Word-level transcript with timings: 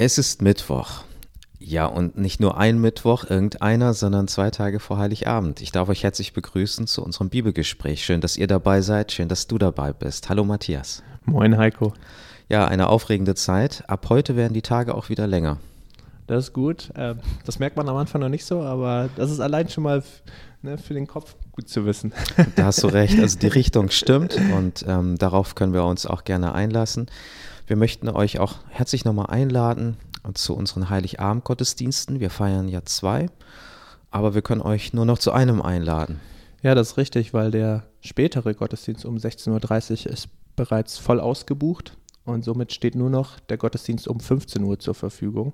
Es 0.00 0.16
ist 0.16 0.42
Mittwoch. 0.42 1.02
Ja, 1.58 1.86
und 1.86 2.16
nicht 2.16 2.38
nur 2.38 2.56
ein 2.56 2.80
Mittwoch, 2.80 3.24
irgendeiner, 3.28 3.94
sondern 3.94 4.28
zwei 4.28 4.48
Tage 4.50 4.78
vor 4.78 4.98
Heiligabend. 4.98 5.60
Ich 5.60 5.72
darf 5.72 5.88
euch 5.88 6.04
herzlich 6.04 6.32
begrüßen 6.32 6.86
zu 6.86 7.02
unserem 7.02 7.30
Bibelgespräch. 7.30 8.04
Schön, 8.04 8.20
dass 8.20 8.36
ihr 8.36 8.46
dabei 8.46 8.80
seid. 8.80 9.10
Schön, 9.10 9.26
dass 9.26 9.48
du 9.48 9.58
dabei 9.58 9.92
bist. 9.92 10.28
Hallo 10.28 10.44
Matthias. 10.44 11.02
Moin 11.24 11.58
Heiko. 11.58 11.94
Ja, 12.48 12.68
eine 12.68 12.90
aufregende 12.90 13.34
Zeit. 13.34 13.82
Ab 13.88 14.06
heute 14.08 14.36
werden 14.36 14.54
die 14.54 14.62
Tage 14.62 14.94
auch 14.94 15.08
wieder 15.08 15.26
länger. 15.26 15.58
Das 16.28 16.44
ist 16.44 16.52
gut. 16.52 16.92
Ähm, 16.94 17.18
das 17.44 17.58
merkt 17.58 17.76
man 17.76 17.88
am 17.88 17.96
Anfang 17.96 18.20
noch 18.20 18.28
nicht 18.28 18.44
so, 18.44 18.60
aber 18.60 19.08
das 19.16 19.32
ist 19.32 19.40
allein 19.40 19.68
schon 19.68 19.82
mal 19.82 20.04
ne, 20.62 20.78
für 20.78 20.94
den 20.94 21.08
Kopf 21.08 21.34
gut 21.50 21.68
zu 21.68 21.86
wissen. 21.86 22.12
Da 22.54 22.66
hast 22.66 22.84
du 22.84 22.86
recht. 22.86 23.18
Also 23.18 23.36
die 23.40 23.48
Richtung 23.48 23.90
stimmt 23.90 24.36
und 24.54 24.84
ähm, 24.86 25.18
darauf 25.18 25.56
können 25.56 25.72
wir 25.72 25.82
uns 25.82 26.06
auch 26.06 26.22
gerne 26.22 26.54
einlassen. 26.54 27.08
Wir 27.68 27.76
möchten 27.76 28.08
euch 28.08 28.40
auch 28.40 28.56
herzlich 28.70 29.04
nochmal 29.04 29.26
einladen 29.26 29.98
zu 30.32 30.56
unseren 30.56 30.88
Heiligabend-Gottesdiensten. 30.88 32.18
Wir 32.18 32.30
feiern 32.30 32.66
ja 32.66 32.82
zwei, 32.86 33.26
aber 34.10 34.34
wir 34.34 34.40
können 34.40 34.62
euch 34.62 34.94
nur 34.94 35.04
noch 35.04 35.18
zu 35.18 35.32
einem 35.32 35.60
einladen. 35.60 36.18
Ja, 36.62 36.74
das 36.74 36.92
ist 36.92 36.96
richtig, 36.96 37.34
weil 37.34 37.50
der 37.50 37.84
spätere 38.00 38.54
Gottesdienst 38.54 39.04
um 39.04 39.16
16.30 39.16 40.06
Uhr 40.06 40.12
ist 40.12 40.30
bereits 40.56 40.96
voll 40.96 41.20
ausgebucht 41.20 41.98
und 42.24 42.42
somit 42.42 42.72
steht 42.72 42.94
nur 42.94 43.10
noch 43.10 43.38
der 43.38 43.58
Gottesdienst 43.58 44.08
um 44.08 44.18
15 44.18 44.64
Uhr 44.64 44.78
zur 44.78 44.94
Verfügung. 44.94 45.52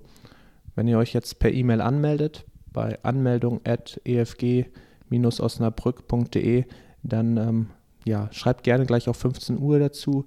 Wenn 0.77 0.87
ihr 0.87 0.99
euch 0.99 1.15
jetzt 1.15 1.41
per 1.41 1.53
E-Mail 1.53 1.81
anmeldet, 1.81 2.45
bei 2.73 2.97
anmeldung 3.03 3.61
at 3.65 4.01
efg-osnabrück.de, 4.05 6.65
dann 7.03 7.37
ähm, 7.39 7.71
ja, 8.05 8.29
schreibt 8.31 8.63
gerne 8.63 8.87
gleich 8.87 9.09
auf 9.09 9.17
15 9.17 9.59
Uhr 9.59 9.81
dazu. 9.81 10.27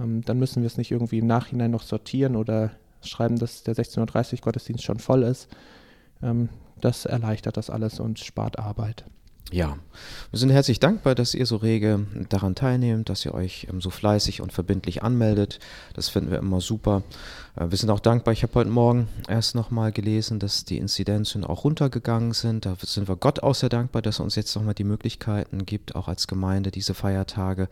Ähm, 0.00 0.22
dann 0.22 0.38
müssen 0.38 0.62
wir 0.62 0.66
es 0.66 0.78
nicht 0.78 0.90
irgendwie 0.90 1.18
im 1.18 1.26
Nachhinein 1.26 1.70
noch 1.70 1.82
sortieren 1.82 2.36
oder 2.36 2.72
schreiben, 3.02 3.38
dass 3.38 3.62
der 3.62 3.74
16.30 3.74 4.34
Uhr 4.34 4.38
Gottesdienst 4.40 4.84
schon 4.84 4.98
voll 4.98 5.22
ist. 5.22 5.48
Ähm, 6.22 6.48
das 6.80 7.04
erleichtert 7.04 7.56
das 7.56 7.70
alles 7.70 8.00
und 8.00 8.18
spart 8.18 8.58
Arbeit. 8.58 9.04
Ja, 9.52 9.76
wir 10.30 10.38
sind 10.38 10.48
herzlich 10.48 10.80
dankbar, 10.80 11.14
dass 11.14 11.34
ihr 11.34 11.44
so 11.44 11.56
rege 11.56 12.06
daran 12.30 12.54
teilnehmt, 12.54 13.10
dass 13.10 13.26
ihr 13.26 13.34
euch 13.34 13.66
ähm, 13.70 13.82
so 13.82 13.90
fleißig 13.90 14.40
und 14.40 14.50
verbindlich 14.50 15.02
anmeldet. 15.02 15.58
Das 15.92 16.08
finden 16.08 16.30
wir 16.30 16.38
immer 16.38 16.62
super. 16.62 17.02
Äh, 17.56 17.70
wir 17.70 17.76
sind 17.76 17.90
auch 17.90 18.00
dankbar. 18.00 18.32
Ich 18.32 18.42
habe 18.44 18.54
heute 18.54 18.70
Morgen 18.70 19.08
erst 19.28 19.54
nochmal 19.54 19.92
gelesen, 19.92 20.38
dass 20.38 20.64
die 20.64 20.78
Inzidenzen 20.78 21.44
auch 21.44 21.64
runtergegangen 21.64 22.32
sind. 22.32 22.64
Da 22.64 22.76
sind 22.80 23.08
wir 23.08 23.16
Gott 23.16 23.42
auch 23.42 23.54
sehr 23.54 23.68
dankbar, 23.68 24.00
dass 24.00 24.20
er 24.20 24.24
uns 24.24 24.36
jetzt 24.36 24.56
nochmal 24.56 24.74
die 24.74 24.84
Möglichkeiten 24.84 25.66
gibt, 25.66 25.96
auch 25.96 26.08
als 26.08 26.28
Gemeinde 26.28 26.70
diese 26.70 26.94
Feiertage 26.94 27.68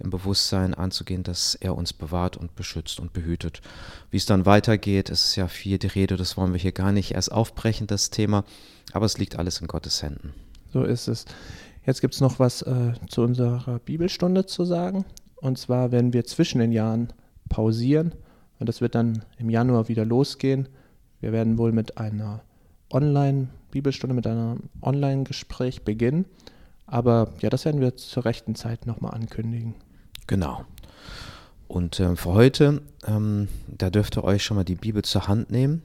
im 0.00 0.10
Bewusstsein 0.10 0.74
anzugehen, 0.74 1.22
dass 1.22 1.54
er 1.54 1.76
uns 1.76 1.92
bewahrt 1.92 2.36
und 2.36 2.54
beschützt 2.56 3.00
und 3.00 3.12
behütet. 3.12 3.60
Wie 4.10 4.16
es 4.16 4.26
dann 4.26 4.46
weitergeht, 4.46 5.10
ist 5.10 5.36
ja 5.36 5.48
viel 5.48 5.78
die 5.78 5.86
Rede, 5.86 6.16
das 6.16 6.36
wollen 6.36 6.52
wir 6.52 6.60
hier 6.60 6.72
gar 6.72 6.92
nicht 6.92 7.12
erst 7.12 7.32
aufbrechen, 7.32 7.86
das 7.86 8.10
Thema, 8.10 8.44
aber 8.92 9.06
es 9.06 9.18
liegt 9.18 9.38
alles 9.38 9.60
in 9.60 9.66
Gottes 9.66 10.02
Händen. 10.02 10.34
So 10.72 10.84
ist 10.84 11.08
es. 11.08 11.24
Jetzt 11.86 12.00
gibt 12.00 12.14
es 12.14 12.20
noch 12.20 12.38
was 12.38 12.62
äh, 12.62 12.92
zu 13.08 13.22
unserer 13.22 13.78
Bibelstunde 13.80 14.46
zu 14.46 14.64
sagen. 14.64 15.04
Und 15.36 15.58
zwar 15.58 15.90
werden 15.92 16.12
wir 16.12 16.24
zwischen 16.24 16.58
den 16.58 16.72
Jahren 16.72 17.12
pausieren 17.48 18.14
und 18.58 18.68
das 18.68 18.80
wird 18.80 18.94
dann 18.94 19.24
im 19.38 19.50
Januar 19.50 19.88
wieder 19.88 20.04
losgehen. 20.04 20.68
Wir 21.20 21.32
werden 21.32 21.58
wohl 21.58 21.72
mit 21.72 21.98
einer 21.98 22.42
Online-Bibelstunde, 22.92 24.14
mit 24.14 24.26
einem 24.26 24.64
Online-Gespräch 24.82 25.82
beginnen. 25.82 26.26
Aber 26.86 27.32
ja, 27.40 27.50
das 27.50 27.64
werden 27.64 27.80
wir 27.80 27.96
zur 27.96 28.24
rechten 28.24 28.54
Zeit 28.54 28.86
nochmal 28.86 29.14
ankündigen. 29.14 29.74
Genau. 30.30 30.64
Und 31.66 31.98
äh, 31.98 32.14
für 32.14 32.34
heute, 32.34 32.82
ähm, 33.04 33.48
da 33.66 33.90
dürft 33.90 34.16
ihr 34.16 34.22
euch 34.22 34.44
schon 34.44 34.56
mal 34.56 34.62
die 34.62 34.76
Bibel 34.76 35.02
zur 35.02 35.26
Hand 35.26 35.50
nehmen. 35.50 35.82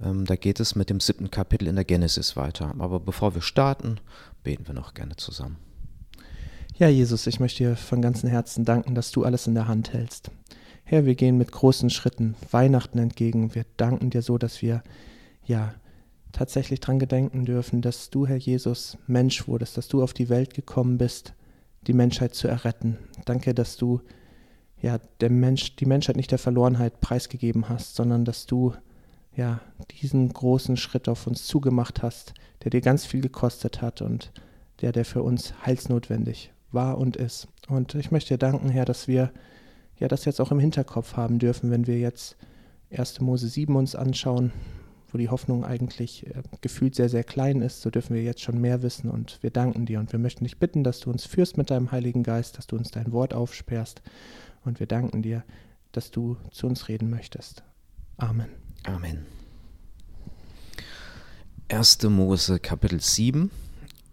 Ähm, 0.00 0.24
da 0.24 0.36
geht 0.36 0.60
es 0.60 0.76
mit 0.76 0.88
dem 0.88 1.00
siebten 1.00 1.32
Kapitel 1.32 1.66
in 1.66 1.74
der 1.74 1.84
Genesis 1.84 2.36
weiter. 2.36 2.72
Aber 2.78 3.00
bevor 3.00 3.34
wir 3.34 3.42
starten, 3.42 3.98
beten 4.44 4.68
wir 4.68 4.74
noch 4.74 4.94
gerne 4.94 5.16
zusammen. 5.16 5.56
Ja, 6.78 6.86
Jesus, 6.86 7.26
ich 7.26 7.40
möchte 7.40 7.64
dir 7.64 7.76
von 7.76 8.00
ganzem 8.00 8.30
Herzen 8.30 8.64
danken, 8.64 8.94
dass 8.94 9.10
du 9.10 9.24
alles 9.24 9.48
in 9.48 9.56
der 9.56 9.66
Hand 9.66 9.92
hältst. 9.92 10.30
Herr, 10.84 11.04
wir 11.04 11.16
gehen 11.16 11.36
mit 11.36 11.50
großen 11.50 11.90
Schritten 11.90 12.36
Weihnachten 12.52 13.00
entgegen. 13.00 13.56
Wir 13.56 13.64
danken 13.76 14.10
dir 14.10 14.22
so, 14.22 14.38
dass 14.38 14.62
wir 14.62 14.84
ja 15.44 15.74
tatsächlich 16.30 16.78
dran 16.78 17.00
gedenken 17.00 17.46
dürfen, 17.46 17.82
dass 17.82 18.10
du, 18.10 18.28
Herr 18.28 18.36
Jesus, 18.36 18.96
Mensch 19.08 19.48
wurdest, 19.48 19.76
dass 19.76 19.88
du 19.88 20.04
auf 20.04 20.12
die 20.12 20.28
Welt 20.28 20.54
gekommen 20.54 20.98
bist, 20.98 21.34
die 21.86 21.92
Menschheit 21.92 22.34
zu 22.34 22.48
erretten. 22.48 22.98
Danke, 23.24 23.54
dass 23.54 23.76
du 23.76 24.00
ja 24.80 24.98
der 25.20 25.30
Mensch, 25.30 25.76
die 25.76 25.86
Menschheit 25.86 26.16
nicht 26.16 26.30
der 26.30 26.38
Verlorenheit 26.38 27.00
preisgegeben 27.00 27.68
hast, 27.68 27.96
sondern 27.96 28.24
dass 28.24 28.46
du 28.46 28.74
ja 29.36 29.60
diesen 30.00 30.32
großen 30.32 30.76
Schritt 30.76 31.08
auf 31.08 31.26
uns 31.26 31.46
zugemacht 31.46 32.02
hast, 32.02 32.34
der 32.64 32.70
dir 32.70 32.80
ganz 32.80 33.06
viel 33.06 33.20
gekostet 33.20 33.82
hat 33.82 34.02
und 34.02 34.32
der, 34.80 34.92
der 34.92 35.04
für 35.04 35.22
uns 35.22 35.54
heilsnotwendig 35.64 36.52
war 36.72 36.98
und 36.98 37.16
ist. 37.16 37.48
Und 37.68 37.94
ich 37.94 38.10
möchte 38.10 38.34
dir 38.34 38.38
danken, 38.38 38.68
Herr, 38.68 38.84
dass 38.84 39.08
wir 39.08 39.32
ja 39.98 40.08
das 40.08 40.24
jetzt 40.24 40.40
auch 40.40 40.50
im 40.50 40.58
Hinterkopf 40.58 41.16
haben 41.16 41.38
dürfen, 41.38 41.70
wenn 41.70 41.86
wir 41.86 41.98
jetzt 41.98 42.36
1. 42.90 43.20
Mose 43.20 43.48
7 43.48 43.76
uns 43.76 43.94
anschauen, 43.94 44.52
wo 45.12 45.18
die 45.18 45.28
Hoffnung 45.28 45.64
eigentlich 45.64 46.26
äh, 46.26 46.42
gefühlt 46.60 46.94
sehr, 46.94 47.08
sehr 47.08 47.24
klein 47.24 47.62
ist, 47.62 47.82
so 47.82 47.90
dürfen 47.90 48.14
wir 48.14 48.22
jetzt 48.22 48.42
schon 48.42 48.60
mehr 48.60 48.82
wissen 48.82 49.10
und 49.10 49.38
wir 49.42 49.50
danken 49.50 49.86
dir 49.86 50.00
und 50.00 50.12
wir 50.12 50.18
möchten 50.18 50.44
dich 50.44 50.58
bitten, 50.58 50.84
dass 50.84 51.00
du 51.00 51.10
uns 51.10 51.26
führst 51.26 51.56
mit 51.56 51.70
deinem 51.70 51.92
Heiligen 51.92 52.22
Geist, 52.22 52.58
dass 52.58 52.66
du 52.66 52.76
uns 52.76 52.90
dein 52.90 53.12
Wort 53.12 53.34
aufsperrst 53.34 54.02
und 54.64 54.80
wir 54.80 54.86
danken 54.86 55.22
dir, 55.22 55.44
dass 55.92 56.10
du 56.10 56.36
zu 56.50 56.66
uns 56.66 56.88
reden 56.88 57.10
möchtest. 57.10 57.62
Amen. 58.16 58.48
Amen. 58.84 59.26
1. 61.68 62.02
Mose 62.04 62.58
Kapitel 62.58 63.00
7. 63.00 63.50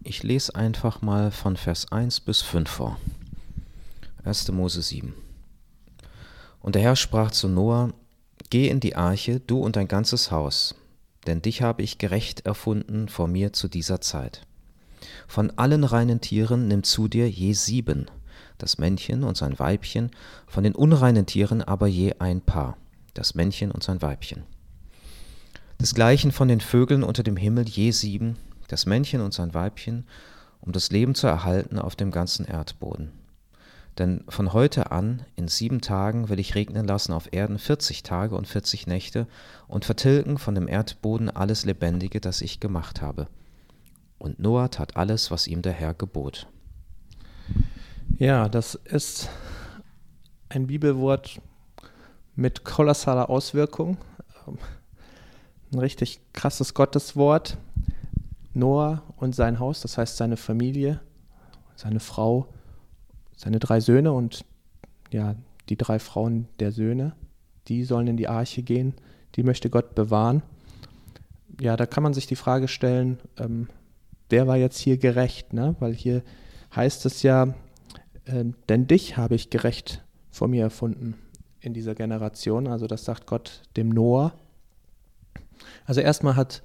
Ich 0.04 0.22
lese 0.22 0.54
einfach 0.54 1.02
mal 1.02 1.30
von 1.30 1.56
Vers 1.56 1.90
1 1.90 2.20
bis 2.20 2.40
5 2.40 2.70
vor. 2.70 2.98
1. 4.24 4.50
Mose 4.52 4.82
7. 4.82 5.12
Und 6.60 6.74
der 6.74 6.82
Herr 6.82 6.96
sprach 6.96 7.30
zu 7.30 7.48
Noah, 7.48 7.92
Geh 8.50 8.68
in 8.68 8.80
die 8.80 8.96
Arche, 8.96 9.40
du 9.40 9.60
und 9.60 9.76
dein 9.76 9.88
ganzes 9.88 10.30
Haus, 10.30 10.74
denn 11.28 11.42
dich 11.42 11.62
habe 11.62 11.82
ich 11.82 11.98
gerecht 11.98 12.46
erfunden 12.46 13.08
vor 13.08 13.28
mir 13.28 13.52
zu 13.52 13.68
dieser 13.68 14.00
Zeit. 14.00 14.46
Von 15.28 15.52
allen 15.56 15.84
reinen 15.84 16.20
Tieren 16.20 16.68
nimm 16.68 16.82
zu 16.82 17.06
dir 17.06 17.30
je 17.30 17.52
sieben, 17.52 18.06
das 18.56 18.78
Männchen 18.78 19.22
und 19.22 19.36
sein 19.36 19.58
Weibchen, 19.58 20.10
von 20.46 20.64
den 20.64 20.74
unreinen 20.74 21.26
Tieren 21.26 21.62
aber 21.62 21.86
je 21.86 22.14
ein 22.18 22.40
Paar, 22.40 22.76
das 23.14 23.34
Männchen 23.34 23.70
und 23.70 23.82
sein 23.84 24.02
Weibchen. 24.02 24.42
Desgleichen 25.80 26.32
von 26.32 26.48
den 26.48 26.60
Vögeln 26.60 27.04
unter 27.04 27.22
dem 27.22 27.36
Himmel 27.36 27.68
je 27.68 27.92
sieben, 27.92 28.36
das 28.66 28.86
Männchen 28.86 29.20
und 29.20 29.32
sein 29.32 29.54
Weibchen, 29.54 30.06
um 30.60 30.72
das 30.72 30.90
Leben 30.90 31.14
zu 31.14 31.26
erhalten 31.28 31.78
auf 31.78 31.94
dem 31.94 32.10
ganzen 32.10 32.46
Erdboden. 32.46 33.12
Denn 33.98 34.22
von 34.28 34.52
heute 34.52 34.92
an, 34.92 35.24
in 35.34 35.48
sieben 35.48 35.80
Tagen, 35.80 36.28
will 36.28 36.38
ich 36.38 36.54
regnen 36.54 36.86
lassen 36.86 37.12
auf 37.12 37.32
Erden 37.32 37.58
vierzig 37.58 38.04
Tage 38.04 38.36
und 38.36 38.46
vierzig 38.46 38.86
Nächte 38.86 39.26
und 39.66 39.84
vertilgen 39.84 40.38
von 40.38 40.54
dem 40.54 40.68
Erdboden 40.68 41.28
alles 41.28 41.64
Lebendige, 41.64 42.20
das 42.20 42.40
ich 42.40 42.60
gemacht 42.60 43.02
habe. 43.02 43.26
Und 44.18 44.38
Noah 44.38 44.70
tat 44.70 44.96
alles, 44.96 45.30
was 45.32 45.48
ihm 45.48 45.62
der 45.62 45.72
Herr 45.72 45.94
gebot. 45.94 46.46
Ja, 48.18 48.48
das 48.48 48.76
ist 48.76 49.28
ein 50.48 50.68
Bibelwort 50.68 51.40
mit 52.36 52.64
kolossaler 52.64 53.28
Auswirkung. 53.28 53.98
Ein 55.72 55.78
richtig 55.78 56.20
krasses 56.32 56.72
Gotteswort. 56.72 57.58
Noah 58.54 59.02
und 59.16 59.34
sein 59.34 59.58
Haus, 59.58 59.80
das 59.80 59.98
heißt 59.98 60.16
seine 60.16 60.36
Familie, 60.36 61.00
seine 61.76 62.00
Frau, 62.00 62.46
seine 63.38 63.60
drei 63.60 63.80
Söhne 63.80 64.12
und 64.12 64.44
ja, 65.10 65.36
die 65.68 65.76
drei 65.76 65.98
Frauen 66.00 66.48
der 66.58 66.72
Söhne, 66.72 67.14
die 67.68 67.84
sollen 67.84 68.08
in 68.08 68.16
die 68.16 68.28
Arche 68.28 68.62
gehen, 68.62 68.94
die 69.36 69.44
möchte 69.44 69.70
Gott 69.70 69.94
bewahren. 69.94 70.42
Ja, 71.60 71.76
da 71.76 71.86
kann 71.86 72.02
man 72.02 72.14
sich 72.14 72.26
die 72.26 72.36
Frage 72.36 72.68
stellen, 72.68 73.18
ähm, 73.38 73.68
wer 74.28 74.46
war 74.46 74.56
jetzt 74.56 74.78
hier 74.78 74.98
gerecht? 74.98 75.52
Ne? 75.52 75.76
Weil 75.78 75.94
hier 75.94 76.22
heißt 76.74 77.06
es 77.06 77.22
ja, 77.22 77.54
äh, 78.24 78.44
denn 78.68 78.86
dich 78.86 79.16
habe 79.16 79.36
ich 79.36 79.50
gerecht 79.50 80.04
vor 80.30 80.48
mir 80.48 80.62
erfunden 80.62 81.14
in 81.60 81.74
dieser 81.74 81.94
Generation. 81.94 82.66
Also 82.66 82.86
das 82.86 83.04
sagt 83.04 83.26
Gott 83.26 83.62
dem 83.76 83.88
Noah. 83.88 84.32
Also 85.86 86.00
erstmal 86.00 86.34
hat 86.36 86.62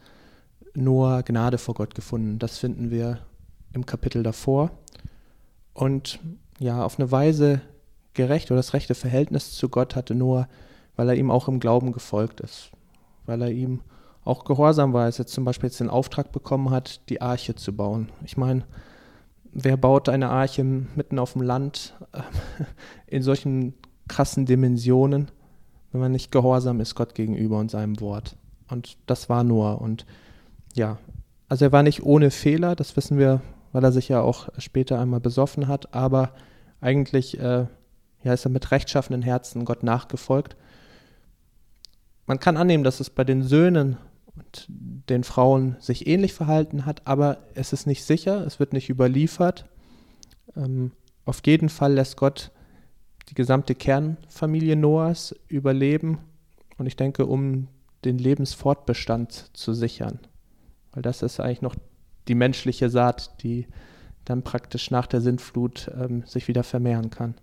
Noah 0.73 1.21
Gnade 1.21 1.59
vor 1.59 1.75
Gott 1.75 1.93
gefunden. 1.93 2.39
Das 2.39 2.57
finden 2.57 2.89
wir 2.89 3.19
im 3.73 3.85
Kapitel 3.85 4.23
davor. 4.23 4.71
Und 5.73 6.19
ja, 6.59 6.83
auf 6.83 6.99
eine 6.99 7.11
Weise 7.11 7.61
gerecht 8.13 8.51
oder 8.51 8.57
das 8.57 8.73
rechte 8.73 8.95
Verhältnis 8.95 9.53
zu 9.53 9.69
Gott 9.69 9.95
hatte 9.95 10.15
Noah, 10.15 10.47
weil 10.95 11.09
er 11.09 11.15
ihm 11.15 11.31
auch 11.31 11.47
im 11.47 11.59
Glauben 11.59 11.91
gefolgt 11.91 12.41
ist, 12.41 12.71
weil 13.25 13.41
er 13.41 13.51
ihm 13.51 13.81
auch 14.23 14.45
gehorsam 14.45 14.93
war, 14.93 15.05
als 15.05 15.19
er 15.19 15.25
zum 15.25 15.43
Beispiel 15.43 15.69
jetzt 15.69 15.79
den 15.79 15.89
Auftrag 15.89 16.31
bekommen 16.31 16.69
hat, 16.69 17.09
die 17.09 17.21
Arche 17.21 17.55
zu 17.55 17.75
bauen. 17.75 18.09
Ich 18.23 18.37
meine, 18.37 18.63
wer 19.51 19.77
baut 19.77 20.07
eine 20.09 20.29
Arche 20.29 20.63
mitten 20.63 21.19
auf 21.19 21.33
dem 21.33 21.41
Land 21.41 21.95
äh, 22.13 22.21
in 23.07 23.23
solchen 23.23 23.73
krassen 24.07 24.45
Dimensionen? 24.45 25.31
wenn 25.93 26.01
man 26.01 26.11
nicht 26.11 26.31
gehorsam 26.31 26.81
ist 26.81 26.95
Gott 26.95 27.15
gegenüber 27.15 27.59
und 27.59 27.71
seinem 27.71 28.01
Wort. 28.01 28.35
Und 28.67 28.97
das 29.05 29.29
war 29.29 29.43
Noah. 29.43 29.79
Und 29.79 30.05
ja, 30.73 30.97
also 31.47 31.65
er 31.65 31.71
war 31.71 31.83
nicht 31.83 32.03
ohne 32.03 32.31
Fehler, 32.31 32.75
das 32.75 32.97
wissen 32.97 33.17
wir, 33.17 33.41
weil 33.73 33.83
er 33.83 33.91
sich 33.91 34.07
ja 34.07 34.21
auch 34.21 34.47
später 34.57 34.99
einmal 34.99 35.19
besoffen 35.19 35.67
hat, 35.67 35.93
aber 35.93 36.31
eigentlich 36.79 37.37
äh, 37.39 37.65
ja, 38.23 38.33
ist 38.33 38.45
er 38.45 38.51
mit 38.51 38.71
rechtschaffenen 38.71 39.21
Herzen 39.21 39.65
Gott 39.65 39.83
nachgefolgt. 39.83 40.55
Man 42.25 42.39
kann 42.39 42.55
annehmen, 42.55 42.85
dass 42.85 43.01
es 43.01 43.09
bei 43.09 43.25
den 43.25 43.43
Söhnen 43.43 43.97
und 44.35 44.67
den 44.69 45.23
Frauen 45.23 45.75
sich 45.79 46.07
ähnlich 46.07 46.33
verhalten 46.33 46.85
hat, 46.85 47.05
aber 47.05 47.39
es 47.55 47.73
ist 47.73 47.85
nicht 47.85 48.05
sicher, 48.05 48.45
es 48.45 48.59
wird 48.59 48.71
nicht 48.71 48.89
überliefert. 48.89 49.65
Ähm, 50.55 50.91
auf 51.25 51.41
jeden 51.45 51.69
Fall 51.69 51.93
lässt 51.93 52.15
Gott 52.15 52.51
die 53.29 53.35
gesamte 53.35 53.75
Kernfamilie 53.75 54.75
Noahs 54.75 55.35
überleben 55.47 56.19
und 56.77 56.85
ich 56.85 56.95
denke, 56.95 57.25
um 57.25 57.67
den 58.05 58.17
Lebensfortbestand 58.17 59.49
zu 59.53 59.73
sichern. 59.73 60.19
Weil 60.91 61.01
das 61.01 61.21
ist 61.21 61.39
eigentlich 61.39 61.61
noch 61.61 61.75
die 62.27 62.35
menschliche 62.35 62.89
Saat, 62.89 63.43
die 63.43 63.67
dann 64.25 64.43
praktisch 64.43 64.91
nach 64.91 65.07
der 65.07 65.21
Sintflut 65.21 65.91
ähm, 65.99 66.23
sich 66.25 66.47
wieder 66.47 66.63
vermehren 66.63 67.09
kann. 67.09 67.35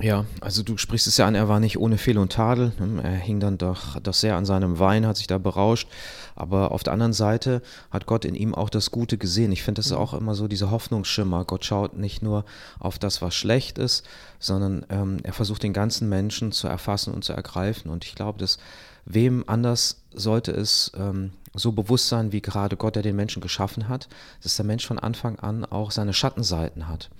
Ja, 0.00 0.24
also 0.40 0.62
du 0.62 0.78
sprichst 0.78 1.06
es 1.06 1.18
ja 1.18 1.26
an, 1.26 1.34
er 1.34 1.48
war 1.48 1.60
nicht 1.60 1.78
ohne 1.78 1.98
Fehl 1.98 2.16
und 2.16 2.32
Tadel. 2.32 2.72
Ne? 2.78 3.02
Er 3.02 3.10
hing 3.10 3.40
dann 3.40 3.58
doch, 3.58 4.00
doch 4.00 4.14
sehr 4.14 4.36
an 4.36 4.46
seinem 4.46 4.78
Wein, 4.78 5.06
hat 5.06 5.18
sich 5.18 5.26
da 5.26 5.36
berauscht. 5.36 5.86
Aber 6.34 6.72
auf 6.72 6.82
der 6.82 6.94
anderen 6.94 7.12
Seite 7.12 7.60
hat 7.90 8.06
Gott 8.06 8.24
in 8.24 8.34
ihm 8.34 8.54
auch 8.54 8.70
das 8.70 8.90
Gute 8.90 9.18
gesehen. 9.18 9.52
Ich 9.52 9.62
finde 9.62 9.80
das 9.80 9.86
ist 9.86 9.92
auch 9.92 10.14
immer 10.14 10.34
so 10.34 10.48
dieser 10.48 10.70
Hoffnungsschimmer. 10.70 11.44
Gott 11.44 11.66
schaut 11.66 11.98
nicht 11.98 12.22
nur 12.22 12.46
auf 12.78 12.98
das, 12.98 13.20
was 13.20 13.34
schlecht 13.34 13.76
ist, 13.76 14.06
sondern 14.38 14.86
ähm, 14.88 15.18
er 15.24 15.34
versucht 15.34 15.62
den 15.62 15.74
ganzen 15.74 16.08
Menschen 16.08 16.52
zu 16.52 16.68
erfassen 16.68 17.12
und 17.12 17.22
zu 17.22 17.34
ergreifen. 17.34 17.90
Und 17.90 18.06
ich 18.06 18.14
glaube, 18.14 18.38
dass 18.38 18.56
wem 19.04 19.44
anders 19.46 20.02
sollte 20.14 20.52
es 20.52 20.90
ähm, 20.96 21.32
so 21.54 21.72
bewusst 21.72 22.08
sein, 22.08 22.32
wie 22.32 22.40
gerade 22.40 22.76
Gott, 22.76 22.96
der 22.96 23.02
den 23.02 23.16
Menschen 23.16 23.42
geschaffen 23.42 23.88
hat, 23.88 24.08
dass 24.42 24.56
der 24.56 24.64
Mensch 24.64 24.86
von 24.86 24.98
Anfang 24.98 25.38
an 25.38 25.64
auch 25.64 25.90
seine 25.90 26.14
Schattenseiten 26.14 26.88
hat. 26.88 27.10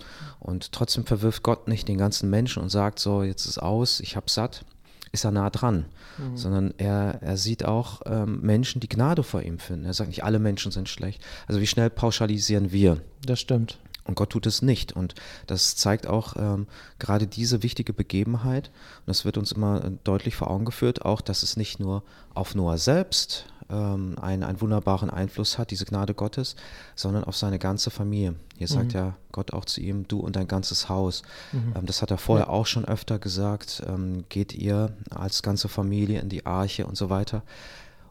Und 0.41 0.73
trotzdem 0.73 1.05
verwirft 1.05 1.43
Gott 1.43 1.69
nicht 1.69 1.89
den 1.89 1.99
ganzen 1.99 2.31
Menschen 2.31 2.63
und 2.63 2.71
sagt 2.71 2.99
so, 2.99 3.23
jetzt 3.23 3.47
ist 3.47 3.59
aus, 3.59 4.01
ich 4.01 4.17
hab's 4.17 4.35
satt, 4.35 4.65
ist 5.13 5.25
er 5.25 5.31
nah 5.31 5.51
dran, 5.51 5.85
mhm. 6.17 6.37
sondern 6.37 6.75
er, 6.79 7.19
er 7.21 7.37
sieht 7.37 7.65
auch 7.65 8.01
ähm, 8.07 8.41
Menschen, 8.41 8.81
die 8.81 8.89
Gnade 8.89 9.23
vor 9.23 9.43
ihm 9.43 9.59
finden. 9.59 9.85
Er 9.85 9.93
sagt 9.93 10.09
nicht, 10.09 10.25
alle 10.25 10.39
Menschen 10.39 10.73
sind 10.73 10.89
schlecht. 10.89 11.23
Also 11.47 11.61
wie 11.61 11.67
schnell 11.67 11.91
pauschalisieren 11.91 12.73
wir? 12.73 12.99
Das 13.25 13.39
stimmt. 13.39 13.79
Und 14.05 14.17
Gott 14.17 14.31
tut 14.31 14.47
es 14.47 14.63
nicht. 14.63 14.93
Und 14.93 15.15
das 15.47 15.77
zeigt 15.77 16.07
auch 16.07 16.35
ähm, 16.37 16.67
gerade 16.99 17.27
diese 17.27 17.63
wichtige 17.63 17.93
Begebenheit. 17.93 18.69
Und 19.01 19.09
das 19.09 19.25
wird 19.25 19.39
uns 19.39 19.53
immer 19.53 19.81
deutlich 20.05 20.35
vor 20.35 20.51
Augen 20.51 20.65
geführt, 20.65 21.05
auch 21.05 21.21
dass 21.21 21.43
es 21.43 21.57
nicht 21.57 21.79
nur 21.79 22.03
auf 22.35 22.55
Noah 22.55 22.79
selbst 22.79 23.47
ähm, 23.71 24.17
einen, 24.21 24.43
einen 24.43 24.61
wunderbaren 24.61 25.11
Einfluss 25.11 25.59
hat, 25.59 25.71
diese 25.71 25.85
Gnade 25.85 26.15
Gottes, 26.15 26.57
sondern 26.95 27.25
auf 27.25 27.37
seine 27.37 27.59
ganze 27.59 27.91
Familie. 27.91 28.35
Hier 28.57 28.69
mhm. 28.69 28.73
sagt 28.73 28.93
ja 28.93 29.17
Gott 29.33 29.53
auch 29.53 29.65
zu 29.65 29.81
ihm, 29.81 30.07
du 30.07 30.21
und 30.21 30.37
dein 30.37 30.49
ganzes 30.49 30.89
Haus. 30.89 31.23
Mhm. 31.53 31.75
Ähm, 31.77 31.87
das 31.87 32.03
hat 32.03 32.11
er 32.11 32.19
vorher 32.19 32.47
ja. 32.47 32.53
auch 32.53 32.67
schon 32.67 32.85
öfter 32.85 33.19
gesagt, 33.19 33.83
ähm, 33.87 34.25
geht 34.29 34.53
ihr 34.53 34.95
als 35.11 35.43
ganze 35.43 35.69
Familie 35.69 36.21
in 36.21 36.29
die 36.29 36.47
Arche 36.47 36.87
und 36.87 36.97
so 36.97 37.09
weiter. 37.09 37.43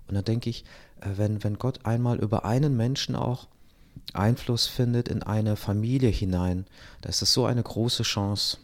Und 0.08 0.16
da 0.16 0.22
denke 0.22 0.50
ich, 0.50 0.64
äh, 1.02 1.10
wenn, 1.16 1.44
wenn 1.44 1.60
Gott 1.60 1.86
einmal 1.86 2.18
über 2.18 2.44
einen 2.46 2.76
Menschen 2.76 3.16
auch 3.16 3.48
Einfluss 4.14 4.68
findet 4.68 5.08
in 5.08 5.24
eine 5.24 5.56
Familie 5.56 6.10
hinein, 6.10 6.66
da 7.02 7.10
ist 7.10 7.22
das 7.22 7.34
so 7.34 7.46
eine 7.46 7.64
große 7.64 8.04
Chance. 8.04 8.58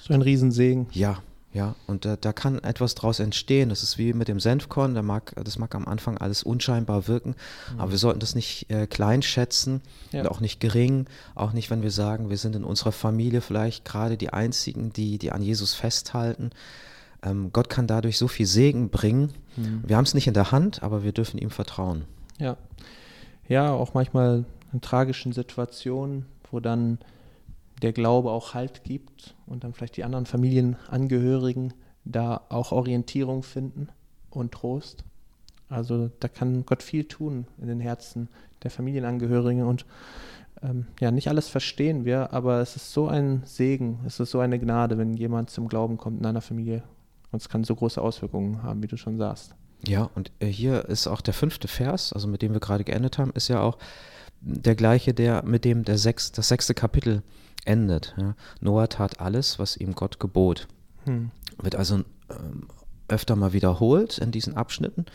So 0.00 0.14
ein 0.14 0.22
Riesensegen. 0.22 0.86
Ja, 0.92 1.18
ja, 1.52 1.74
und 1.88 2.04
da, 2.04 2.14
da 2.14 2.32
kann 2.32 2.60
etwas 2.60 2.94
draus 2.94 3.18
entstehen. 3.18 3.70
Das 3.70 3.82
ist 3.82 3.98
wie 3.98 4.12
mit 4.12 4.28
dem 4.28 4.38
Senfkorn, 4.38 4.94
da 4.94 5.02
mag, 5.02 5.34
das 5.44 5.58
mag 5.58 5.74
am 5.74 5.86
Anfang 5.86 6.16
alles 6.16 6.44
unscheinbar 6.44 7.08
wirken, 7.08 7.34
mhm. 7.72 7.80
aber 7.80 7.90
wir 7.90 7.98
sollten 7.98 8.20
das 8.20 8.36
nicht 8.36 8.70
äh, 8.70 8.86
klein 8.86 9.22
schätzen 9.22 9.80
ja. 10.12 10.20
und 10.20 10.28
auch 10.28 10.38
nicht 10.38 10.60
gering, 10.60 11.06
auch 11.34 11.52
nicht, 11.52 11.70
wenn 11.70 11.82
wir 11.82 11.90
sagen, 11.90 12.30
wir 12.30 12.36
sind 12.36 12.54
in 12.54 12.62
unserer 12.62 12.92
Familie 12.92 13.40
vielleicht 13.40 13.84
gerade 13.84 14.16
die 14.16 14.32
Einzigen, 14.32 14.92
die, 14.92 15.18
die 15.18 15.32
an 15.32 15.42
Jesus 15.42 15.74
festhalten. 15.74 16.50
Ähm, 17.24 17.50
Gott 17.52 17.68
kann 17.68 17.88
dadurch 17.88 18.16
so 18.16 18.28
viel 18.28 18.46
Segen 18.46 18.88
bringen. 18.88 19.32
Mhm. 19.56 19.82
Wir 19.84 19.96
haben 19.96 20.04
es 20.04 20.14
nicht 20.14 20.28
in 20.28 20.34
der 20.34 20.52
Hand, 20.52 20.84
aber 20.84 21.02
wir 21.02 21.12
dürfen 21.12 21.38
ihm 21.38 21.50
vertrauen. 21.50 22.04
Ja, 22.38 22.56
ja, 23.48 23.72
auch 23.72 23.94
manchmal 23.94 24.44
in 24.72 24.80
tragischen 24.80 25.32
Situationen, 25.32 26.26
wo 26.50 26.60
dann 26.60 26.98
der 27.82 27.92
Glaube 27.92 28.30
auch 28.30 28.54
Halt 28.54 28.84
gibt 28.84 29.34
und 29.46 29.64
dann 29.64 29.72
vielleicht 29.72 29.96
die 29.96 30.04
anderen 30.04 30.26
Familienangehörigen 30.26 31.72
da 32.04 32.42
auch 32.48 32.72
Orientierung 32.72 33.42
finden 33.42 33.88
und 34.30 34.52
Trost. 34.52 35.04
Also 35.68 36.10
da 36.20 36.28
kann 36.28 36.66
Gott 36.66 36.82
viel 36.82 37.04
tun 37.04 37.46
in 37.58 37.68
den 37.68 37.80
Herzen 37.80 38.28
der 38.62 38.70
Familienangehörigen 38.70 39.62
und 39.62 39.86
ähm, 40.62 40.86
ja, 41.00 41.10
nicht 41.10 41.28
alles 41.28 41.48
verstehen 41.48 42.04
wir, 42.04 42.32
aber 42.32 42.60
es 42.60 42.76
ist 42.76 42.92
so 42.92 43.08
ein 43.08 43.42
Segen, 43.44 44.00
es 44.06 44.20
ist 44.20 44.30
so 44.30 44.40
eine 44.40 44.58
Gnade, 44.58 44.98
wenn 44.98 45.14
jemand 45.14 45.48
zum 45.50 45.68
Glauben 45.68 45.96
kommt 45.96 46.20
in 46.20 46.26
einer 46.26 46.42
Familie 46.42 46.82
und 47.30 47.40
es 47.40 47.48
kann 47.48 47.64
so 47.64 47.74
große 47.74 48.00
Auswirkungen 48.00 48.62
haben, 48.62 48.82
wie 48.82 48.88
du 48.88 48.96
schon 48.96 49.16
sagst. 49.16 49.54
Ja, 49.86 50.10
und 50.14 50.32
äh, 50.40 50.46
hier 50.46 50.84
ist 50.86 51.06
auch 51.06 51.22
der 51.22 51.32
fünfte 51.32 51.68
Vers, 51.68 52.12
also 52.12 52.28
mit 52.28 52.42
dem 52.42 52.52
wir 52.52 52.60
gerade 52.60 52.84
geendet 52.84 53.16
haben, 53.16 53.30
ist 53.34 53.48
ja 53.48 53.60
auch 53.60 53.78
der 54.40 54.74
gleiche, 54.74 55.14
der 55.14 55.44
mit 55.44 55.64
dem 55.64 55.84
der 55.84 55.98
sechs, 55.98 56.32
das 56.32 56.48
sechste 56.48 56.74
Kapitel 56.74 57.22
endet. 57.64 58.14
Ja. 58.18 58.34
Noah 58.60 58.88
tat 58.88 59.20
alles, 59.20 59.58
was 59.58 59.76
ihm 59.76 59.94
Gott 59.94 60.18
gebot. 60.18 60.68
Hm. 61.04 61.30
Wird 61.58 61.76
also 61.76 61.96
ähm, 62.30 62.68
öfter 63.08 63.36
mal 63.36 63.52
wiederholt 63.52 64.18
in 64.18 64.30
diesen 64.30 64.56
Abschnitten. 64.56 65.06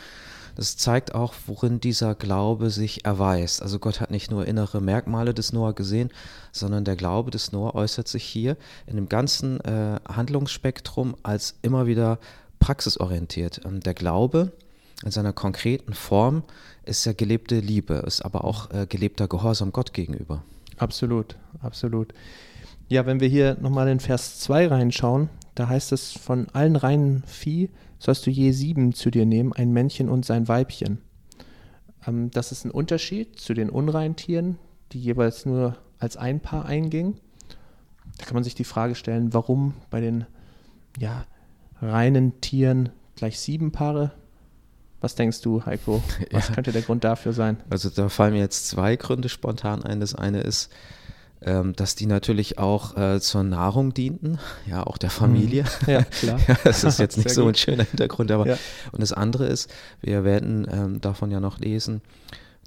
Das 0.56 0.78
zeigt 0.78 1.14
auch, 1.14 1.34
worin 1.48 1.82
dieser 1.82 2.16
Glaube 2.16 2.70
sich 2.70 3.04
erweist. 3.04 3.62
Also 3.62 3.78
Gott 3.78 4.00
hat 4.00 4.10
nicht 4.10 4.32
nur 4.32 4.48
innere 4.48 4.82
Merkmale 4.82 5.34
des 5.34 5.52
Noah 5.52 5.74
gesehen, 5.74 6.12
sondern 6.54 6.86
der 6.86 6.96
Glaube 6.96 7.30
des 7.30 7.52
Noah 7.52 7.76
äußert 7.76 8.08
sich 8.08 8.24
hier 8.24 8.56
in 8.86 8.96
dem 8.96 9.10
ganzen 9.10 9.60
äh, 9.62 10.00
Handlungsspektrum 10.08 11.16
als 11.24 11.56
immer 11.62 11.88
wieder 11.88 12.20
praxisorientiert. 12.60 13.62
Ähm, 13.66 13.82
der 13.82 13.94
Glaube 13.94 14.54
in 15.04 15.12
seiner 15.12 15.34
konkreten 15.34 15.94
Form 15.94 16.44
ist 16.84 17.06
ja 17.06 17.14
gelebte 17.14 17.60
Liebe, 17.60 17.96
ist 18.06 18.22
aber 18.22 18.46
auch 18.46 18.72
äh, 18.72 18.86
gelebter 18.88 19.28
Gehorsam 19.28 19.72
Gott 19.72 19.94
gegenüber. 19.94 20.44
Absolut, 20.78 21.36
absolut. 21.62 22.14
Ja, 22.88 23.06
wenn 23.06 23.20
wir 23.20 23.28
hier 23.28 23.58
nochmal 23.60 23.88
in 23.88 24.00
Vers 24.00 24.40
2 24.40 24.68
reinschauen, 24.68 25.30
da 25.56 25.68
heißt 25.68 25.92
es, 25.92 26.12
von 26.14 26.48
allen 26.50 26.76
reinen 26.76 27.24
Vieh 27.26 27.70
sollst 27.98 28.26
du 28.26 28.30
je 28.30 28.52
sieben 28.52 28.94
zu 28.94 29.10
dir 29.10 29.26
nehmen, 29.26 29.54
ein 29.54 29.72
Männchen 29.72 30.10
und 30.10 30.26
sein 30.26 30.48
Weibchen. 30.48 31.00
Ähm, 32.08 32.30
das 32.32 32.52
ist 32.52 32.66
ein 32.66 32.72
Unterschied 32.72 33.40
zu 33.40 33.54
den 33.54 33.70
unreinen 33.70 34.16
Tieren, 34.16 34.58
die 34.92 35.00
jeweils 35.00 35.46
nur 35.46 35.78
als 35.98 36.18
ein 36.18 36.40
Paar 36.40 36.66
eingingen. 36.66 37.20
Da 38.18 38.26
kann 38.26 38.36
man 38.36 38.44
sich 38.44 38.56
die 38.56 38.64
Frage 38.64 38.96
stellen, 38.96 39.34
warum 39.34 39.74
bei 39.90 40.00
den 40.00 40.26
ja, 41.00 41.26
reinen 41.82 42.40
Tieren 42.42 42.90
gleich 43.16 43.40
sieben 43.40 43.72
Paare 43.72 44.12
was 45.06 45.14
denkst 45.14 45.42
du, 45.42 45.64
Heiko? 45.64 46.02
Was 46.32 46.48
ja. 46.48 46.56
könnte 46.56 46.72
der 46.72 46.82
Grund 46.82 47.04
dafür 47.04 47.32
sein? 47.32 47.58
Also 47.70 47.90
da 47.90 48.10
fallen 48.10 48.34
mir 48.34 48.40
jetzt 48.40 48.68
zwei 48.68 48.96
Gründe 48.96 49.30
spontan 49.30 49.84
ein. 49.84 50.00
Das 50.00 50.16
eine 50.16 50.42
ist, 50.42 50.72
ähm, 51.44 51.76
dass 51.76 51.94
die 51.94 52.08
natürlich 52.08 52.58
auch 52.58 52.98
äh, 52.98 53.22
zur 53.22 53.44
Nahrung 53.44 53.94
dienten, 53.94 54.40
ja, 54.66 54.84
auch 54.84 54.98
der 54.98 55.12
Familie. 55.12 55.64
Mhm. 55.64 55.68
Ja, 55.92 56.04
klar. 56.04 56.40
ja, 56.48 56.58
das 56.64 56.84
ist 56.84 56.98
jetzt 56.98 57.18
nicht 57.18 57.30
so 57.30 57.44
gut. 57.44 57.52
ein 57.52 57.56
schöner 57.56 57.84
Hintergrund, 57.84 58.32
aber 58.32 58.48
ja. 58.48 58.58
und 58.92 59.02
das 59.02 59.14
andere 59.14 59.46
ist, 59.46 59.72
wir 60.02 60.24
werden 60.24 60.68
ähm, 60.72 61.02
davon 61.02 61.30
ja 61.30 61.40
noch 61.40 61.60
lesen, 61.60 62.02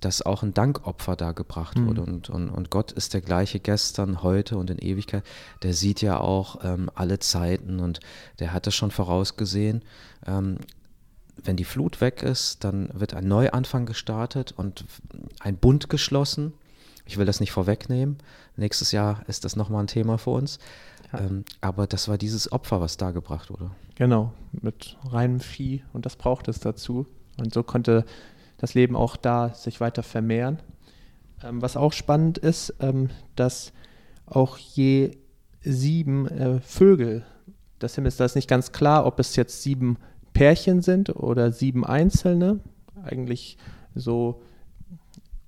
dass 0.01 0.23
auch 0.23 0.45
ein 0.45 0.55
Dankopfer 0.55 1.17
da 1.17 1.33
gebracht 1.33 1.77
mhm. 1.77 1.89
wurde. 1.89 2.03
Und, 2.03 2.31
und, 2.31 2.51
und 2.51 2.71
Gott 2.71 2.93
ist 2.93 3.15
der 3.15 3.21
gleiche 3.21 3.59
gestern, 3.59 4.23
heute 4.23 4.57
und 4.57 4.71
in 4.71 4.79
Ewigkeit. 4.79 5.25
Der 5.65 5.75
sieht 5.75 6.03
ja 6.03 6.21
auch 6.21 6.61
ähm, 6.63 6.89
alle 6.95 7.19
Zeiten 7.19 7.81
und 7.81 7.99
der 8.39 8.53
hat 8.53 8.69
das 8.69 8.77
schon 8.77 8.93
vorausgesehen. 8.93 9.83
Ähm, 10.25 10.59
wenn 11.43 11.57
die 11.57 11.65
Flut 11.65 12.01
weg 12.01 12.23
ist, 12.23 12.65
dann 12.65 12.91
wird 12.93 13.15
ein 13.15 13.29
Neuanfang 13.29 13.87
gestartet 13.87 14.53
und 14.57 14.85
ein 15.41 15.57
Bund 15.57 15.89
geschlossen. 15.89 16.53
Ich 17.07 17.17
will 17.17 17.27
das 17.27 17.41
nicht 17.41 17.53
vorwegnehmen. 17.53 18.19
Nächstes 18.57 18.93
Jahr 18.93 19.23
ist 19.29 19.45
das 19.45 19.57
nochmal 19.57 19.85
ein 19.85 19.89
Thema 19.89 20.19
für 20.19 20.31
uns. 20.31 20.59
Ja. 21.13 21.21
Ähm, 21.21 21.45
aber 21.61 21.87
das 21.87 22.09
war 22.09 22.19
dieses 22.19 22.53
Opfer, 22.53 22.81
was 22.81 22.97
da 22.97 23.13
gebracht 23.13 23.51
wurde. 23.51 23.71
Genau, 23.95 24.33
mit 24.53 24.97
reinem 25.11 25.41
Vieh 25.41 25.83
und 25.93 26.07
das 26.07 26.17
braucht 26.17 26.49
es 26.49 26.61
dazu. 26.61 27.07
Und 27.39 27.55
so 27.55 27.63
konnte 27.63 28.05
das 28.59 28.75
Leben 28.75 28.97
auch 28.97 29.17
da 29.17 29.55
sich 29.55 29.81
weiter 29.81 30.03
vermehren. 30.03 30.59
Ähm, 31.43 31.63
was 31.63 31.77
auch 31.77 31.93
spannend 31.93 32.39
ist, 32.39 32.75
ähm, 32.81 33.11
dass 33.37 33.73
auch 34.27 34.59
je 34.59 35.17
sieben 35.63 36.29
äh, 36.29 36.61
Vögel 36.61 37.25
des 37.81 37.95
Himmels, 37.95 38.17
da 38.17 38.25
ist 38.25 38.35
nicht 38.35 38.49
ganz 38.49 38.73
klar, 38.73 39.07
ob 39.07 39.19
es 39.21 39.37
jetzt 39.37 39.63
sieben 39.63 39.97
Pärchen 40.39 40.83
sind 40.83 41.17
oder 41.17 41.51
sieben 41.51 41.85
einzelne. 41.85 42.61
Eigentlich 43.03 43.59
so, 43.97 44.41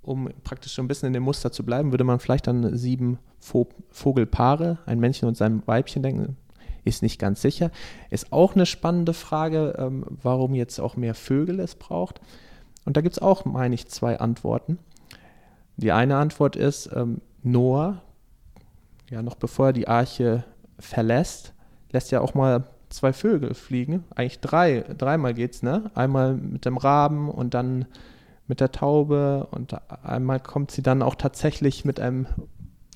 um 0.02 0.28
praktisch 0.42 0.72
schon 0.72 0.86
ein 0.86 0.88
bisschen 0.88 1.06
in 1.06 1.12
dem 1.12 1.22
Muster 1.22 1.52
zu 1.52 1.64
bleiben, 1.64 1.92
würde 1.92 2.02
man 2.02 2.18
vielleicht 2.18 2.48
an 2.48 2.76
sieben 2.76 3.20
Vogelpaare, 3.38 4.78
ein 4.86 4.98
Männchen 4.98 5.28
und 5.28 5.36
sein 5.36 5.62
Weibchen 5.66 6.02
denken. 6.02 6.36
ist 6.82 7.04
nicht 7.04 7.20
ganz 7.20 7.40
sicher. 7.40 7.70
Ist 8.10 8.32
auch 8.32 8.56
eine 8.56 8.66
spannende 8.66 9.12
Frage, 9.14 9.76
ähm, 9.78 10.04
warum 10.24 10.56
jetzt 10.56 10.80
auch 10.80 10.96
mehr 10.96 11.14
Vögel 11.14 11.60
es 11.60 11.76
braucht. 11.76 12.20
Und 12.84 12.96
da 12.96 13.00
gibt 13.00 13.14
es 13.14 13.22
auch, 13.22 13.44
meine 13.44 13.76
ich, 13.76 13.86
zwei 13.86 14.18
Antworten. 14.18 14.80
Die 15.76 15.92
eine 15.92 16.16
Antwort 16.16 16.56
ist, 16.56 16.90
ähm, 16.92 17.20
Noah, 17.44 18.02
ja, 19.08 19.22
noch 19.22 19.36
bevor 19.36 19.66
er 19.66 19.72
die 19.72 19.86
Arche 19.86 20.42
verlässt, 20.80 21.54
lässt 21.92 22.10
ja 22.10 22.20
auch 22.20 22.34
mal 22.34 22.64
zwei 22.90 23.12
Vögel 23.12 23.54
fliegen. 23.54 24.04
Eigentlich 24.14 24.40
drei, 24.40 24.84
dreimal 24.96 25.34
geht's, 25.34 25.62
ne? 25.62 25.90
Einmal 25.94 26.34
mit 26.34 26.64
dem 26.64 26.76
Raben 26.76 27.30
und 27.30 27.54
dann 27.54 27.86
mit 28.46 28.60
der 28.60 28.72
Taube 28.72 29.46
und 29.52 29.76
einmal 30.04 30.40
kommt 30.40 30.72
sie 30.72 30.82
dann 30.82 31.02
auch 31.02 31.14
tatsächlich 31.14 31.84
mit 31.84 32.00
einem 32.00 32.26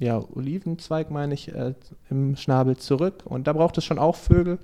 ja, 0.00 0.18
Olivenzweig, 0.18 1.10
meine 1.10 1.34
ich, 1.34 1.54
äh, 1.54 1.74
im 2.10 2.36
Schnabel 2.36 2.76
zurück. 2.76 3.22
Und 3.24 3.46
da 3.46 3.52
braucht 3.52 3.78
es 3.78 3.84
schon 3.84 3.98
auch 3.98 4.16
Vögel. 4.16 4.58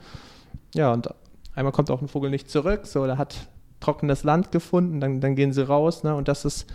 Ja, 0.74 0.92
und 0.92 1.08
einmal 1.54 1.72
kommt 1.72 1.90
auch 1.90 2.02
ein 2.02 2.08
Vogel 2.08 2.30
nicht 2.30 2.50
zurück, 2.50 2.86
so, 2.86 3.06
der 3.06 3.18
hat 3.18 3.48
trockenes 3.78 4.24
Land 4.24 4.52
gefunden, 4.52 5.00
dann, 5.00 5.20
dann 5.20 5.36
gehen 5.36 5.52
sie 5.52 5.66
raus, 5.66 6.02
ne? 6.02 6.14
Und 6.14 6.28
das 6.28 6.44
ist 6.44 6.66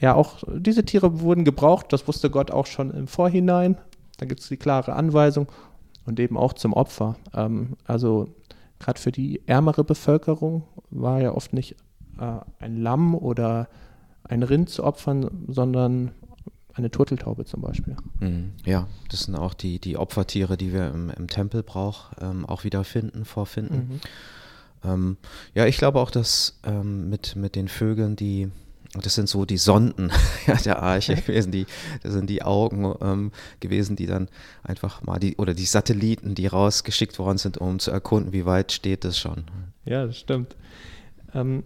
ja 0.00 0.14
auch, 0.14 0.42
diese 0.48 0.84
Tiere 0.84 1.20
wurden 1.20 1.44
gebraucht, 1.44 1.92
das 1.92 2.08
wusste 2.08 2.30
Gott 2.30 2.50
auch 2.50 2.66
schon 2.66 2.90
im 2.90 3.06
Vorhinein. 3.06 3.78
Da 4.18 4.26
gibt 4.26 4.40
es 4.40 4.48
die 4.48 4.56
klare 4.56 4.94
Anweisung 4.94 5.48
und 6.06 6.18
eben 6.20 6.36
auch 6.36 6.52
zum 6.52 6.72
Opfer. 6.72 7.16
Ähm, 7.34 7.76
also 7.84 8.28
gerade 8.78 9.00
für 9.00 9.12
die 9.12 9.42
ärmere 9.46 9.84
Bevölkerung 9.84 10.62
war 10.90 11.20
ja 11.20 11.32
oft 11.32 11.52
nicht 11.52 11.76
äh, 12.18 12.38
ein 12.58 12.80
Lamm 12.80 13.14
oder 13.14 13.68
ein 14.24 14.42
Rind 14.42 14.70
zu 14.70 14.84
opfern, 14.84 15.30
sondern 15.48 16.12
eine 16.74 16.90
Turteltaube 16.90 17.44
zum 17.44 17.62
Beispiel. 17.62 17.96
Mhm. 18.20 18.52
Ja, 18.64 18.86
das 19.10 19.20
sind 19.24 19.34
auch 19.34 19.54
die, 19.54 19.78
die 19.78 19.96
Opfertiere, 19.96 20.56
die 20.56 20.72
wir 20.72 20.90
im, 20.90 21.10
im 21.10 21.28
Tempel 21.28 21.62
brauch, 21.62 22.10
ähm, 22.20 22.44
auch 22.44 22.64
wieder 22.64 22.84
finden, 22.84 23.24
vorfinden. 23.24 24.00
Mhm. 24.84 24.90
Ähm, 24.90 25.16
ja, 25.54 25.66
ich 25.66 25.78
glaube 25.78 26.00
auch, 26.00 26.10
dass 26.10 26.60
ähm, 26.64 27.08
mit, 27.08 27.34
mit 27.36 27.54
den 27.54 27.68
Vögeln, 27.68 28.14
die, 28.16 28.50
das 29.04 29.14
sind 29.14 29.28
so 29.28 29.44
die 29.44 29.56
Sonden 29.56 30.12
der 30.64 30.82
Arche 30.82 31.14
gewesen, 31.26 31.52
die, 31.52 31.66
das 32.02 32.12
sind 32.12 32.30
die 32.30 32.42
Augen 32.42 32.94
ähm, 33.00 33.32
gewesen, 33.60 33.96
die 33.96 34.06
dann 34.06 34.28
einfach 34.62 35.02
mal 35.02 35.18
die, 35.18 35.36
oder 35.36 35.54
die 35.54 35.66
Satelliten, 35.66 36.34
die 36.34 36.46
rausgeschickt 36.46 37.18
worden 37.18 37.38
sind, 37.38 37.58
um 37.58 37.78
zu 37.78 37.90
erkunden, 37.90 38.32
wie 38.32 38.46
weit 38.46 38.72
steht 38.72 39.04
das 39.04 39.18
schon. 39.18 39.44
Ja, 39.84 40.06
das 40.06 40.18
stimmt. 40.18 40.56
Ähm, 41.34 41.64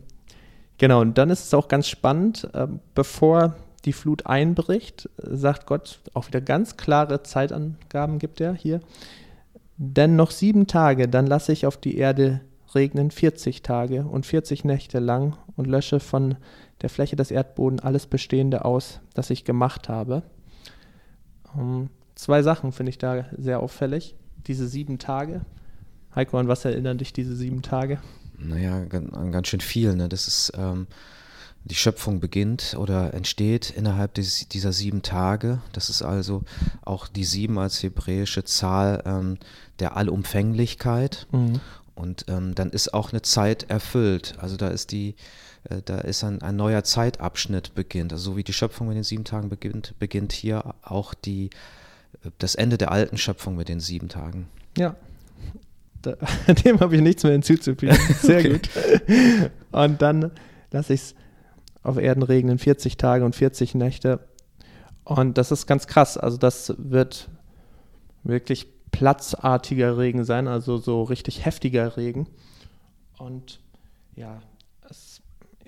genau, 0.79 1.01
und 1.01 1.19
dann 1.19 1.31
ist 1.31 1.45
es 1.45 1.55
auch 1.55 1.69
ganz 1.69 1.89
spannend, 1.89 2.49
äh, 2.55 2.67
bevor 2.95 3.57
die 3.85 3.93
Flut 3.93 4.27
einbricht, 4.27 5.09
sagt 5.17 5.67
Gott 5.67 6.01
auch 6.13 6.27
wieder 6.27 6.41
ganz 6.41 6.77
klare 6.77 7.23
Zeitangaben 7.23 8.19
gibt 8.19 8.41
er 8.41 8.55
hier. 8.55 8.81
Denn 9.77 10.17
noch 10.17 10.31
sieben 10.31 10.67
Tage, 10.67 11.09
dann 11.09 11.27
lasse 11.27 11.53
ich 11.53 11.67
auf 11.67 11.79
die 11.79 11.97
Erde 11.97 12.43
regnen 12.75 13.11
40 13.11 13.63
Tage 13.63 14.05
und 14.05 14.27
40 14.27 14.65
Nächte 14.65 14.99
lang 14.99 15.37
und 15.57 15.67
lösche 15.67 16.01
von 16.01 16.37
der 16.83 16.91
Fläche 16.91 17.17
des 17.17 17.31
Erdbodens 17.31 17.83
alles 17.83 18.07
Bestehende 18.07 18.65
aus, 18.65 19.01
das 19.15 19.31
ich 19.31 19.45
gemacht 19.45 19.89
habe. 19.89 20.23
Um, 21.55 21.61
ähm, 21.61 21.91
zwei 22.15 22.43
Sachen 22.43 22.73
finde 22.73 22.91
ich 22.91 22.99
da 22.99 23.27
sehr 23.37 23.61
auffällig. 23.61 24.15
Diese 24.47 24.67
sieben 24.67 24.99
Tage. 24.99 25.43
Heiko, 26.15 26.39
an 26.39 26.49
was 26.49 26.65
erinnern 26.65 26.99
dich 26.99 27.13
diese 27.13 27.37
sieben 27.37 27.63
Tage? 27.63 28.01
Naja, 28.39 28.85
an 29.13 29.33
ganz 29.33 29.49
schön 29.49 29.61
viel. 29.61 29.95
Ne? 29.95 30.09
Das 30.09 30.27
ist 30.27 30.53
ähm, 30.57 30.87
die 31.65 31.75
Schöpfung 31.75 32.21
beginnt 32.21 32.75
oder 32.79 33.13
entsteht 33.15 33.71
innerhalb 33.71 34.15
des, 34.15 34.49
dieser 34.49 34.73
sieben 34.73 35.03
Tage. 35.03 35.61
Das 35.73 35.91
ist 35.91 36.03
also 36.03 36.43
auch 36.83 37.07
die 37.07 37.25
sieben 37.25 37.59
als 37.59 37.83
hebräische 37.83 38.45
Zahl 38.45 39.03
ähm, 39.05 39.39
der 39.79 39.97
Allumfänglichkeit. 39.97 41.27
Mhm. 41.33 41.61
Und 41.95 42.25
ähm, 42.29 42.55
dann 42.55 42.71
ist 42.71 42.95
auch 42.95 43.13
eine 43.13 43.23
Zeit 43.23 43.65
erfüllt. 43.69 44.35
Also 44.39 44.57
da 44.57 44.69
ist 44.69 44.91
die, 44.91 45.17
da 45.85 45.99
ist 45.99 46.25
ein, 46.25 46.43
ein 46.43 46.57
neuer 46.57 46.85
Zeitabschnitt 46.85 47.75
beginnt. 47.75 48.13
Also 48.13 48.33
so 48.33 48.37
wie 48.37 48.45
die 48.45 48.53
Schöpfung 48.53 48.89
mit 48.89 48.97
den 48.97 49.05
sieben 49.05 49.25
Tagen 49.25 49.49
beginnt, 49.49 49.95
beginnt 49.99 50.33
hier 50.33 50.75
auch 50.83 51.15
die, 51.15 51.51
äh, 52.25 52.31
das 52.39 52.55
Ende 52.55 52.79
der 52.79 52.91
alten 52.91 53.19
Schöpfung 53.19 53.57
mit 53.57 53.69
den 53.69 53.81
sieben 53.81 54.09
Tagen. 54.09 54.49
Ja. 54.77 54.97
Da, 56.03 56.17
dem 56.65 56.81
habe 56.81 56.97
ich 56.97 57.03
nichts 57.03 57.25
mehr 57.25 57.33
hinzuzufügen. 57.33 57.97
Sehr 58.21 58.39
okay. 58.39 58.53
gut. 58.53 58.71
Und 59.73 60.01
dann 60.01 60.31
lasse 60.71 60.95
ich 60.95 61.01
es 61.01 61.15
auf 61.83 61.99
Erden 61.99 62.23
regnen 62.23 62.59
40 62.59 62.97
Tage 62.99 63.25
und 63.25 63.35
40 63.35 63.75
Nächte. 63.75 64.21
Und 65.05 65.39
das 65.39 65.51
ist 65.51 65.67
ganz 65.67 65.87
krass. 65.87 66.19
Also 66.19 66.37
das 66.37 66.75
wird 66.77 67.31
wirklich 68.23 68.67
platzartiger 68.91 69.97
Regen 69.97 70.25
sein, 70.25 70.47
also 70.47 70.77
so 70.77 71.03
richtig 71.03 71.47
heftiger 71.47 71.97
Regen. 71.97 72.27
Und 73.19 73.61
ja, 74.15 74.43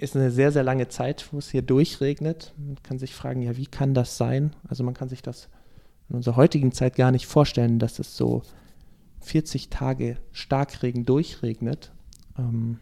ist 0.02 0.16
eine 0.16 0.32
sehr, 0.32 0.50
sehr 0.50 0.64
lange 0.64 0.88
Zeit, 0.88 1.32
wo 1.32 1.38
es 1.38 1.50
hier 1.50 1.62
durchregnet. 1.62 2.52
Man 2.56 2.82
kann 2.82 2.98
sich 2.98 3.14
fragen, 3.14 3.40
ja, 3.40 3.56
wie 3.56 3.66
kann 3.66 3.94
das 3.94 4.16
sein? 4.16 4.54
Also 4.68 4.82
man 4.82 4.94
kann 4.94 5.08
sich 5.08 5.22
das 5.22 5.48
in 6.08 6.16
unserer 6.16 6.34
heutigen 6.34 6.72
Zeit 6.72 6.96
gar 6.96 7.12
nicht 7.12 7.26
vorstellen, 7.26 7.78
dass 7.78 8.00
es 8.00 8.16
so 8.16 8.42
40 9.20 9.70
Tage 9.70 10.18
Starkregen 10.32 11.04
durchregnet. 11.04 11.92
Ähm, 12.36 12.80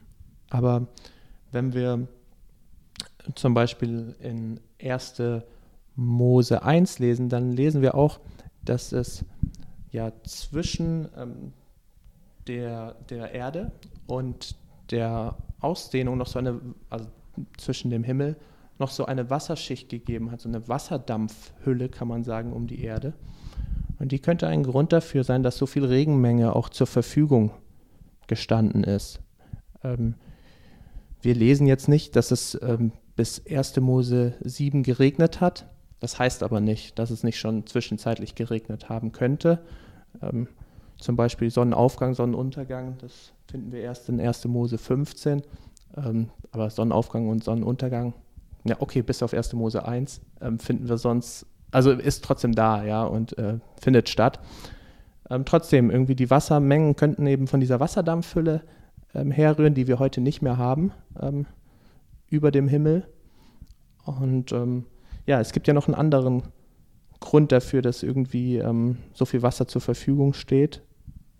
aber 0.48 0.86
wenn 1.52 1.74
wir 1.74 2.08
zum 3.34 3.52
Beispiel 3.52 4.16
in 4.20 4.58
1. 4.82 5.22
Mose 5.96 6.62
1 6.62 7.00
lesen, 7.00 7.28
dann 7.28 7.52
lesen 7.52 7.82
wir 7.82 7.96
auch, 7.96 8.20
dass 8.64 8.92
es 8.92 9.26
ja 9.90 10.10
zwischen 10.24 11.06
ähm, 11.18 11.52
der, 12.46 12.94
der 13.10 13.32
Erde 13.32 13.72
und 14.06 14.56
der 14.90 15.37
Ausdehnung 15.61 16.18
noch 16.18 16.26
so 16.26 16.38
eine, 16.38 16.61
also 16.88 17.06
zwischen 17.56 17.90
dem 17.90 18.04
Himmel, 18.04 18.37
noch 18.78 18.90
so 18.90 19.04
eine 19.04 19.28
Wasserschicht 19.30 19.88
gegeben 19.88 20.30
hat, 20.30 20.40
so 20.40 20.49
eine 20.49 20.66
Wasserdampfhülle, 20.66 21.88
kann 21.88 22.09
man 22.09 22.25
sagen, 22.25 22.52
um 22.52 22.66
die 22.66 22.82
Erde. 22.82 23.12
Und 23.99 24.12
die 24.12 24.18
könnte 24.18 24.49
ein 24.49 24.62
Grund 24.62 24.92
dafür 24.92 25.25
sein, 25.25 25.42
dass 25.42 25.59
so 25.59 25.66
viel 25.66 25.85
Regenmenge 25.85 26.56
auch 26.56 26.70
zur 26.70 26.87
Verfügung 26.87 27.52
gestanden 28.26 28.82
ist. 28.82 29.20
Ähm, 29.85 30.14
wir 31.20 31.35
lesen 31.35 31.66
jetzt 31.66 31.88
nicht, 31.88 32.16
dass 32.16 32.30
es 32.30 32.59
ähm, 32.62 32.92
bis 33.16 33.42
1. 33.47 33.78
Mose 33.80 34.35
7 34.40 34.82
geregnet 34.82 35.42
hat. 35.42 35.66
Das 36.00 36.18
heißt 36.18 36.42
aber 36.42 36.61
nicht, 36.61 36.99
dass 36.99 37.11
es 37.11 37.23
nicht 37.23 37.38
schon 37.38 37.66
zwischenzeitlich 37.66 38.35
geregnet 38.35 38.88
haben 38.88 39.12
könnte. 39.12 39.61
Ähm, 40.23 40.49
zum 41.00 41.16
Beispiel 41.16 41.50
Sonnenaufgang, 41.50 42.14
Sonnenuntergang, 42.14 42.97
das 42.99 43.33
finden 43.50 43.73
wir 43.73 43.80
erst 43.80 44.09
in 44.09 44.21
1. 44.21 44.45
Mose 44.47 44.78
15. 44.78 45.42
Ähm, 45.97 46.28
aber 46.52 46.71
Sonnenaufgang 46.71 47.28
und 47.28 47.42
Sonnenuntergang, 47.42 48.14
ja, 48.64 48.76
okay, 48.78 49.02
bis 49.02 49.23
auf 49.23 49.33
1. 49.33 49.54
Mose 49.54 49.87
1 49.87 50.21
ähm, 50.40 50.59
finden 50.59 50.88
wir 50.88 50.99
sonst, 50.99 51.47
also 51.71 51.90
ist 51.90 52.25
trotzdem 52.25 52.54
da, 52.54 52.85
ja, 52.85 53.02
und 53.04 53.37
äh, 53.38 53.59
findet 53.80 54.09
statt. 54.09 54.40
Ähm, 55.30 55.45
trotzdem, 55.45 55.90
irgendwie 55.90 56.14
die 56.14 56.30
Wassermengen 56.30 56.97
könnten 56.97 57.26
eben 57.26 57.47
von 57.47 57.61
dieser 57.61 57.80
Wasserdampfhülle 57.80 58.62
ähm, 59.14 59.30
herrühren, 59.30 59.75
die 59.75 59.87
wir 59.87 59.99
heute 59.99 60.21
nicht 60.21 60.42
mehr 60.42 60.59
haben. 60.59 60.92
Ähm, 61.21 61.47
über 62.28 62.52
dem 62.52 62.69
Himmel. 62.69 63.09
Und 64.04 64.52
ähm, 64.52 64.87
ja, 65.26 65.40
es 65.40 65.52
gibt 65.52 65.66
ja 65.66 65.75
noch 65.75 65.88
einen 65.88 65.97
anderen 65.97 66.45
Grund 67.19 67.52
dafür, 67.52 67.83
dass 67.83 68.02
irgendwie 68.02 68.62
so 69.12 69.26
viel 69.26 69.42
Wasser 69.42 69.69
zur 69.69 69.83
Verfügung 69.83 70.33
steht. 70.33 70.80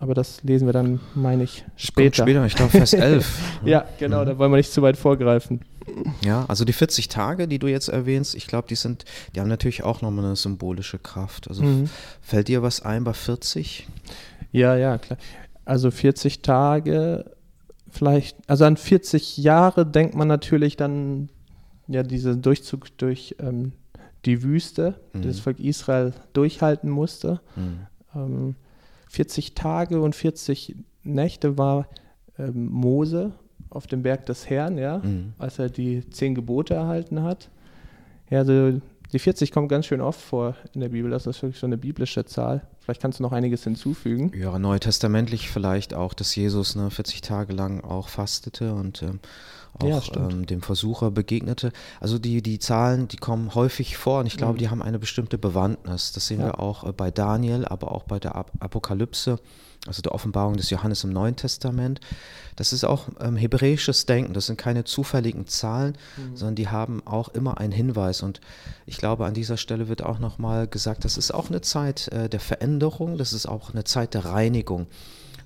Aber 0.01 0.15
das 0.15 0.41
lesen 0.41 0.67
wir 0.67 0.73
dann, 0.73 0.99
meine 1.13 1.43
ich, 1.43 1.63
später. 1.75 2.23
später, 2.23 2.43
ich 2.47 2.55
glaube 2.55 2.71
Vers 2.71 2.93
11. 2.93 3.59
ja, 3.65 3.85
genau, 3.99 4.23
mhm. 4.23 4.25
da 4.25 4.37
wollen 4.39 4.51
wir 4.51 4.57
nicht 4.57 4.71
zu 4.71 4.81
weit 4.81 4.97
vorgreifen. 4.97 5.61
Ja, 6.25 6.43
also 6.47 6.65
die 6.65 6.73
40 6.73 7.07
Tage, 7.07 7.47
die 7.47 7.59
du 7.59 7.67
jetzt 7.67 7.87
erwähnst, 7.87 8.33
ich 8.33 8.47
glaube, 8.47 8.67
die 8.67 8.75
sind, 8.75 9.05
die 9.35 9.39
haben 9.39 9.47
natürlich 9.47 9.83
auch 9.83 10.01
nochmal 10.01 10.25
eine 10.25 10.35
symbolische 10.35 10.97
Kraft. 10.97 11.47
Also 11.47 11.61
mhm. 11.61 11.87
fällt 12.19 12.47
dir 12.47 12.63
was 12.63 12.81
ein 12.81 13.03
bei 13.03 13.13
40? 13.13 13.87
Ja, 14.51 14.75
ja, 14.75 14.97
klar. 14.97 15.19
Also 15.65 15.91
40 15.91 16.41
Tage 16.41 17.25
vielleicht, 17.91 18.37
also 18.47 18.65
an 18.65 18.77
40 18.77 19.37
Jahre 19.37 19.85
denkt 19.85 20.15
man 20.15 20.27
natürlich 20.27 20.77
dann 20.77 21.29
ja 21.87 22.01
diesen 22.01 22.41
Durchzug 22.41 22.97
durch 22.97 23.35
ähm, 23.39 23.73
die 24.25 24.41
Wüste, 24.41 24.99
mhm. 25.13 25.21
die 25.21 25.27
das 25.27 25.39
Volk 25.39 25.59
Israel 25.59 26.13
durchhalten 26.33 26.89
musste. 26.89 27.39
Mhm. 27.55 27.79
Ähm, 28.15 28.55
40 29.11 29.55
Tage 29.55 30.01
und 30.01 30.15
40 30.15 30.75
Nächte 31.03 31.57
war 31.57 31.87
ähm, 32.39 32.67
Mose 32.67 33.33
auf 33.69 33.85
dem 33.85 34.03
Berg 34.03 34.25
des 34.25 34.49
Herrn, 34.49 34.77
ja, 34.77 34.99
mhm. 34.99 35.33
als 35.37 35.59
er 35.59 35.69
die 35.69 36.09
zehn 36.09 36.33
Gebote 36.33 36.73
erhalten 36.73 37.21
hat. 37.21 37.49
Ja, 38.29 38.39
also 38.39 38.79
die 39.11 39.19
40 39.19 39.51
kommt 39.51 39.67
ganz 39.67 39.85
schön 39.85 39.99
oft 39.99 40.21
vor 40.21 40.55
in 40.73 40.79
der 40.79 40.89
Bibel, 40.89 41.11
das 41.11 41.27
ist 41.27 41.41
wirklich 41.43 41.59
so 41.59 41.67
eine 41.67 41.77
biblische 41.77 42.23
Zahl. 42.23 42.65
vielleicht 42.79 43.01
kannst 43.01 43.19
du 43.19 43.23
noch 43.23 43.33
einiges 43.33 43.65
hinzufügen. 43.65 44.31
Ja, 44.33 44.57
neutestamentlich 44.57 45.49
vielleicht 45.49 45.93
auch, 45.93 46.13
dass 46.13 46.33
Jesus 46.33 46.77
ne, 46.77 46.89
40 46.89 47.19
Tage 47.19 47.51
lang 47.51 47.83
auch 47.83 48.07
fastete 48.07 48.73
und 48.73 49.03
ähm, 49.03 49.19
auch 49.79 49.87
Ja, 49.87 50.01
ähm, 50.15 50.45
dem 50.45 50.61
Versucher 50.61 51.11
begegnete. 51.11 51.71
Also 51.99 52.19
die, 52.19 52.41
die 52.41 52.59
Zahlen, 52.59 53.07
die 53.07 53.17
kommen 53.17 53.55
häufig 53.55 53.97
vor 53.97 54.19
und 54.19 54.27
ich 54.27 54.37
glaube, 54.37 54.53
Mhm. 54.53 54.57
die 54.57 54.69
haben 54.69 54.81
eine 54.81 54.99
bestimmte 54.99 55.37
Bewandtnis. 55.37 56.11
Das 56.11 56.27
sehen 56.27 56.39
Ja. 56.41 56.47
wir 56.47 56.59
auch 56.59 56.83
äh, 56.83 56.91
bei 56.91 57.11
Daniel, 57.11 57.65
aber 57.65 57.91
auch 57.91 58.03
bei 58.03 58.19
der 58.19 58.35
Ap 58.35 58.51
Apokalypse, 58.59 59.39
also 59.87 60.01
der 60.01 60.13
Offenbarung 60.13 60.57
des 60.57 60.69
Johannes 60.69 61.03
im 61.03 61.09
Neuen 61.11 61.35
Testament. 61.35 61.99
Das 62.57 62.73
ist 62.73 62.83
auch 62.83 63.07
ähm, 63.19 63.35
hebräisches 63.37 64.05
Denken, 64.05 64.33
das 64.33 64.45
sind 64.47 64.57
keine 64.57 64.83
zufälligen 64.83 65.47
Zahlen, 65.47 65.97
Mhm. 66.17 66.35
sondern 66.37 66.55
die 66.55 66.67
haben 66.67 67.01
auch 67.07 67.29
immer 67.29 67.57
einen 67.59 67.71
Hinweis. 67.71 68.21
Und 68.21 68.41
ich 68.85 68.97
glaube, 68.97 69.25
an 69.25 69.33
dieser 69.33 69.57
Stelle 69.57 69.87
wird 69.87 70.03
auch 70.03 70.19
nochmal 70.19 70.67
gesagt, 70.67 71.05
das 71.05 71.17
ist 71.17 71.33
auch 71.33 71.49
eine 71.49 71.61
Zeit 71.61 72.09
äh, 72.09 72.29
der 72.29 72.39
Veränderung, 72.41 73.17
das 73.17 73.33
ist 73.33 73.47
auch 73.47 73.71
eine 73.71 73.83
Zeit 73.85 74.13
der 74.13 74.25
Reinigung. 74.25 74.87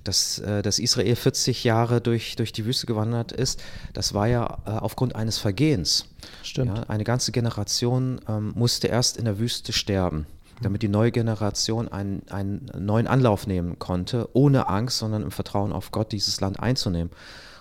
Dass, 0.06 0.40
äh, 0.40 0.62
dass 0.62 0.80
Israel 0.80 1.16
40 1.16 1.66
Jahre 1.66 2.00
durch, 2.00 2.38
durch 2.38 2.54
die 2.54 2.66
Wüste 2.66 2.86
gewandert 2.86 3.34
ist, 3.34 3.62
das 3.94 4.14
war 4.14 4.28
ja 4.28 4.60
äh, 4.66 4.70
aufgrund 4.70 5.16
eines 5.16 5.38
Vergehens. 5.38 6.06
Stimmt. 6.44 6.78
Ja, 6.78 6.84
eine 6.88 7.04
ganze 7.04 7.34
Generation 7.34 8.22
ähm, 8.30 8.54
musste 8.56 8.88
erst 8.88 9.18
in 9.18 9.26
der 9.26 9.40
Wüste 9.40 9.74
sterben, 9.74 10.26
damit 10.62 10.84
die 10.84 10.88
neue 10.88 11.12
Generation 11.12 11.88
einen, 11.90 12.22
einen 12.30 12.72
neuen 12.78 13.08
Anlauf 13.08 13.48
nehmen 13.48 13.78
konnte, 13.80 14.30
ohne 14.34 14.70
Angst, 14.70 15.00
sondern 15.00 15.24
im 15.24 15.32
Vertrauen 15.32 15.74
auf 15.74 15.92
Gott 15.92 16.14
dieses 16.14 16.40
Land 16.40 16.60
einzunehmen. 16.60 17.12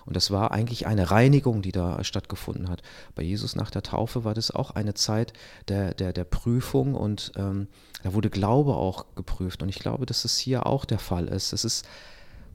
Und 0.07 0.17
das 0.17 0.31
war 0.31 0.51
eigentlich 0.51 0.87
eine 0.87 1.11
Reinigung, 1.11 1.63
die 1.63 1.73
da 1.73 2.03
stattgefunden 2.05 2.69
hat. 2.69 2.83
Bei 3.15 3.23
Jesus 3.23 3.57
nach 3.57 3.71
der 3.71 3.83
Taufe 3.83 4.25
war 4.25 4.35
das 4.35 4.51
auch 4.51 4.73
eine 4.73 4.95
Zeit 4.95 5.33
der, 5.69 5.95
der, 5.95 6.13
der 6.13 6.25
Prüfung 6.25 6.95
und 6.95 7.33
ähm, 7.37 7.69
da 8.03 8.13
wurde 8.13 8.29
Glaube 8.29 8.75
auch 8.75 9.07
geprüft. 9.15 9.63
Und 9.63 9.71
ich 9.71 9.79
glaube, 9.79 10.05
dass 10.05 10.25
es 10.27 10.37
hier 10.37 10.67
auch 10.67 10.85
der 10.85 10.99
Fall 10.99 11.27
ist. 11.29 11.55
Es 11.55 11.65
ist, 11.65 11.87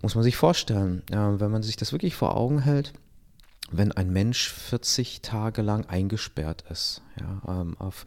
muss 0.02 0.16
man 0.16 0.24
sich 0.24 0.38
vorstellen, 0.38 1.04
wenn 1.10 1.52
man 1.52 1.64
sich 1.64 1.76
das 1.76 1.92
wirklich 1.92 2.16
vor 2.16 2.36
Augen 2.38 2.60
hält, 2.60 2.94
wenn 3.72 3.92
ein 3.92 4.12
Mensch 4.12 4.50
40 4.50 5.22
Tage 5.22 5.62
lang 5.62 5.86
eingesperrt 5.86 6.64
ist, 6.70 7.02
ja, 7.20 7.62
ähm, 7.62 7.76
auf, 7.78 8.06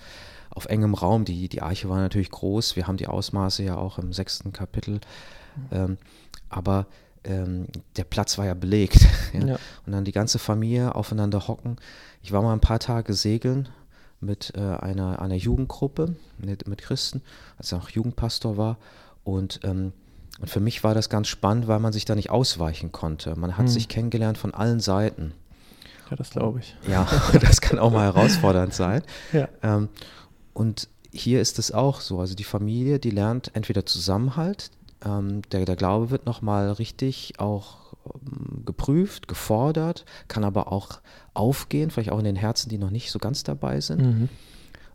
auf 0.51 0.67
engem 0.67 0.95
Raum. 0.95 1.25
Die, 1.25 1.49
die 1.49 1.63
Arche 1.63 1.89
war 1.89 1.99
natürlich 1.99 2.31
groß, 2.31 2.77
wir 2.77 2.87
haben 2.87 2.97
die 2.97 3.07
Ausmaße 3.07 3.63
ja 3.63 3.77
auch 3.77 3.99
im 3.99 4.13
sechsten 4.13 4.53
Kapitel, 4.53 5.01
ähm, 5.71 5.99
aber 6.49 6.87
ähm, 7.25 7.67
der 7.97 8.05
Platz 8.05 8.39
war 8.39 8.47
ja 8.47 8.55
belegt. 8.55 9.07
ja. 9.33 9.47
Ja. 9.47 9.59
Und 9.87 9.93
dann 9.93 10.05
die 10.05 10.13
ganze 10.13 10.39
Familie 10.39 10.95
aufeinander 10.95 11.47
hocken. 11.47 11.77
Ich 12.23 12.33
war 12.33 12.43
mal 12.43 12.53
ein 12.53 12.61
paar 12.61 12.81
Tage 12.81 13.15
segeln 13.15 13.69
mit 14.21 14.53
äh, 14.57 14.61
einer, 14.61 15.21
einer 15.21 15.35
Jugendgruppe, 15.35 16.17
mit, 16.39 16.67
mit 16.67 16.83
Christen, 16.83 17.23
als 17.59 17.73
er 17.73 17.79
auch 17.79 17.91
Jugendpastor 17.91 18.57
war. 18.57 18.79
Und, 19.25 19.61
ähm, 19.63 19.93
und 20.41 20.49
für 20.51 20.61
mich 20.61 20.83
war 20.83 20.95
das 20.95 21.09
ganz 21.09 21.29
spannend, 21.29 21.69
weil 21.69 21.79
man 21.79 21.93
sich 21.93 22.05
da 22.05 22.15
nicht 22.15 22.31
ausweichen 22.31 22.91
konnte. 22.93 23.37
Man 23.39 23.53
hat 23.57 23.67
Hm. 23.67 23.69
sich 23.69 23.89
kennengelernt 23.89 24.39
von 24.39 24.55
allen 24.55 24.81
Seiten. 24.81 25.33
Ja, 26.11 26.17
das 26.17 26.31
glaube 26.31 26.61
ich. 26.61 26.77
Ja, 26.89 27.07
das 27.41 27.61
kann 27.61 27.79
auch 27.79 27.93
mal 27.93 28.05
herausfordernd 28.05 28.75
sein. 28.75 29.03
Ja. 29.33 29.49
Ähm, 29.63 29.89
und 30.53 30.89
hier 31.13 31.41
ist 31.41 31.59
es 31.59 31.73
auch 31.73 32.01
so. 32.01 32.21
Also 32.21 32.35
die 32.35 32.45
Familie, 32.45 32.99
die 32.99 33.11
lernt 33.11 33.51
entweder 33.55 33.85
Zusammenhalt, 33.87 34.71
ähm, 35.05 35.43
der, 35.53 35.65
der 35.65 35.77
Glaube 35.77 36.11
wird 36.11 36.27
nochmal 36.27 36.71
richtig 36.73 37.35
auch 37.39 37.93
ähm, 38.15 38.65
geprüft, 38.65 39.29
gefordert, 39.29 40.05
kann 40.29 40.45
aber 40.45 40.73
auch 40.73 41.01
aufgehen, 41.35 41.91
vielleicht 41.91 42.11
auch 42.11 42.19
in 42.19 42.25
den 42.25 42.37
Herzen, 42.37 42.69
die 42.69 42.79
noch 42.79 42.91
nicht 42.91 43.11
so 43.11 43.19
ganz 43.19 43.43
dabei 43.43 43.81
sind. 43.81 44.01
Mhm. 44.03 44.29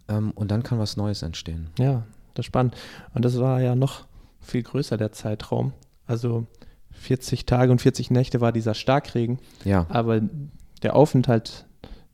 Ähm, 0.10 0.32
und 0.32 0.50
dann 0.52 0.64
kann 0.64 0.80
was 0.80 0.98
Neues 0.98 1.22
entstehen. 1.22 1.68
Ja, 1.78 2.04
das 2.34 2.44
ist 2.44 2.48
spannend. 2.48 2.76
Und 3.14 3.24
das 3.26 3.40
war 3.40 3.62
ja 3.62 3.76
noch 3.76 4.06
viel 4.40 4.64
größer, 4.64 4.98
der 4.98 5.12
Zeitraum. 5.12 5.74
Also 6.06 6.46
40 6.92 7.46
Tage 7.46 7.72
und 7.72 7.82
40 7.82 8.12
Nächte 8.12 8.42
war 8.42 8.52
dieser 8.52 8.74
Starkregen, 8.74 9.40
Ja, 9.66 9.86
aber 9.90 10.22
der 10.84 10.96
Aufenthalt 10.96 11.66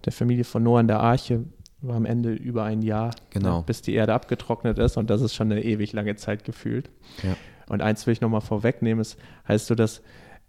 der 0.06 0.12
Familie 0.14 0.44
von 0.44 0.64
Noah 0.64 0.82
in 0.82 0.88
der 0.88 1.00
Arche 1.00 1.44
war 1.82 1.96
am 1.96 2.06
Ende 2.06 2.34
über 2.34 2.64
ein 2.64 2.82
Jahr, 2.82 3.12
Genau. 3.30 3.60
ne, 3.60 3.64
bis 3.66 3.82
die 3.82 3.94
Erde 3.94 4.14
abgetrocknet 4.14 4.80
ist 4.80 4.98
und 4.98 5.10
das 5.10 5.22
ist 5.22 5.34
schon 5.36 5.52
eine 5.52 5.64
ewig 5.64 5.94
lange 5.94 6.16
Zeit 6.16 6.44
gefühlt. 6.44 6.90
Ja. 7.24 7.36
Und 7.70 7.82
eins 7.82 8.06
will 8.08 8.14
ich 8.14 8.22
nochmal 8.22 8.42
vorwegnehmen, 8.42 9.02
es 9.02 9.18
heißt 9.48 9.68
so, 9.68 9.76
dass 9.76 10.02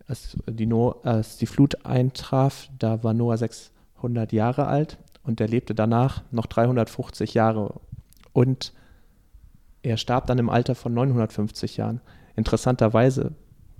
als 0.06 0.36
die, 0.48 0.66
no 0.66 0.90
als 1.02 1.36
die 1.38 1.46
Flut 1.46 1.84
eintraf, 1.86 2.68
da 2.78 3.02
war 3.04 3.14
Noah 3.14 3.36
600 3.38 4.32
Jahre 4.32 4.66
alt 4.66 4.98
und 5.22 5.40
er 5.40 5.48
lebte 5.48 5.74
danach 5.74 6.22
noch 6.30 6.46
350 6.46 7.34
Jahre 7.34 7.80
und 8.32 8.72
er 9.84 9.96
starb 9.96 10.26
dann 10.26 10.38
im 10.38 10.50
Alter 10.50 10.74
von 10.74 10.94
950 10.94 11.76
Jahren. 11.76 12.00
Interessanterweise 12.36 13.32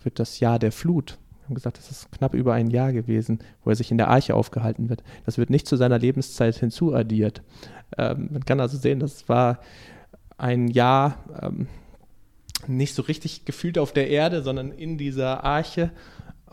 wird 0.02 0.18
das 0.18 0.38
Jahr 0.40 0.58
der 0.58 0.72
Flut, 0.72 1.18
wir 1.40 1.48
haben 1.48 1.54
gesagt, 1.56 1.76
das 1.76 1.90
ist 1.90 2.10
knapp 2.10 2.32
über 2.32 2.54
ein 2.54 2.70
Jahr 2.70 2.92
gewesen, 2.92 3.38
wo 3.62 3.70
er 3.70 3.76
sich 3.76 3.90
in 3.90 3.98
der 3.98 4.08
Arche 4.08 4.34
aufgehalten 4.34 4.88
wird. 4.88 5.02
Das 5.26 5.36
wird 5.36 5.50
nicht 5.50 5.66
zu 5.66 5.76
seiner 5.76 5.98
Lebenszeit 5.98 6.56
hinzuaddiert. 6.56 7.42
Ähm, 7.98 8.30
man 8.32 8.46
kann 8.46 8.60
also 8.60 8.78
sehen, 8.78 9.00
das 9.00 9.28
war 9.28 9.58
ein 10.38 10.68
Jahr 10.68 11.18
ähm, 11.42 11.68
nicht 12.66 12.94
so 12.94 13.02
richtig 13.02 13.44
gefühlt 13.44 13.76
auf 13.76 13.92
der 13.92 14.08
Erde, 14.08 14.42
sondern 14.42 14.72
in 14.72 14.96
dieser 14.96 15.44
Arche 15.44 15.90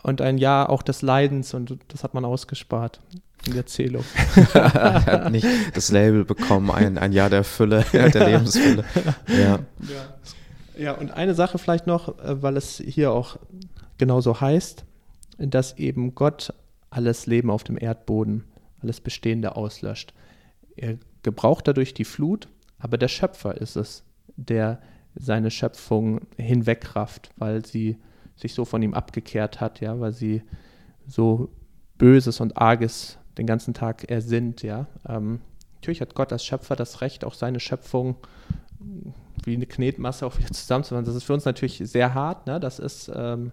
und 0.02 0.20
ein 0.20 0.36
Jahr 0.36 0.68
auch 0.68 0.82
des 0.82 1.00
Leidens 1.00 1.54
und 1.54 1.78
das 1.88 2.04
hat 2.04 2.12
man 2.12 2.26
ausgespart 2.26 3.00
in 3.46 3.54
der 3.54 3.66
Zählung. 3.66 4.04
er 4.54 5.04
hat 5.04 5.32
nicht 5.32 5.46
das 5.74 5.90
Label 5.90 6.24
bekommen, 6.24 6.70
ein, 6.70 6.98
ein 6.98 7.12
Jahr 7.12 7.30
der 7.30 7.44
Fülle, 7.44 7.84
der 7.92 8.28
Lebensfülle. 8.28 8.84
Ja. 9.26 9.58
Ja, 10.76 10.92
und 10.92 11.10
eine 11.10 11.34
Sache 11.34 11.58
vielleicht 11.58 11.86
noch, 11.86 12.18
äh, 12.18 12.42
weil 12.42 12.56
es 12.56 12.82
hier 12.84 13.12
auch 13.12 13.36
genauso 13.98 14.40
heißt, 14.40 14.84
dass 15.38 15.78
eben 15.78 16.14
Gott 16.14 16.54
alles 16.90 17.26
Leben 17.26 17.50
auf 17.50 17.64
dem 17.64 17.78
Erdboden, 17.78 18.44
alles 18.80 19.00
Bestehende 19.00 19.56
auslöscht. 19.56 20.14
Er 20.76 20.98
gebraucht 21.22 21.68
dadurch 21.68 21.94
die 21.94 22.04
Flut, 22.04 22.48
aber 22.78 22.98
der 22.98 23.08
Schöpfer 23.08 23.60
ist 23.60 23.76
es, 23.76 24.04
der 24.36 24.80
seine 25.14 25.50
Schöpfung 25.50 26.22
hinwegrafft, 26.36 27.30
weil 27.36 27.64
sie 27.64 27.98
sich 28.34 28.54
so 28.54 28.64
von 28.64 28.82
ihm 28.82 28.94
abgekehrt 28.94 29.60
hat, 29.60 29.80
ja, 29.80 30.00
weil 30.00 30.12
sie 30.12 30.42
so 31.06 31.50
Böses 31.98 32.40
und 32.40 32.56
Arges 32.56 33.18
den 33.38 33.46
ganzen 33.46 33.74
Tag 33.74 34.10
ersinnt, 34.10 34.62
ja. 34.62 34.86
Ähm, 35.08 35.40
natürlich 35.76 36.00
hat 36.00 36.14
Gott 36.14 36.32
als 36.32 36.44
Schöpfer 36.44 36.76
das 36.76 37.00
Recht, 37.00 37.24
auch 37.24 37.34
seine 37.34 37.60
Schöpfung 37.60 38.16
wie 39.44 39.54
eine 39.54 39.66
Knetmasse 39.66 40.26
auch 40.26 40.38
wieder 40.38 40.50
zusammenzufassen. 40.50 41.04
Das 41.04 41.14
ist 41.14 41.24
für 41.24 41.34
uns 41.34 41.44
natürlich 41.44 41.78
sehr 41.78 42.14
hart, 42.14 42.46
ne? 42.46 42.60
Das 42.60 42.78
ist 42.78 43.10
ähm, 43.14 43.52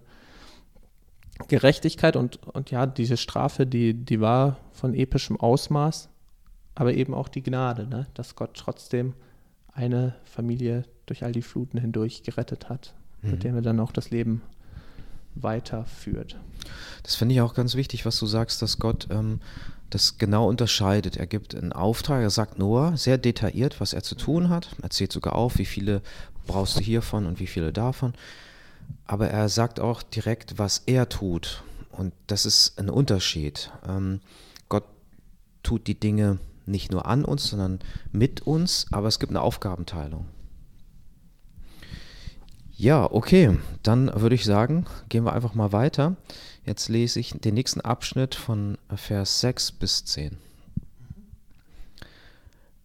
Gerechtigkeit 1.48 2.16
und, 2.16 2.46
und 2.48 2.70
ja, 2.70 2.86
diese 2.86 3.16
Strafe, 3.16 3.66
die, 3.66 3.94
die 3.94 4.20
war 4.20 4.56
von 4.72 4.94
epischem 4.94 5.38
Ausmaß, 5.38 6.08
aber 6.74 6.94
eben 6.94 7.14
auch 7.14 7.28
die 7.28 7.42
Gnade, 7.42 7.86
ne? 7.86 8.06
dass 8.14 8.36
Gott 8.36 8.50
trotzdem 8.54 9.14
eine 9.72 10.14
Familie 10.24 10.84
durch 11.06 11.24
all 11.24 11.32
die 11.32 11.42
Fluten 11.42 11.78
hindurch 11.78 12.22
gerettet 12.22 12.68
hat, 12.68 12.94
Mhm. 13.22 13.30
mit 13.32 13.44
dem 13.44 13.54
er 13.54 13.62
dann 13.62 13.80
auch 13.80 13.92
das 13.92 14.10
Leben 14.10 14.40
weiterführt. 15.34 16.36
Das 17.02 17.14
finde 17.14 17.34
ich 17.34 17.40
auch 17.40 17.54
ganz 17.54 17.74
wichtig, 17.74 18.06
was 18.06 18.18
du 18.18 18.26
sagst, 18.26 18.62
dass 18.62 18.78
Gott 18.78 19.08
ähm, 19.10 19.40
das 19.90 20.18
genau 20.18 20.48
unterscheidet. 20.48 21.16
Er 21.16 21.26
gibt 21.26 21.54
einen 21.54 21.72
Auftrag, 21.72 22.22
er 22.22 22.30
sagt 22.30 22.58
Noah 22.58 22.96
sehr 22.96 23.18
detailliert, 23.18 23.80
was 23.80 23.92
er 23.92 24.02
zu 24.02 24.14
tun 24.14 24.48
hat. 24.48 24.76
Er 24.82 24.90
zählt 24.90 25.12
sogar 25.12 25.34
auf, 25.34 25.58
wie 25.58 25.64
viele 25.64 26.02
brauchst 26.46 26.76
du 26.76 26.80
hiervon 26.80 27.26
und 27.26 27.40
wie 27.40 27.46
viele 27.46 27.72
davon. 27.72 28.14
Aber 29.06 29.28
er 29.28 29.48
sagt 29.48 29.80
auch 29.80 30.02
direkt, 30.02 30.58
was 30.58 30.82
er 30.86 31.08
tut. 31.08 31.62
Und 31.90 32.12
das 32.26 32.46
ist 32.46 32.78
ein 32.78 32.88
Unterschied. 32.88 33.70
Ähm, 33.86 34.20
Gott 34.68 34.84
tut 35.62 35.86
die 35.86 35.98
Dinge 35.98 36.38
nicht 36.66 36.92
nur 36.92 37.06
an 37.06 37.24
uns, 37.24 37.48
sondern 37.48 37.80
mit 38.12 38.42
uns, 38.42 38.86
aber 38.92 39.08
es 39.08 39.18
gibt 39.18 39.30
eine 39.30 39.42
Aufgabenteilung. 39.42 40.26
Ja, 42.80 43.12
okay, 43.12 43.58
dann 43.82 44.10
würde 44.22 44.34
ich 44.34 44.46
sagen, 44.46 44.86
gehen 45.10 45.26
wir 45.26 45.34
einfach 45.34 45.52
mal 45.52 45.70
weiter. 45.70 46.16
Jetzt 46.64 46.88
lese 46.88 47.20
ich 47.20 47.32
den 47.32 47.52
nächsten 47.52 47.82
Abschnitt 47.82 48.34
von 48.34 48.78
Vers 48.94 49.42
6 49.42 49.72
bis 49.72 50.06
10. 50.06 50.38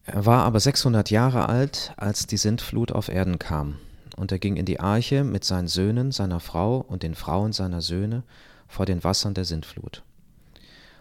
Er 0.04 0.26
war 0.26 0.44
aber 0.44 0.60
600 0.60 1.12
Jahre 1.12 1.48
alt, 1.48 1.94
als 1.96 2.28
die 2.28 2.36
Sintflut 2.36 2.92
auf 2.92 3.08
Erden 3.08 3.40
kam. 3.40 3.78
Und 4.18 4.34
er 4.34 4.40
ging 4.40 4.58
in 4.58 4.66
die 4.66 4.82
Arche 4.82 5.24
mit 5.24 5.46
seinen 5.46 5.70
Söhnen, 5.70 6.12
seiner 6.12 6.42
Frau 6.42 6.80
und 6.80 7.02
den 7.02 7.16
Frauen 7.16 7.54
seiner 7.54 7.80
Söhne 7.80 8.24
vor 8.68 8.86
den 8.86 9.02
Wassern 9.02 9.34
der 9.34 9.46
Sintflut. 9.46 10.04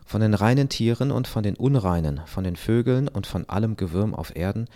Von 0.07 0.21
den 0.21 0.35
reinen 0.35 0.69
Tieren 0.69 1.11
und 1.11 1.27
von 1.27 1.43
den 1.43 1.57
unreinen, 1.57 2.21
von 2.27 2.45
den 2.45 2.55
Vögeln 2.55 3.09
und 3.09 3.27
von 3.27 3.49
allem 3.49 3.77
Gewürm 3.77 4.15
auf 4.15 4.37
Erden 4.37 4.69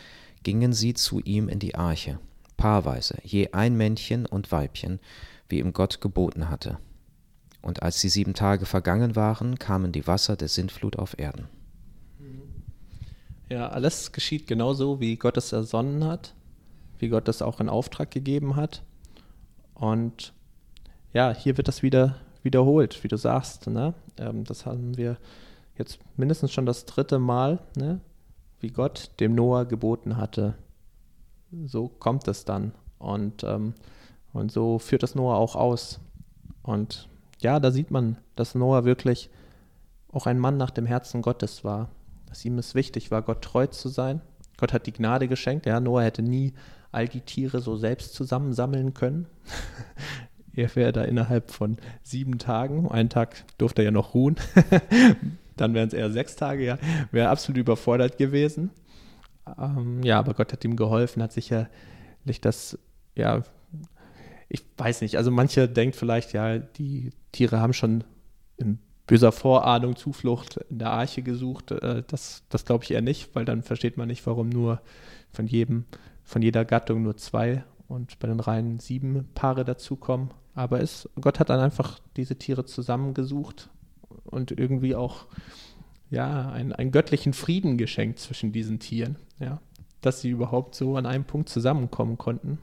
gingen 0.43 0.73
sie 0.73 0.95
zu 0.95 1.21
ihm 1.21 1.49
in 1.49 1.61
die 1.61 1.77
Arche, 1.77 2.19
paarweise, 2.59 3.17
je 3.23 3.53
ein 3.53 3.75
Männchen 3.75 4.27
und 4.27 4.53
Weibchen, 4.53 5.01
wie 5.49 5.61
ihm 5.61 5.73
Gott 5.73 6.03
geboten 6.03 6.51
hatte. 6.51 6.79
Und 7.63 7.83
als 7.83 8.01
die 8.03 8.11
sieben 8.11 8.35
Tage 8.35 8.67
vergangen 8.67 9.17
waren, 9.17 9.59
kamen 9.59 9.93
die 9.93 10.07
Wasser 10.07 10.37
der 10.37 10.49
Sintflut 10.49 10.99
auf 10.99 11.19
Erden. 11.19 11.49
Ja, 13.49 13.69
alles 13.69 14.13
geschieht 14.13 14.47
genauso, 14.47 15.01
wie 15.01 15.17
Gott 15.17 15.39
es 15.39 15.53
ersonnen 15.53 16.05
hat, 16.05 16.35
wie 16.99 17.09
Gott 17.09 17.29
es 17.29 17.41
auch 17.41 17.61
in 17.61 17.71
Auftrag 17.71 18.11
gegeben 18.11 18.57
hat. 18.57 18.83
Und 19.73 20.35
ja, 21.15 21.33
hier 21.33 21.57
wird 21.57 21.69
das 21.69 21.83
wieder 21.83 22.17
wiederholt, 22.43 23.03
wie 23.03 23.09
du 23.09 23.17
sagst. 23.17 23.67
Ne? 23.67 23.95
Ähm, 24.19 24.45
das 24.45 24.67
haben 24.67 24.97
wir 24.99 25.17
jetzt 25.79 25.99
mindestens 26.17 26.53
schon 26.53 26.67
das 26.67 26.85
dritte 26.85 27.19
Mal, 27.19 27.61
ne? 27.75 28.01
wie 28.61 28.71
Gott 28.71 29.13
dem 29.21 29.35
Noah 29.35 29.65
geboten 29.65 30.19
hatte. 30.19 30.55
So 31.67 31.89
kommt 31.89 32.29
es 32.29 32.45
dann. 32.45 32.73
Und, 32.99 33.45
ähm, 33.45 33.75
und 34.33 34.53
so 34.53 34.79
führt 34.79 35.03
das 35.03 35.15
Noah 35.15 35.37
auch 35.37 35.57
aus. 35.57 36.01
Und 36.63 37.09
ja, 37.41 37.61
da 37.61 37.71
sieht 37.71 37.91
man, 37.91 38.19
dass 38.37 38.55
Noah 38.55 38.85
wirklich 38.85 39.31
auch 40.13 40.27
ein 40.27 40.39
Mann 40.39 40.57
nach 40.57 40.71
dem 40.71 40.87
Herzen 40.87 41.23
Gottes 41.23 41.65
war. 41.65 41.89
Dass 42.27 42.45
ihm 42.45 42.59
es 42.59 42.75
wichtig 42.75 43.11
war, 43.11 43.23
Gott 43.23 43.43
treu 43.43 43.67
zu 43.67 43.89
sein. 43.89 44.21
Gott 44.59 44.73
hat 44.73 44.87
die 44.87 44.93
Gnade 44.93 45.29
geschenkt. 45.29 45.67
Ja, 45.67 45.81
Noah 45.81 46.03
hätte 46.03 46.23
nie 46.23 46.53
all 46.93 47.09
die 47.09 47.21
Tiere 47.21 47.61
so 47.61 47.77
selbst 47.77 48.15
zusammensammeln 48.15 48.95
können. 48.95 49.27
er 50.55 50.75
wäre 50.75 50.93
da 50.93 51.05
innerhalb 51.05 51.51
von 51.51 51.77
sieben 52.03 52.39
Tagen, 52.39 52.91
einen 52.91 53.11
Tag 53.11 53.45
durfte 53.59 53.83
er 53.83 53.87
ja 53.87 53.91
noch 53.91 54.15
ruhen, 54.15 54.37
dann 55.57 55.75
wären 55.75 55.89
es 55.89 55.95
eher 55.95 56.11
sechs 56.11 56.37
Tage, 56.37 56.65
ja, 56.65 56.79
wäre 57.13 57.29
absolut 57.29 57.59
überfordert 57.59 58.19
gewesen. 58.19 58.71
Ähm, 59.59 60.03
ja, 60.03 60.19
aber 60.19 60.35
Gott 60.35 60.53
hat 60.53 60.65
ihm 60.65 60.77
geholfen, 60.77 61.23
hat 61.23 61.33
sicherlich 61.33 62.41
das, 62.41 62.79
ja, 63.15 63.43
ich 64.49 64.65
weiß 64.77 65.03
nicht, 65.03 65.17
also 65.17 65.31
manche 65.31 65.69
denkt 65.69 65.97
vielleicht, 65.97 66.33
ja, 66.33 66.59
die 66.59 67.11
Tiere 67.33 67.61
haben 67.61 67.73
schon 67.73 68.05
in 68.57 68.79
böser 69.07 69.33
Vorahnung 69.33 69.97
Zuflucht 69.97 70.59
in 70.69 70.79
der 70.79 70.93
Arche 70.93 71.23
gesucht. 71.23 71.73
Äh, 71.73 72.05
das, 72.07 72.45
das 72.49 72.65
glaube 72.65 72.85
ich 72.85 72.93
eher 72.93 73.03
nicht, 73.03 73.35
weil 73.35 73.45
dann 73.45 73.63
versteht 73.63 73.97
man 73.97 74.07
nicht, 74.07 74.25
warum 74.27 74.49
nur 74.49 74.81
von 75.33 75.47
jedem, 75.47 75.85
von 76.23 76.43
jeder 76.43 76.65
Gattung 76.65 77.03
nur 77.03 77.17
zwei 77.17 77.65
und 77.89 78.19
bei 78.19 78.29
den 78.29 78.41
Reihen 78.41 78.79
sieben 78.79 79.29
Paare 79.35 79.65
dazukommen. 79.65 80.31
Aber 80.55 80.81
es, 80.81 81.09
Gott 81.21 81.41
hat 81.41 81.51
dann 81.51 81.61
einfach 81.61 81.99
diese 82.17 82.37
Tiere 82.37 82.65
zusammengesucht 82.65 83.71
und 84.25 84.53
irgendwie 84.53 84.95
auch 84.95 85.27
ja, 86.11 86.51
einen, 86.51 86.73
einen 86.73 86.91
göttlichen 86.91 87.33
Frieden 87.33 87.77
geschenkt 87.79 88.19
zwischen 88.19 88.53
diesen 88.53 88.79
Tieren, 88.79 89.17
ja, 89.39 89.61
dass 90.01 90.21
sie 90.21 90.31
überhaupt 90.31 90.75
so 90.75 90.97
an 90.97 91.07
einem 91.07 91.25
Punkt 91.25 91.49
zusammenkommen 91.49 92.19
konnten. 92.19 92.59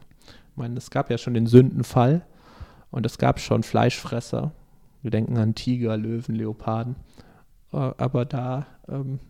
Ich 0.50 0.56
meine, 0.56 0.76
es 0.76 0.90
gab 0.90 1.10
ja 1.10 1.18
schon 1.18 1.34
den 1.34 1.46
Sündenfall 1.46 2.24
und 2.90 3.06
es 3.06 3.18
gab 3.18 3.40
schon 3.40 3.62
Fleischfresser. 3.62 4.52
Wir 5.02 5.10
denken 5.10 5.36
an 5.36 5.54
Tiger, 5.54 5.96
Löwen, 5.96 6.34
Leoparden. 6.34 6.96
Äh, 7.72 7.76
aber 7.76 8.24
da 8.24 8.66
ähm, 8.88 9.20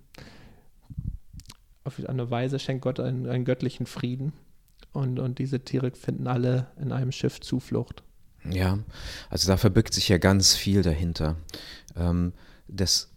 auf 1.84 2.00
eine 2.06 2.30
Weise 2.30 2.58
schenkt 2.58 2.82
Gott 2.82 3.00
einen, 3.00 3.28
einen 3.28 3.44
göttlichen 3.44 3.86
Frieden. 3.86 4.32
Und, 4.92 5.18
und 5.18 5.38
diese 5.38 5.60
Tiere 5.60 5.90
finden 5.90 6.26
alle 6.26 6.68
in 6.80 6.92
einem 6.92 7.12
Schiff 7.12 7.40
Zuflucht. 7.40 8.02
Ja, 8.48 8.78
also 9.28 9.48
da 9.48 9.56
verbirgt 9.56 9.92
sich 9.92 10.08
ja 10.08 10.18
ganz 10.18 10.54
viel 10.54 10.82
dahinter. 10.82 11.36
Ähm, 11.96 12.32
das 12.68 13.15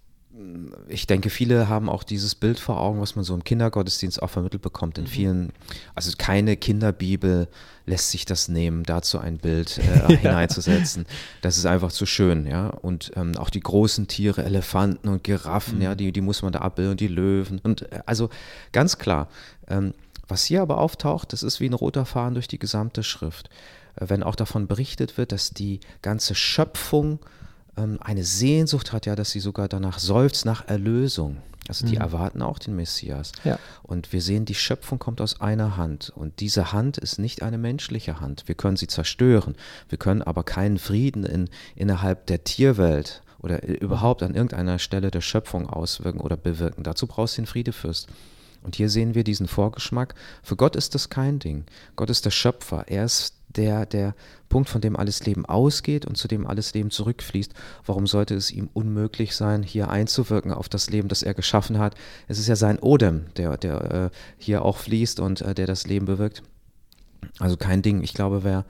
ich 0.88 1.06
denke, 1.06 1.30
viele 1.30 1.68
haben 1.68 1.90
auch 1.90 2.04
dieses 2.04 2.34
Bild 2.36 2.60
vor 2.60 2.80
Augen, 2.80 3.02
was 3.02 3.16
man 3.16 3.26
so 3.26 3.34
im 3.34 3.44
Kindergottesdienst 3.44 4.22
auch 4.22 4.30
vermittelt 4.30 4.62
bekommt. 4.62 4.98
In 4.98 5.04
mhm. 5.04 5.10
vielen, 5.10 5.54
also 5.96 6.12
keine 6.18 6.56
Kinderbibel 6.56 7.48
lässt 7.86 8.12
sich 8.12 8.26
das 8.26 8.48
nehmen, 8.48 8.84
dazu 8.84 9.20
ein 9.20 9.38
Bild 9.38 9.78
äh, 9.80 10.00
ja. 10.00 10.08
hineinzusetzen. 10.22 11.06
Das 11.42 11.58
ist 11.58 11.66
einfach 11.66 11.92
zu 11.92 12.06
schön, 12.06 12.46
ja. 12.46 12.68
Und 12.68 13.12
ähm, 13.16 13.36
auch 13.38 13.50
die 13.50 13.60
großen 13.60 14.08
Tiere, 14.08 14.44
Elefanten 14.44 15.10
und 15.10 15.24
Giraffen, 15.24 15.78
mhm. 15.78 15.84
ja, 15.84 15.96
die, 15.96 16.12
die 16.12 16.22
muss 16.22 16.42
man 16.42 16.54
da 16.54 16.60
abbilden 16.60 16.92
und 16.92 17.00
die 17.00 17.08
Löwen. 17.08 17.60
Und 17.60 17.92
äh, 17.92 18.02
also 18.06 18.30
ganz 18.72 18.98
klar, 18.98 19.28
ähm, 19.68 19.94
was 20.28 20.46
hier 20.46 20.62
aber 20.62 20.78
auftaucht, 20.78 21.34
das 21.34 21.44
ist 21.44 21.60
wie 21.60 21.68
ein 21.68 21.74
roter 21.74 22.06
Faden 22.06 22.36
durch 22.36 22.48
die 22.48 22.60
gesamte 22.60 23.04
Schrift. 23.04 23.50
Äh, 23.96 24.06
wenn 24.10 24.24
auch 24.24 24.36
davon 24.36 24.68
berichtet 24.68 25.18
wird, 25.18 25.32
dass 25.32 25.52
die 25.52 25.82
ganze 26.02 26.34
Schöpfung 26.34 27.20
eine 28.00 28.24
Sehnsucht 28.24 28.94
hat, 28.94 29.06
ja, 29.06 29.16
dass 29.16 29.32
sie 29.32 29.40
sogar 29.40 29.68
danach 29.68 30.00
seufzt 30.00 30.46
nach 30.46 30.68
Erlösung. 30.68 31.38
Also 31.70 31.86
die 31.86 31.96
mhm. 31.96 32.02
erwarten 32.02 32.42
auch 32.42 32.58
den 32.58 32.76
Messias. 32.76 33.32
Ja. 33.44 33.60
Und 33.84 34.12
wir 34.12 34.22
sehen, 34.22 34.46
die 34.46 34.56
Schöpfung 34.56 34.98
kommt 34.98 35.22
aus 35.22 35.40
einer 35.40 35.78
Hand. 35.78 36.12
Und 36.16 36.40
diese 36.40 36.74
Hand 36.74 36.98
ist 36.98 37.20
nicht 37.20 37.44
eine 37.44 37.60
menschliche 37.60 38.20
Hand. 38.20 38.44
Wir 38.48 38.56
können 38.56 38.76
sie 38.76 38.88
zerstören. 38.88 39.56
Wir 39.88 40.00
können 40.00 40.24
aber 40.24 40.44
keinen 40.44 40.80
Frieden 40.80 41.26
in, 41.26 41.48
innerhalb 41.76 42.26
der 42.26 42.44
Tierwelt 42.44 43.22
oder 43.38 43.64
überhaupt 43.64 44.24
an 44.24 44.34
irgendeiner 44.34 44.80
Stelle 44.80 45.12
der 45.12 45.22
Schöpfung 45.22 45.70
auswirken 45.70 46.20
oder 46.20 46.38
bewirken. 46.38 46.84
Dazu 46.84 47.06
brauchst 47.06 47.38
du 47.38 47.44
den 47.44 47.48
Friedefürst. 47.48 48.08
Und 48.62 48.76
hier 48.76 48.90
sehen 48.90 49.16
wir 49.16 49.24
diesen 49.24 49.48
Vorgeschmack. 49.48 50.16
Für 50.44 50.56
Gott 50.56 50.76
ist 50.76 50.96
das 50.96 51.10
kein 51.10 51.40
Ding. 51.40 51.66
Gott 51.96 52.10
ist 52.10 52.26
der 52.26 52.32
Schöpfer. 52.32 52.86
Er 52.88 53.06
ist 53.06 53.36
der, 53.50 53.86
der 53.86 54.16
Punkt, 54.48 54.70
von 54.70 54.82
dem 54.82 54.96
alles 54.96 55.26
Leben 55.26 55.46
ausgeht 55.46 56.06
und 56.06 56.18
zu 56.18 56.28
dem 56.28 56.46
alles 56.46 56.74
Leben 56.74 56.92
zurückfließt. 56.92 57.54
Warum 57.86 58.08
sollte 58.08 58.36
es 58.36 58.52
ihm 58.52 58.70
unmöglich 58.74 59.36
sein, 59.36 59.64
hier 59.64 59.90
einzuwirken 59.90 60.52
auf 60.52 60.70
das 60.70 60.90
Leben, 60.90 61.08
das 61.08 61.24
er 61.24 61.34
geschaffen 61.34 61.80
hat? 61.80 61.96
Es 62.28 62.40
ist 62.40 62.48
ja 62.48 62.56
sein 62.56 62.80
Odem, 62.80 63.26
der, 63.38 63.58
der 63.58 63.92
äh, 63.92 64.10
hier 64.38 64.64
auch 64.64 64.78
fließt 64.78 65.20
und 65.20 65.42
äh, 65.42 65.54
der 65.56 65.68
das 65.68 65.88
Leben 65.88 66.06
bewirkt. 66.06 66.44
Also 67.40 67.58
kein 67.58 67.82
Ding. 67.82 68.04
Ich 68.04 68.14
glaube, 68.14 68.44
wer, 68.44 68.66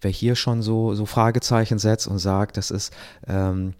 wer 0.00 0.10
hier 0.10 0.36
schon 0.36 0.62
so, 0.62 0.94
so 0.94 1.06
Fragezeichen 1.06 1.78
setzt 1.78 2.06
und 2.06 2.18
sagt, 2.18 2.56
das 2.56 2.70
ist 2.70 2.92
ähm, 3.26 3.74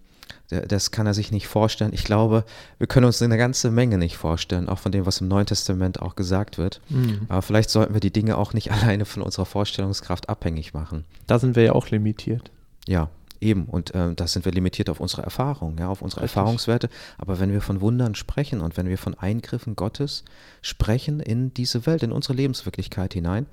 das 0.51 0.91
kann 0.91 1.07
er 1.07 1.15
sich 1.15 1.31
nicht 1.31 1.47
vorstellen. 1.47 1.93
Ich 1.93 2.05
glaube, 2.05 2.45
wir 2.79 2.87
können 2.87 3.07
uns 3.07 3.23
eine 3.23 3.39
ganze 3.39 3.71
Menge 3.71 3.99
nicht 3.99 4.17
vorstellen, 4.17 4.69
auch 4.69 4.79
von 4.79 4.93
dem, 4.93 5.07
was 5.07 5.21
im 5.21 5.29
Neuen 5.29 5.47
Testament 5.47 6.03
auch 6.03 6.17
gesagt 6.17 6.59
wird. 6.59 6.81
Mhm. 6.89 7.23
Aber 7.29 7.43
vielleicht 7.43 7.71
sollten 7.71 7.95
wir 7.95 8.01
die 8.01 8.13
Dinge 8.13 8.37
auch 8.37 8.53
nicht 8.53 8.73
alleine 8.73 9.05
von 9.05 9.23
unserer 9.23 9.47
Vorstellungskraft 9.47 10.29
abhängig 10.29 10.75
machen. 10.75 11.05
Da 11.27 11.39
sind 11.39 11.57
wir 11.57 11.63
ja 11.63 11.73
auch 11.73 11.89
limitiert. 11.91 12.51
Ja, 12.87 13.09
eben. 13.41 13.65
Und 13.65 13.95
äh, 13.95 14.15
da 14.15 14.27
sind 14.27 14.45
wir 14.45 14.53
limitiert 14.53 14.91
auf 14.91 15.01
unsere 15.01 15.23
Erfahrung, 15.23 15.79
ja, 15.79 15.89
auf 15.89 16.03
unsere 16.03 16.23
Richtig. 16.23 16.37
Erfahrungswerte. 16.37 16.89
Aber 17.19 17.41
wenn 17.41 17.53
wir 17.53 17.61
von 17.61 17.81
Wundern 17.81 18.15
sprechen 18.15 18.61
und 18.61 18.77
wenn 18.77 18.89
wir 18.89 18.99
von 18.99 19.15
Eingriffen 19.15 19.77
Gottes 19.77 20.25
sprechen 20.63 21.21
in 21.21 21.53
diese 21.55 21.87
Welt, 21.87 22.03
in 22.03 22.13
unsere 22.13 22.35
Lebenswirklichkeit 22.35 23.15
hinein, 23.15 23.47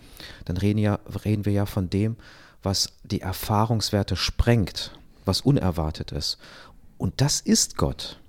dann 0.45 0.57
reden, 0.57 0.79
ja, 0.79 0.99
reden 1.25 1.45
wir 1.45 1.53
ja 1.53 1.65
von 1.65 1.89
dem, 1.89 2.17
was 2.63 2.89
die 3.03 3.21
Erfahrungswerte 3.21 4.15
sprengt, 4.15 4.91
was 5.25 5.41
unerwartet 5.41 6.11
ist. 6.11 6.37
Und 6.97 7.21
das 7.21 7.39
ist 7.39 7.77
Gott. 7.77 8.19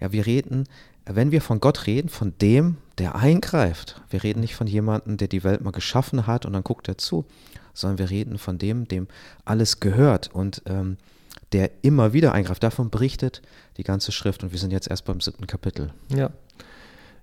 Ja, 0.00 0.12
wir 0.12 0.26
reden, 0.26 0.66
wenn 1.04 1.30
wir 1.30 1.40
von 1.40 1.60
Gott 1.60 1.86
reden, 1.86 2.08
von 2.08 2.34
dem, 2.40 2.76
der 2.98 3.16
eingreift. 3.16 4.00
Wir 4.10 4.22
reden 4.22 4.40
nicht 4.40 4.54
von 4.54 4.66
jemandem, 4.66 5.16
der 5.16 5.28
die 5.28 5.44
Welt 5.44 5.62
mal 5.62 5.70
geschaffen 5.70 6.26
hat 6.26 6.46
und 6.46 6.52
dann 6.52 6.64
guckt 6.64 6.88
er 6.88 6.98
zu, 6.98 7.24
sondern 7.74 7.98
wir 7.98 8.10
reden 8.10 8.38
von 8.38 8.58
dem, 8.58 8.86
dem 8.86 9.08
alles 9.44 9.80
gehört 9.80 10.30
und 10.32 10.62
ähm, 10.66 10.96
der 11.52 11.70
immer 11.82 12.12
wieder 12.12 12.32
eingreift. 12.32 12.62
Davon 12.62 12.90
berichtet 12.90 13.42
die 13.76 13.82
ganze 13.82 14.12
Schrift 14.12 14.42
und 14.42 14.52
wir 14.52 14.58
sind 14.58 14.72
jetzt 14.72 14.88
erst 14.88 15.04
beim 15.04 15.20
siebten 15.20 15.46
Kapitel. 15.46 15.92
Ja. 16.08 16.30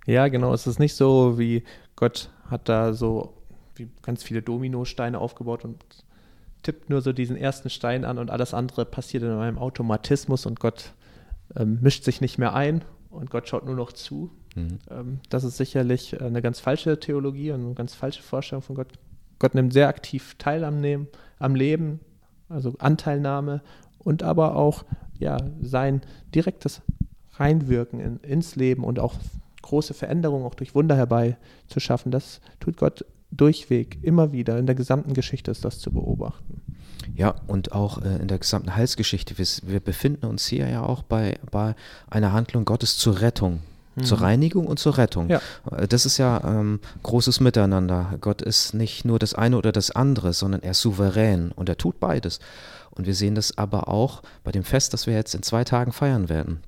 Ja, 0.06 0.28
genau. 0.28 0.54
Es 0.54 0.66
ist 0.66 0.78
nicht 0.78 0.94
so, 0.94 1.38
wie 1.38 1.64
Gott 1.94 2.30
hat 2.50 2.68
da 2.68 2.94
so 2.94 3.34
ganz 4.02 4.22
viele 4.22 4.42
Dominosteine 4.42 5.18
aufgebaut 5.18 5.64
und 5.64 5.76
tippt 6.62 6.90
nur 6.90 7.00
so 7.00 7.12
diesen 7.12 7.36
ersten 7.36 7.70
Stein 7.70 8.04
an 8.04 8.18
und 8.18 8.30
alles 8.30 8.54
andere 8.54 8.84
passiert 8.84 9.22
in 9.22 9.30
einem 9.30 9.58
Automatismus 9.58 10.46
und 10.46 10.60
Gott 10.60 10.92
ähm, 11.56 11.78
mischt 11.80 12.04
sich 12.04 12.20
nicht 12.20 12.38
mehr 12.38 12.54
ein 12.54 12.84
und 13.10 13.30
Gott 13.30 13.48
schaut 13.48 13.64
nur 13.64 13.76
noch 13.76 13.92
zu. 13.92 14.30
Mhm. 14.54 14.78
Ähm, 14.90 15.20
das 15.28 15.44
ist 15.44 15.56
sicherlich 15.56 16.20
eine 16.20 16.42
ganz 16.42 16.60
falsche 16.60 16.98
Theologie 17.00 17.52
und 17.52 17.64
eine 17.64 17.74
ganz 17.74 17.94
falsche 17.94 18.22
Vorstellung 18.22 18.62
von 18.62 18.76
Gott. 18.76 18.88
Gott 19.38 19.54
nimmt 19.54 19.72
sehr 19.72 19.88
aktiv 19.88 20.34
teil 20.38 20.64
am, 20.64 20.80
Nehmen, 20.80 21.08
am 21.38 21.54
Leben, 21.54 22.00
also 22.48 22.74
Anteilnahme 22.78 23.62
und 23.98 24.22
aber 24.22 24.56
auch 24.56 24.84
ja, 25.18 25.36
sein 25.60 26.02
direktes 26.34 26.82
Reinwirken 27.34 28.00
in, 28.00 28.16
ins 28.20 28.56
Leben 28.56 28.84
und 28.84 28.98
auch 28.98 29.14
große 29.62 29.94
Veränderungen 29.94 30.44
auch 30.44 30.54
durch 30.54 30.74
Wunder 30.74 30.96
herbeizuschaffen. 30.96 32.10
Das 32.10 32.40
tut 32.58 32.76
Gott 32.76 33.04
durchweg, 33.30 33.98
immer 34.02 34.32
wieder, 34.32 34.58
in 34.58 34.66
der 34.66 34.74
gesamten 34.74 35.14
Geschichte 35.14 35.50
ist 35.50 35.64
das 35.64 35.78
zu 35.78 35.92
beobachten. 35.92 36.62
Ja, 37.14 37.34
und 37.46 37.72
auch 37.72 38.02
äh, 38.02 38.16
in 38.16 38.28
der 38.28 38.38
gesamten 38.38 38.76
Heilsgeschichte. 38.76 39.38
Wir, 39.38 39.46
wir, 39.62 39.80
befinden 39.80 40.26
uns 40.26 40.46
hier 40.46 40.68
ja 40.68 40.82
auch 40.82 41.02
bei, 41.02 41.38
bei 41.50 41.74
einer 42.10 42.32
Handlung 42.32 42.64
Gottes 42.64 42.96
zur 42.96 43.20
Rettung. 43.20 43.60
Mhm. 43.96 44.04
Zur 44.04 44.20
Reinigung 44.20 44.66
und 44.66 44.78
zur 44.78 44.98
Rettung. 44.98 45.28
Ja. 45.28 45.40
Äh, 45.70 45.88
das 45.88 46.06
ist 46.06 46.18
ja 46.18 46.40
ähm, 46.44 46.80
großes 47.02 47.40
Miteinander. 47.40 48.14
Gott 48.20 48.42
ist 48.42 48.74
nicht 48.74 49.04
nur 49.04 49.18
das 49.18 49.34
eine 49.34 49.56
oder 49.56 49.72
das 49.72 49.90
andere, 49.90 50.32
sondern 50.32 50.62
er 50.62 50.72
ist 50.72 50.80
souverän 50.80 51.52
und 51.52 51.68
er 51.68 51.76
tut 51.76 51.98
beides. 51.98 52.40
Und 52.90 53.06
wir 53.06 53.14
sehen 53.14 53.34
das 53.34 53.56
aber 53.56 53.88
auch 53.88 54.22
bei 54.44 54.52
dem 54.52 54.64
Fest, 54.64 54.92
das 54.92 55.06
wir 55.06 55.14
jetzt 55.14 55.34
in 55.34 55.42
zwei 55.42 55.64
Tagen 55.64 55.92
feiern 55.92 56.28
werden 56.28 56.60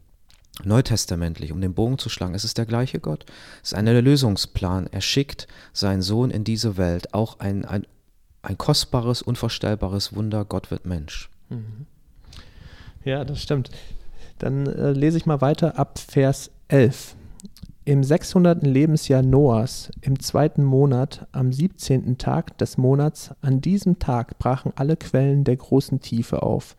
neutestamentlich, 0.64 1.52
um 1.52 1.60
den 1.60 1.74
Bogen 1.74 1.98
zu 1.98 2.08
schlagen, 2.08 2.34
es 2.34 2.44
ist 2.44 2.58
der 2.58 2.66
gleiche 2.66 3.00
Gott. 3.00 3.24
Es 3.62 3.72
ist 3.72 3.78
ein 3.78 3.86
Erlösungsplan. 3.86 4.88
Er 4.90 5.00
schickt 5.00 5.46
seinen 5.72 6.02
Sohn 6.02 6.30
in 6.30 6.44
diese 6.44 6.76
Welt. 6.76 7.14
Auch 7.14 7.40
ein, 7.40 7.64
ein, 7.64 7.86
ein 8.42 8.58
kostbares, 8.58 9.22
unvorstellbares 9.22 10.14
Wunder. 10.14 10.44
Gott 10.44 10.70
wird 10.70 10.86
Mensch. 10.86 11.30
Mhm. 11.48 11.86
Ja, 13.04 13.24
das 13.24 13.42
stimmt. 13.42 13.70
Dann 14.38 14.66
äh, 14.66 14.92
lese 14.92 15.16
ich 15.16 15.26
mal 15.26 15.40
weiter 15.40 15.78
ab 15.78 15.98
Vers 15.98 16.50
11. 16.68 17.16
Im 17.86 18.04
600. 18.04 18.62
Lebensjahr 18.64 19.22
Noahs, 19.22 19.90
im 20.02 20.20
zweiten 20.20 20.62
Monat, 20.62 21.26
am 21.32 21.52
17. 21.52 22.18
Tag 22.18 22.56
des 22.58 22.76
Monats, 22.76 23.34
an 23.40 23.60
diesem 23.60 23.98
Tag 23.98 24.38
brachen 24.38 24.72
alle 24.76 24.96
Quellen 24.96 25.44
der 25.44 25.56
großen 25.56 26.00
Tiefe 26.00 26.42
auf, 26.42 26.76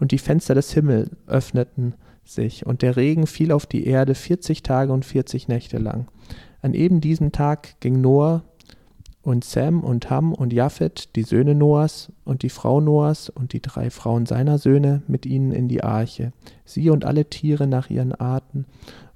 und 0.00 0.10
die 0.12 0.18
Fenster 0.18 0.54
des 0.54 0.72
Himmels 0.72 1.10
öffneten 1.26 1.94
sich, 2.30 2.66
und 2.66 2.82
der 2.82 2.96
Regen 2.96 3.26
fiel 3.26 3.52
auf 3.52 3.66
die 3.66 3.86
Erde 3.86 4.14
40 4.14 4.62
Tage 4.62 4.92
und 4.92 5.04
40 5.04 5.48
Nächte 5.48 5.78
lang. 5.78 6.08
An 6.62 6.74
eben 6.74 7.00
diesem 7.00 7.32
Tag 7.32 7.80
ging 7.80 8.00
Noah 8.00 8.42
und 9.22 9.44
Sam 9.44 9.80
und 9.80 10.08
Ham 10.10 10.32
und 10.32 10.52
Japhet, 10.52 11.14
die 11.16 11.22
Söhne 11.22 11.54
Noahs, 11.54 12.12
und 12.24 12.42
die 12.42 12.48
Frau 12.48 12.80
Noahs 12.80 13.28
und 13.28 13.52
die 13.52 13.60
drei 13.60 13.90
Frauen 13.90 14.26
seiner 14.26 14.58
Söhne 14.58 15.02
mit 15.06 15.26
ihnen 15.26 15.52
in 15.52 15.68
die 15.68 15.82
Arche, 15.82 16.32
sie 16.64 16.90
und 16.90 17.04
alle 17.04 17.28
Tiere 17.28 17.66
nach 17.66 17.90
ihren 17.90 18.14
Arten 18.14 18.66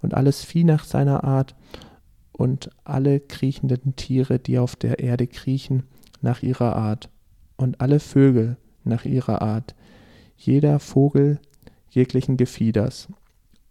und 0.02 0.14
alles 0.14 0.44
Vieh 0.44 0.64
nach 0.64 0.84
seiner 0.84 1.24
Art 1.24 1.54
und 2.32 2.70
alle 2.84 3.20
kriechenden 3.20 3.96
Tiere, 3.96 4.38
die 4.38 4.58
auf 4.58 4.76
der 4.76 4.98
Erde 4.98 5.26
kriechen, 5.26 5.84
nach 6.20 6.42
ihrer 6.42 6.76
Art 6.76 7.08
und 7.56 7.80
alle 7.80 8.00
Vögel 8.00 8.56
nach 8.82 9.04
ihrer 9.04 9.40
Art, 9.42 9.74
jeder 10.36 10.78
Vogel 10.78 11.38
jeglichen 11.94 12.36
Gefieders. 12.36 13.08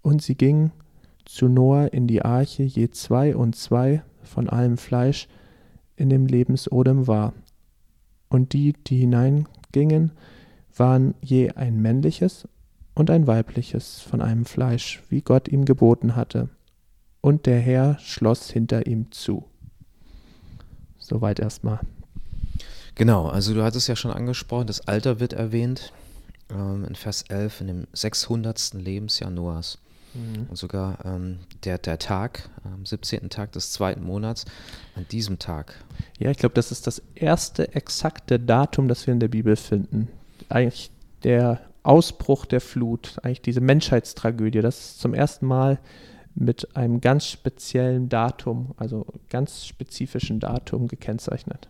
Und 0.01 0.21
sie 0.21 0.35
gingen 0.35 0.71
zu 1.25 1.47
Noah 1.47 1.93
in 1.93 2.07
die 2.07 2.23
Arche, 2.23 2.63
je 2.63 2.89
zwei 2.89 3.35
und 3.35 3.55
zwei 3.55 4.03
von 4.23 4.49
allem 4.49 4.77
Fleisch, 4.77 5.27
in 5.95 6.09
dem 6.09 6.25
Lebensodem 6.25 7.07
war. 7.07 7.33
Und 8.29 8.53
die, 8.53 8.73
die 8.73 8.97
hineingingen, 8.97 10.11
waren 10.75 11.13
je 11.21 11.51
ein 11.51 11.81
männliches 11.81 12.47
und 12.95 13.09
ein 13.09 13.27
weibliches 13.27 13.99
von 13.99 14.21
einem 14.21 14.45
Fleisch, 14.45 15.03
wie 15.09 15.21
Gott 15.21 15.47
ihm 15.47 15.65
geboten 15.65 16.15
hatte. 16.15 16.49
Und 17.21 17.45
der 17.45 17.59
Herr 17.59 17.99
schloss 17.99 18.49
hinter 18.49 18.87
ihm 18.87 19.11
zu. 19.11 19.45
Soweit 20.97 21.39
erstmal. 21.39 21.79
Genau, 22.95 23.27
also 23.27 23.53
du 23.53 23.63
hattest 23.63 23.87
ja 23.87 23.95
schon 23.95 24.11
angesprochen, 24.11 24.67
das 24.67 24.87
Alter 24.87 25.19
wird 25.19 25.33
erwähnt 25.33 25.93
ähm, 26.51 26.85
in 26.85 26.95
Vers 26.95 27.23
11, 27.29 27.61
in 27.61 27.67
dem 27.67 27.87
600. 27.93 28.73
Lebensjahr 28.73 29.31
Noahs. 29.31 29.79
Mhm. 30.13 30.47
Und 30.49 30.55
sogar 30.55 31.03
ähm, 31.05 31.39
der, 31.63 31.77
der 31.77 31.97
Tag, 31.97 32.49
am 32.63 32.85
17. 32.85 33.29
Tag 33.29 33.51
des 33.53 33.71
zweiten 33.71 34.03
Monats, 34.03 34.45
an 34.95 35.05
diesem 35.11 35.39
Tag. 35.39 35.75
Ja, 36.19 36.29
ich 36.29 36.37
glaube, 36.37 36.55
das 36.55 36.71
ist 36.71 36.87
das 36.87 37.01
erste 37.15 37.73
exakte 37.75 38.39
Datum, 38.39 38.87
das 38.87 39.07
wir 39.07 39.13
in 39.13 39.19
der 39.19 39.27
Bibel 39.27 39.55
finden. 39.55 40.07
Eigentlich 40.49 40.91
der 41.23 41.61
Ausbruch 41.83 42.45
der 42.45 42.61
Flut, 42.61 43.17
eigentlich 43.23 43.41
diese 43.41 43.61
Menschheitstragödie, 43.61 44.61
das 44.61 44.79
ist 44.79 44.99
zum 44.99 45.13
ersten 45.13 45.45
Mal 45.45 45.79
mit 46.35 46.75
einem 46.75 47.01
ganz 47.01 47.27
speziellen 47.27 48.09
Datum, 48.09 48.73
also 48.77 49.05
ganz 49.29 49.65
spezifischen 49.65 50.39
Datum 50.39 50.87
gekennzeichnet. 50.87 51.67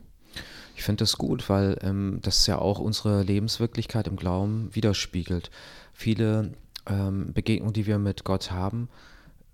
Ich 0.75 0.83
finde 0.83 1.03
das 1.03 1.17
gut, 1.17 1.49
weil 1.49 1.77
ähm, 1.81 2.19
das 2.21 2.47
ja 2.47 2.57
auch 2.57 2.79
unsere 2.79 3.23
Lebenswirklichkeit 3.23 4.07
im 4.07 4.15
Glauben 4.15 4.69
widerspiegelt. 4.73 5.51
Viele 5.93 6.53
ähm, 6.87 7.33
Begegnungen, 7.33 7.73
die 7.73 7.85
wir 7.85 7.99
mit 7.99 8.23
Gott 8.23 8.51
haben, 8.51 8.89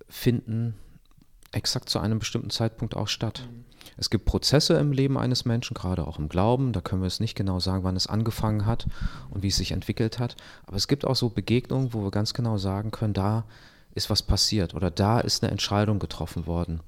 finden 0.08 0.76
exakt 1.52 1.90
zu 1.90 2.00
einem 2.00 2.20
bestimmten 2.20 2.50
Zeitpunkt 2.50 2.96
auch 2.96 3.08
statt. 3.08 3.44
Mhm. 3.50 3.66
Es 3.98 4.10
gibt 4.10 4.26
Prozesse 4.26 4.76
im 4.76 4.92
Leben 4.92 5.18
eines 5.18 5.46
Menschen, 5.46 5.74
gerade 5.74 6.08
auch 6.08 6.20
im 6.20 6.30
Glauben, 6.30 6.74
da 6.74 6.82
können 6.82 7.02
wir 7.02 7.08
es 7.08 7.20
nicht 7.20 7.36
genau 7.36 7.60
sagen, 7.60 7.84
wann 7.84 7.96
es 7.96 8.08
angefangen 8.08 8.66
hat 8.66 8.88
und 9.30 9.44
wie 9.44 9.50
es 9.50 9.58
sich 9.58 9.72
entwickelt 9.72 10.20
hat, 10.20 10.36
aber 10.66 10.78
es 10.78 10.88
gibt 10.88 11.06
auch 11.06 11.16
so 11.16 11.30
Begegnungen, 11.30 11.94
wo 11.94 12.04
wir 12.04 12.12
ganz 12.12 12.34
genau 12.34 12.58
sagen 12.58 12.92
können, 12.92 13.14
da 13.14 13.46
ist 13.96 14.10
was 14.10 14.22
passiert 14.22 14.74
oder 14.74 14.92
da 14.92 15.20
ist 15.20 15.44
eine 15.44 15.52
Entscheidung 15.52 16.00
getroffen 16.00 16.46
worden. 16.46 16.82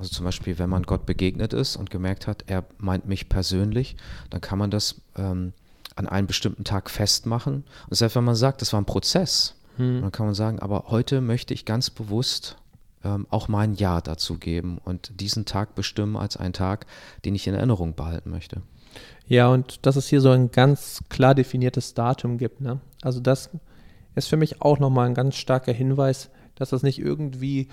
Also 0.00 0.12
zum 0.12 0.24
Beispiel, 0.24 0.58
wenn 0.58 0.70
man 0.70 0.84
Gott 0.84 1.04
begegnet 1.04 1.52
ist 1.52 1.76
und 1.76 1.90
gemerkt 1.90 2.26
hat, 2.26 2.44
er 2.46 2.64
meint 2.78 3.06
mich 3.06 3.28
persönlich, 3.28 3.96
dann 4.30 4.40
kann 4.40 4.58
man 4.58 4.70
das 4.70 5.02
ähm, 5.16 5.52
an 5.94 6.08
einem 6.08 6.26
bestimmten 6.26 6.64
Tag 6.64 6.88
festmachen. 6.88 7.64
Und 7.88 7.96
selbst 7.96 8.16
wenn 8.16 8.24
man 8.24 8.34
sagt, 8.34 8.62
das 8.62 8.72
war 8.72 8.80
ein 8.80 8.86
Prozess, 8.86 9.56
hm. 9.76 10.00
dann 10.00 10.10
kann 10.10 10.24
man 10.24 10.34
sagen, 10.34 10.58
aber 10.58 10.84
heute 10.88 11.20
möchte 11.20 11.52
ich 11.52 11.66
ganz 11.66 11.90
bewusst 11.90 12.56
ähm, 13.04 13.26
auch 13.28 13.48
mein 13.48 13.74
Ja 13.74 14.00
dazu 14.00 14.38
geben 14.38 14.78
und 14.82 15.20
diesen 15.20 15.44
Tag 15.44 15.74
bestimmen 15.74 16.16
als 16.16 16.38
einen 16.38 16.54
Tag, 16.54 16.86
den 17.26 17.34
ich 17.34 17.46
in 17.46 17.54
Erinnerung 17.54 17.94
behalten 17.94 18.30
möchte. 18.30 18.62
Ja, 19.26 19.48
und 19.48 19.84
dass 19.84 19.96
es 19.96 20.08
hier 20.08 20.22
so 20.22 20.30
ein 20.30 20.50
ganz 20.50 21.04
klar 21.10 21.34
definiertes 21.34 21.92
Datum 21.92 22.38
gibt. 22.38 22.62
Ne? 22.62 22.80
Also 23.02 23.20
das 23.20 23.50
ist 24.14 24.28
für 24.28 24.38
mich 24.38 24.62
auch 24.62 24.78
nochmal 24.78 25.06
ein 25.06 25.14
ganz 25.14 25.36
starker 25.36 25.72
Hinweis, 25.72 26.30
dass 26.54 26.70
das 26.70 26.82
nicht 26.82 26.98
irgendwie 26.98 27.68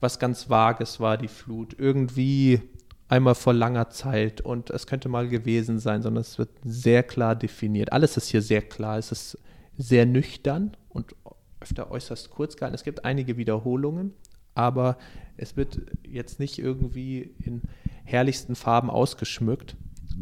was 0.00 0.18
ganz 0.18 0.50
Vages 0.50 1.00
war, 1.00 1.16
die 1.16 1.28
Flut. 1.28 1.74
Irgendwie 1.78 2.60
einmal 3.08 3.34
vor 3.34 3.52
langer 3.52 3.90
Zeit 3.90 4.40
und 4.40 4.70
es 4.70 4.86
könnte 4.86 5.08
mal 5.08 5.28
gewesen 5.28 5.78
sein, 5.78 6.02
sondern 6.02 6.22
es 6.22 6.38
wird 6.38 6.50
sehr 6.64 7.02
klar 7.02 7.34
definiert. 7.34 7.92
Alles 7.92 8.16
ist 8.16 8.28
hier 8.28 8.42
sehr 8.42 8.62
klar. 8.62 8.98
Es 8.98 9.12
ist 9.12 9.38
sehr 9.76 10.06
nüchtern 10.06 10.76
und 10.88 11.14
öfter 11.60 11.90
äußerst 11.90 12.30
kurz 12.30 12.56
gehalten. 12.56 12.74
Es 12.74 12.84
gibt 12.84 13.04
einige 13.04 13.36
Wiederholungen, 13.36 14.14
aber 14.54 14.96
es 15.36 15.56
wird 15.56 15.80
jetzt 16.06 16.38
nicht 16.38 16.58
irgendwie 16.58 17.34
in 17.38 17.62
herrlichsten 18.04 18.54
Farben 18.54 18.90
ausgeschmückt, 18.90 19.76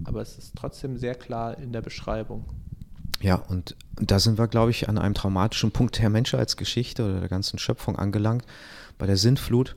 aber 0.05 0.23
es 0.23 0.39
ist 0.39 0.55
trotzdem 0.57 0.97
sehr 0.97 1.15
klar 1.15 1.59
in 1.59 1.73
der 1.73 1.83
Beschreibung. 1.83 2.45
Ja, 3.21 3.35
und 3.35 3.77
da 3.97 4.19
sind 4.21 4.39
wir, 4.39 4.47
glaube 4.47 4.71
ich, 4.71 4.89
an 4.89 4.97
einem 4.97 5.15
traumatischen 5.15 5.73
Punkt 5.73 5.99
der 5.99 6.09
Menschheitsgeschichte 6.09 7.05
oder 7.05 7.21
der 7.21 7.29
ganzen 7.29 7.59
Schöpfung 7.59 7.97
angelangt, 7.97 8.45
bei 8.99 9.07
der 9.07 9.17
Sintflut. 9.17 9.77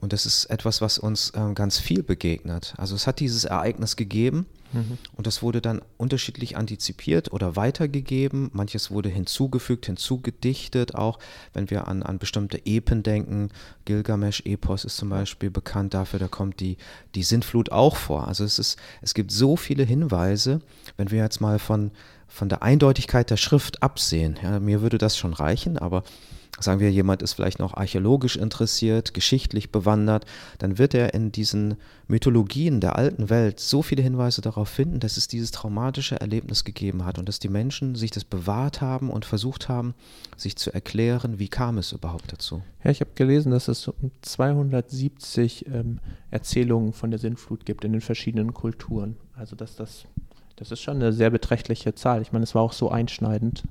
Und 0.00 0.14
das 0.14 0.24
ist 0.24 0.46
etwas, 0.46 0.80
was 0.80 0.98
uns 0.98 1.30
äh, 1.30 1.52
ganz 1.54 1.78
viel 1.78 2.02
begegnet. 2.02 2.74
Also 2.78 2.94
es 2.94 3.06
hat 3.06 3.20
dieses 3.20 3.44
Ereignis 3.44 3.96
gegeben 3.96 4.46
mhm. 4.72 4.96
und 5.14 5.26
das 5.26 5.42
wurde 5.42 5.60
dann 5.60 5.82
unterschiedlich 5.98 6.56
antizipiert 6.56 7.32
oder 7.32 7.54
weitergegeben. 7.54 8.50
Manches 8.54 8.90
wurde 8.90 9.10
hinzugefügt, 9.10 9.86
hinzugedichtet, 9.86 10.94
auch 10.94 11.18
wenn 11.52 11.68
wir 11.68 11.86
an, 11.86 12.02
an 12.02 12.18
bestimmte 12.18 12.64
Epen 12.64 13.02
denken. 13.02 13.50
Gilgamesch-Epos 13.84 14.86
ist 14.86 14.96
zum 14.96 15.10
Beispiel 15.10 15.50
bekannt 15.50 15.92
dafür, 15.92 16.18
da 16.18 16.28
kommt 16.28 16.60
die, 16.60 16.78
die 17.14 17.22
Sintflut 17.22 17.70
auch 17.70 17.96
vor. 17.96 18.26
Also 18.26 18.42
es, 18.44 18.58
ist, 18.58 18.78
es 19.02 19.12
gibt 19.12 19.30
so 19.30 19.56
viele 19.56 19.82
Hinweise, 19.84 20.62
wenn 20.96 21.10
wir 21.10 21.18
jetzt 21.18 21.42
mal 21.42 21.58
von, 21.58 21.90
von 22.26 22.48
der 22.48 22.62
Eindeutigkeit 22.62 23.28
der 23.28 23.36
Schrift 23.36 23.82
absehen. 23.82 24.38
Ja, 24.42 24.60
mir 24.60 24.80
würde 24.80 24.96
das 24.96 25.18
schon 25.18 25.34
reichen, 25.34 25.76
aber 25.76 26.04
sagen 26.58 26.80
wir, 26.80 26.90
jemand 26.90 27.22
ist 27.22 27.34
vielleicht 27.34 27.58
noch 27.58 27.74
archäologisch 27.74 28.36
interessiert, 28.36 29.14
geschichtlich 29.14 29.70
bewandert, 29.70 30.26
dann 30.58 30.78
wird 30.78 30.94
er 30.94 31.14
in 31.14 31.32
diesen 31.32 31.76
Mythologien 32.08 32.80
der 32.80 32.96
alten 32.96 33.30
Welt 33.30 33.60
so 33.60 33.82
viele 33.82 34.02
Hinweise 34.02 34.40
darauf 34.40 34.68
finden, 34.68 35.00
dass 35.00 35.16
es 35.16 35.28
dieses 35.28 35.52
traumatische 35.52 36.20
Erlebnis 36.20 36.64
gegeben 36.64 37.04
hat 37.04 37.18
und 37.18 37.28
dass 37.28 37.38
die 37.38 37.48
Menschen 37.48 37.94
sich 37.94 38.10
das 38.10 38.24
bewahrt 38.24 38.80
haben 38.80 39.10
und 39.10 39.24
versucht 39.24 39.68
haben, 39.68 39.94
sich 40.36 40.56
zu 40.56 40.72
erklären, 40.72 41.38
wie 41.38 41.48
kam 41.48 41.78
es 41.78 41.92
überhaupt 41.92 42.32
dazu. 42.32 42.62
Ja, 42.84 42.90
ich 42.90 43.00
habe 43.00 43.12
gelesen, 43.14 43.52
dass 43.52 43.68
es 43.68 43.90
270 44.22 45.66
ähm, 45.66 46.00
Erzählungen 46.30 46.92
von 46.92 47.10
der 47.10 47.20
Sintflut 47.20 47.64
gibt 47.64 47.84
in 47.84 47.92
den 47.92 48.00
verschiedenen 48.00 48.52
Kulturen. 48.54 49.16
Also 49.34 49.56
dass 49.56 49.76
das, 49.76 50.04
das 50.56 50.70
ist 50.70 50.80
schon 50.80 50.96
eine 50.96 51.12
sehr 51.12 51.30
beträchtliche 51.30 51.94
Zahl. 51.94 52.22
Ich 52.22 52.32
meine, 52.32 52.42
es 52.42 52.54
war 52.54 52.62
auch 52.62 52.72
so 52.72 52.90
einschneidend. 52.90 53.64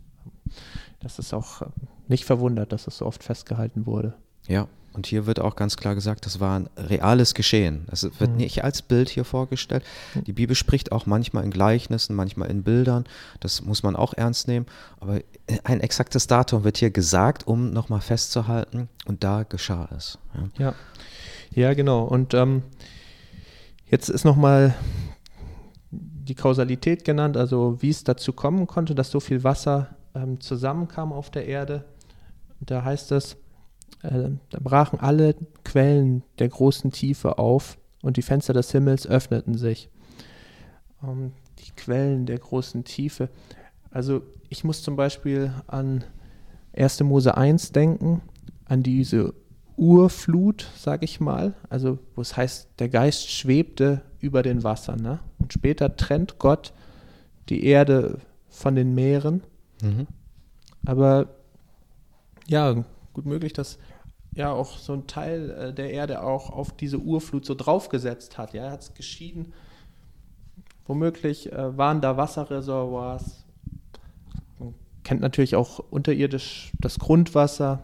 Das 1.00 1.20
ist 1.20 1.34
auch 1.34 1.62
nicht 2.10 2.26
verwundert, 2.26 2.72
dass 2.72 2.88
es 2.88 2.98
so 2.98 3.06
oft 3.06 3.24
festgehalten 3.24 3.86
wurde. 3.86 4.14
Ja, 4.48 4.68
und 4.94 5.06
hier 5.06 5.26
wird 5.26 5.40
auch 5.40 5.56
ganz 5.56 5.78
klar 5.78 5.96
gesagt, 5.96 6.26
das 6.26 6.40
war 6.40 6.60
ein 6.60 6.70
reales 6.76 7.34
Geschehen. 7.34 7.86
Es 7.92 8.04
wird 8.04 8.32
mhm. 8.32 8.38
nicht 8.38 8.64
als 8.64 8.82
Bild 8.82 9.10
hier 9.10 9.24
vorgestellt. 9.24 9.84
Die 10.26 10.34
Bibel 10.34 10.56
spricht 10.56 10.92
auch 10.92 11.06
manchmal 11.06 11.44
in 11.44 11.52
Gleichnissen, 11.52 12.16
manchmal 12.16 12.50
in 12.50 12.64
Bildern. 12.64 13.06
Das 13.40 13.62
muss 13.62 13.84
man 13.84 13.96
auch 13.96 14.14
ernst 14.14 14.48
nehmen. 14.48 14.66
Aber 15.00 15.22
ein 15.64 15.80
exaktes 15.80 16.28
Datum 16.28 16.64
wird 16.64 16.78
hier 16.78 16.90
gesagt, 16.90 17.48
um 17.48 17.72
nochmal 17.72 18.02
festzuhalten. 18.02 18.90
Und 19.06 19.24
da 19.24 19.44
geschah 19.44 19.88
es. 19.96 20.18
Ja, 20.34 20.66
ja, 20.66 20.74
ja 21.54 21.74
genau. 21.76 22.04
Und 22.04 22.34
ähm, 22.34 22.64
jetzt 23.86 24.10
ist 24.10 24.26
nochmal 24.26 24.76
die 25.92 26.36
Kausalität 26.36 27.06
genannt, 27.06 27.38
also 27.38 27.82
wie 27.82 27.90
es 27.90 28.04
dazu 28.04 28.34
kommen 28.34 28.68
konnte, 28.68 28.96
dass 28.96 29.12
so 29.12 29.20
viel 29.20 29.44
Wasser 29.44 29.96
ähm, 30.16 30.40
zusammenkam 30.40 31.14
auf 31.14 31.30
der 31.30 31.48
Erde. 31.48 31.86
Da 32.62 32.84
heißt 32.84 33.12
es, 33.12 33.38
äh, 34.04 34.30
da 34.50 34.60
brachen 34.60 35.00
alle 35.00 35.36
Quellen 35.64 36.24
der 36.40 36.50
großen 36.50 36.92
Tiefe 36.92 37.38
auf 37.38 37.78
und 38.02 38.18
die 38.18 38.22
Fenster 38.22 38.54
des 38.54 38.72
Himmels 38.72 39.08
öffneten 39.08 39.58
sich. 39.58 39.90
Ähm, 41.04 41.34
die 41.60 41.72
Quellen 41.72 42.26
der 42.26 42.38
großen 42.38 42.84
Tiefe. 42.84 43.30
Also 43.92 44.22
ich 44.50 44.64
muss 44.64 44.84
zum 44.84 44.96
Beispiel 44.96 45.54
an 45.68 46.04
1. 46.74 47.02
Mose 47.02 47.36
1 47.36 47.72
denken, 47.72 48.22
an 48.66 48.84
diese 48.84 49.34
Urflut, 49.76 50.68
sage 50.78 51.06
ich 51.06 51.20
mal, 51.20 51.56
also 51.70 52.00
wo 52.16 52.22
es 52.22 52.36
heißt, 52.36 52.70
der 52.80 52.90
Geist 52.90 53.30
schwebte 53.30 54.02
über 54.20 54.44
den 54.44 54.64
Wassern. 54.64 55.02
Ne? 55.02 55.20
Und 55.40 55.54
später 55.54 55.96
trennt 55.96 56.38
Gott 56.38 56.74
die 57.48 57.64
Erde 57.64 58.20
von 58.50 58.76
den 58.76 58.94
Meeren. 58.94 59.42
Mhm. 59.82 60.08
Aber 60.86 61.30
ja, 62.50 62.84
gut 63.14 63.26
möglich, 63.26 63.54
dass 63.54 63.78
ja 64.34 64.52
auch 64.52 64.78
so 64.78 64.94
ein 64.94 65.08
Teil 65.08 65.50
äh, 65.50 65.74
der 65.74 65.92
Erde 65.92 66.24
auch 66.24 66.50
auf 66.50 66.76
diese 66.76 66.98
Urflut 66.98 67.46
so 67.46 67.56
draufgesetzt 67.56 68.38
hat. 68.38 68.54
Ja, 68.54 68.66
er 68.66 68.72
hat 68.72 68.82
es 68.82 68.94
geschieden. 68.94 69.54
Womöglich 70.86 71.52
äh, 71.52 71.78
waren 71.78 72.02
da 72.02 72.18
Wasserreservoirs. 72.18 73.46
Man 74.60 74.74
kennt 75.04 75.22
natürlich 75.22 75.56
auch 75.56 75.80
unterirdisch 75.80 76.72
das 76.80 77.00
Grundwasser. 77.00 77.84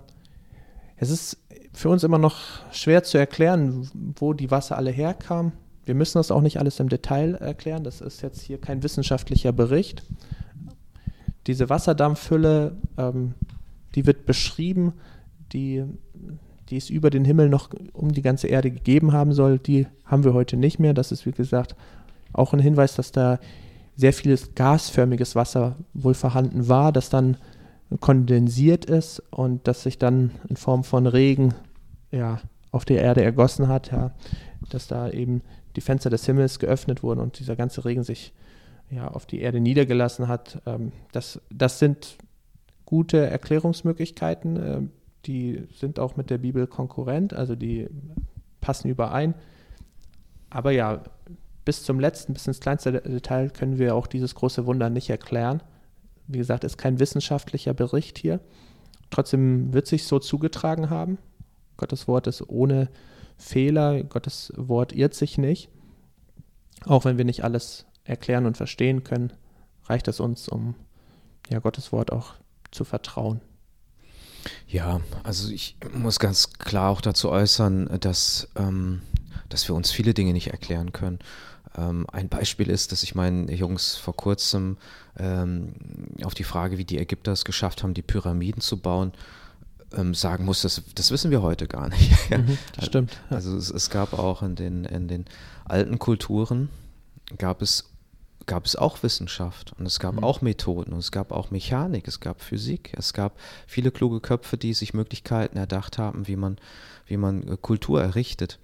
Es 0.97 1.09
ist 1.09 1.37
für 1.73 1.89
uns 1.89 2.03
immer 2.03 2.17
noch 2.17 2.39
schwer 2.71 3.03
zu 3.03 3.17
erklären, 3.17 3.89
wo 4.15 4.33
die 4.33 4.49
Wasser 4.49 4.77
alle 4.77 4.91
herkamen. 4.91 5.51
Wir 5.83 5.93
müssen 5.93 6.17
das 6.17 6.31
auch 6.31 6.41
nicht 6.41 6.57
alles 6.57 6.79
im 6.79 6.89
Detail 6.89 7.35
erklären. 7.35 7.83
Das 7.83 8.01
ist 8.01 8.21
jetzt 8.21 8.41
hier 8.41 8.59
kein 8.59 8.81
wissenschaftlicher 8.81 9.51
Bericht. 9.51 10.03
Diese 11.45 11.69
Wasserdampfhülle, 11.69 12.75
ähm, 12.97 13.35
die 13.95 14.05
wird 14.05 14.25
beschrieben, 14.25 14.93
die, 15.53 15.83
die 16.69 16.77
es 16.77 16.89
über 16.89 17.09
den 17.09 17.25
Himmel 17.25 17.49
noch 17.49 17.69
um 17.93 18.11
die 18.11 18.21
ganze 18.21 18.47
Erde 18.47 18.71
gegeben 18.71 19.13
haben 19.13 19.33
soll. 19.33 19.59
Die 19.59 19.87
haben 20.05 20.23
wir 20.23 20.33
heute 20.33 20.57
nicht 20.57 20.79
mehr. 20.79 20.93
Das 20.93 21.11
ist, 21.11 21.25
wie 21.25 21.31
gesagt, 21.31 21.75
auch 22.33 22.53
ein 22.53 22.59
Hinweis, 22.59 22.95
dass 22.95 23.11
da 23.11 23.39
sehr 23.95 24.13
vieles 24.13 24.55
gasförmiges 24.55 25.35
Wasser 25.35 25.77
wohl 25.93 26.13
vorhanden 26.13 26.67
war, 26.67 26.91
das 26.91 27.09
dann 27.09 27.37
kondensiert 28.01 28.85
ist 28.85 29.21
und 29.31 29.67
das 29.67 29.83
sich 29.83 29.97
dann 29.97 30.31
in 30.49 30.57
Form 30.57 30.83
von 30.83 31.07
Regen 31.07 31.53
ja, 32.11 32.41
auf 32.71 32.83
der 32.83 33.01
Erde 33.01 33.23
ergossen 33.23 33.67
hat, 33.67 33.91
ja, 33.91 34.11
dass 34.69 34.87
da 34.87 35.09
eben 35.09 35.41
die 35.75 35.81
Fenster 35.81 36.09
des 36.09 36.25
Himmels 36.25 36.59
geöffnet 36.59 37.03
wurden 37.03 37.19
und 37.19 37.39
dieser 37.39 37.55
ganze 37.55 37.85
Regen 37.85 38.03
sich 38.03 38.33
ja, 38.89 39.07
auf 39.07 39.25
die 39.25 39.39
Erde 39.39 39.59
niedergelassen 39.59 40.27
hat. 40.27 40.61
Ähm, 40.65 40.91
das, 41.11 41.39
das 41.49 41.79
sind 41.79 42.17
gute 42.85 43.25
Erklärungsmöglichkeiten, 43.25 44.55
äh, 44.57 44.81
die 45.25 45.67
sind 45.73 45.99
auch 45.99 46.15
mit 46.15 46.29
der 46.29 46.37
Bibel 46.37 46.67
konkurrent, 46.67 47.33
also 47.33 47.55
die 47.55 47.89
passen 48.61 48.89
überein. 48.89 49.33
Aber 50.49 50.71
ja, 50.71 51.03
bis 51.65 51.83
zum 51.83 51.99
letzten, 51.99 52.33
bis 52.33 52.47
ins 52.47 52.59
kleinste 52.59 52.93
Detail 53.01 53.49
können 53.49 53.79
wir 53.79 53.95
auch 53.95 54.07
dieses 54.07 54.35
große 54.35 54.65
Wunder 54.65 54.89
nicht 54.89 55.09
erklären. 55.09 55.61
Wie 56.27 56.37
gesagt, 56.37 56.63
ist 56.63 56.77
kein 56.77 56.99
wissenschaftlicher 56.99 57.73
Bericht 57.73 58.17
hier. 58.17 58.39
Trotzdem 59.09 59.73
wird 59.73 59.87
sich 59.87 60.05
so 60.05 60.19
zugetragen 60.19 60.89
haben. 60.89 61.17
Gottes 61.77 62.07
Wort 62.07 62.27
ist 62.27 62.47
ohne 62.47 62.89
Fehler. 63.37 64.03
Gottes 64.03 64.53
Wort 64.55 64.93
irrt 64.93 65.13
sich 65.13 65.37
nicht. 65.37 65.69
Auch 66.85 67.05
wenn 67.05 67.17
wir 67.17 67.25
nicht 67.25 67.43
alles 67.43 67.85
erklären 68.03 68.45
und 68.45 68.57
verstehen 68.57 69.03
können, 69.03 69.33
reicht 69.85 70.07
es 70.07 70.19
uns, 70.19 70.47
um 70.47 70.75
ja, 71.49 71.59
Gottes 71.59 71.91
Wort 71.91 72.11
auch 72.11 72.35
zu 72.75 72.83
vertrauen. 72.83 73.41
Ja, 74.67 75.01
also 75.23 75.51
ich 75.51 75.77
muss 75.93 76.19
ganz 76.19 76.53
klar 76.53 76.91
auch 76.91 77.01
dazu 77.01 77.29
äußern, 77.29 77.97
dass, 77.99 78.47
ähm, 78.55 79.01
dass 79.49 79.67
wir 79.67 79.75
uns 79.75 79.91
viele 79.91 80.13
Dinge 80.13 80.33
nicht 80.33 80.47
erklären 80.47 80.91
können. 80.91 81.19
Ähm, 81.77 82.05
ein 82.11 82.29
Beispiel 82.29 82.69
ist, 82.69 82.91
dass 82.91 83.03
ich 83.03 83.15
meinen 83.15 83.47
Jungs 83.47 83.95
vor 83.95 84.15
kurzem 84.15 84.77
ähm, 85.17 85.73
auf 86.23 86.33
die 86.33 86.43
Frage, 86.43 86.77
wie 86.77 86.85
die 86.85 86.99
Ägypter 86.99 87.31
es 87.31 87.45
geschafft 87.45 87.83
haben, 87.83 87.93
die 87.93 88.01
Pyramiden 88.01 88.61
zu 88.61 88.77
bauen, 88.77 89.13
ähm, 89.93 90.13
sagen 90.13 90.45
muss, 90.45 90.61
das, 90.61 90.81
das 90.93 91.11
wissen 91.11 91.31
wir 91.31 91.41
heute 91.41 91.67
gar 91.67 91.89
nicht. 91.89 92.11
Mhm, 92.29 92.57
das 92.75 92.85
stimmt. 92.85 93.13
Ja. 93.29 93.37
Also 93.37 93.55
es, 93.55 93.69
es, 93.69 93.89
gab 93.89 94.13
auch 94.13 94.41
in 94.41 94.55
den, 94.55 94.83
in 94.85 95.07
den 95.07 95.25
alten 95.63 95.99
Kulturen, 95.99 96.69
gab 97.37 97.61
es, 97.61 97.85
gab 98.45 98.65
es 98.65 98.75
auch 98.75 99.03
Wissenschaft 99.03 99.73
und 99.77 99.85
es 99.85 99.99
gab 99.99 100.15
mhm. 100.15 100.23
auch 100.23 100.41
Methoden 100.41 100.93
und 100.93 100.99
es 100.99 101.11
gab 101.11 101.31
auch 101.31 101.51
Mechanik, 101.51 102.07
es 102.07 102.19
gab 102.19 102.41
Physik, 102.41 102.93
es 102.97 103.13
gab 103.13 103.39
viele 103.67 103.91
kluge 103.91 104.19
Köpfe, 104.19 104.57
die 104.57 104.73
sich 104.73 104.93
Möglichkeiten 104.93 105.57
erdacht 105.57 105.97
haben, 105.97 106.27
wie 106.27 106.35
man, 106.35 106.57
wie 107.07 107.17
man 107.17 107.47
äh, 107.47 107.57
Kultur 107.59 108.01
errichtet. 108.01 108.59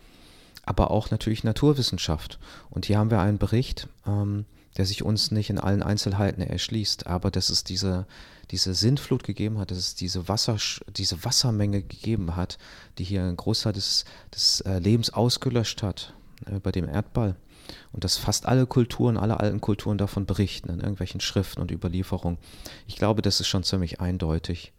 Aber 0.64 0.92
auch 0.92 1.10
natürlich 1.10 1.44
Naturwissenschaft. 1.44 2.38
Und 2.70 2.86
hier 2.86 3.00
haben 3.00 3.10
wir 3.10 3.20
einen 3.20 3.40
Bericht, 3.40 3.88
ähm, 4.06 4.46
der 4.78 4.86
sich 4.86 5.04
uns 5.04 5.32
nicht 5.32 5.50
in 5.50 5.60
allen 5.60 5.84
Einzelheiten 5.84 6.42
erschließt, 6.42 7.08
aber 7.08 7.32
dass 7.32 7.50
es 7.50 7.64
diese, 7.64 8.06
diese 8.52 8.74
Sintflut 8.74 9.24
gegeben 9.24 9.58
hat, 9.58 9.72
dass 9.72 9.78
es 9.78 9.96
diese, 9.96 10.28
Wasser, 10.28 10.58
diese 10.96 11.26
Wassermenge 11.26 11.82
gegeben 11.82 12.36
hat, 12.36 12.58
die 12.98 13.04
hier 13.04 13.24
einen 13.24 13.38
Großteil 13.38 13.74
des, 13.74 14.06
des 14.34 14.62
äh, 14.62 14.80
Lebens 14.80 15.10
ausgelöscht 15.12 15.84
hat 15.84 16.14
äh, 16.46 16.60
bei 16.60 16.72
dem 16.72 16.88
Erdball. 16.88 17.36
Und 17.92 18.04
dass 18.04 18.18
fast 18.18 18.46
alle 18.46 18.66
Kulturen, 18.66 19.18
alle 19.18 19.40
alten 19.40 19.62
Kulturen 19.62 19.98
davon 19.98 20.26
berichten, 20.26 20.70
in 20.70 20.80
irgendwelchen 20.80 21.22
Schriften 21.22 21.62
und 21.62 21.72
Überlieferungen. 21.72 22.38
Ich 22.88 22.96
glaube, 22.96 23.22
das 23.22 23.40
ist 23.40 23.48
schon 23.48 23.64
ziemlich 23.64 24.00
eindeutig. 24.00 24.74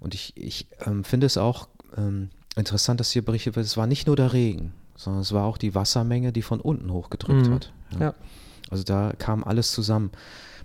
Und 0.00 0.14
ich, 0.14 0.36
ich 0.36 0.66
ähm, 0.84 1.04
finde 1.04 1.26
es 1.26 1.36
auch 1.36 1.68
ähm, 1.96 2.30
interessant, 2.56 3.00
dass 3.00 3.10
hier 3.10 3.24
berichtet 3.24 3.56
wird, 3.56 3.66
es 3.66 3.76
war 3.76 3.86
nicht 3.86 4.06
nur 4.06 4.16
der 4.16 4.32
Regen, 4.32 4.72
sondern 4.96 5.22
es 5.22 5.32
war 5.32 5.44
auch 5.44 5.58
die 5.58 5.74
Wassermenge, 5.74 6.32
die 6.32 6.42
von 6.42 6.60
unten 6.60 6.92
hochgedrückt 6.92 7.48
mhm. 7.48 7.54
hat. 7.54 7.72
Ja. 7.92 8.00
ja. 8.00 8.14
Also 8.70 8.82
da 8.82 9.12
kam 9.18 9.44
alles 9.44 9.72
zusammen. 9.72 10.10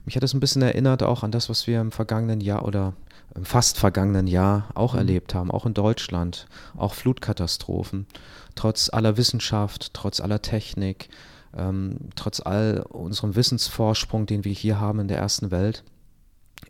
Mich 0.06 0.16
hat 0.16 0.24
es 0.24 0.34
ein 0.34 0.40
bisschen 0.40 0.64
erinnert 0.64 1.04
auch 1.04 1.24
an 1.24 1.32
das, 1.32 1.50
was 1.50 1.68
wir 1.68 1.80
im 1.80 1.92
vergangenen 1.92 2.42
Jahr 2.42 2.66
oder 2.66 2.94
im 3.36 3.46
fast 3.46 3.78
vergangenen 3.78 4.28
Jahr 4.28 4.70
auch 4.74 4.94
mhm. 4.94 5.00
erlebt 5.00 5.36
haben, 5.36 5.52
auch 5.52 5.66
in 5.66 5.74
Deutschland, 5.74 6.48
auch 6.76 6.94
Flutkatastrophen. 6.94 8.08
Trotz 8.56 8.90
aller 8.90 9.18
Wissenschaft, 9.18 9.94
trotz 9.94 10.20
aller 10.20 10.42
Technik, 10.42 11.10
ähm, 11.56 11.98
trotz 12.16 12.40
all 12.40 12.84
unserem 12.90 13.36
Wissensvorsprung, 13.36 14.26
den 14.26 14.46
wir 14.46 14.54
hier 14.54 14.80
haben 14.80 15.00
in 15.00 15.08
der 15.08 15.18
ersten 15.18 15.52
Welt, 15.52 15.84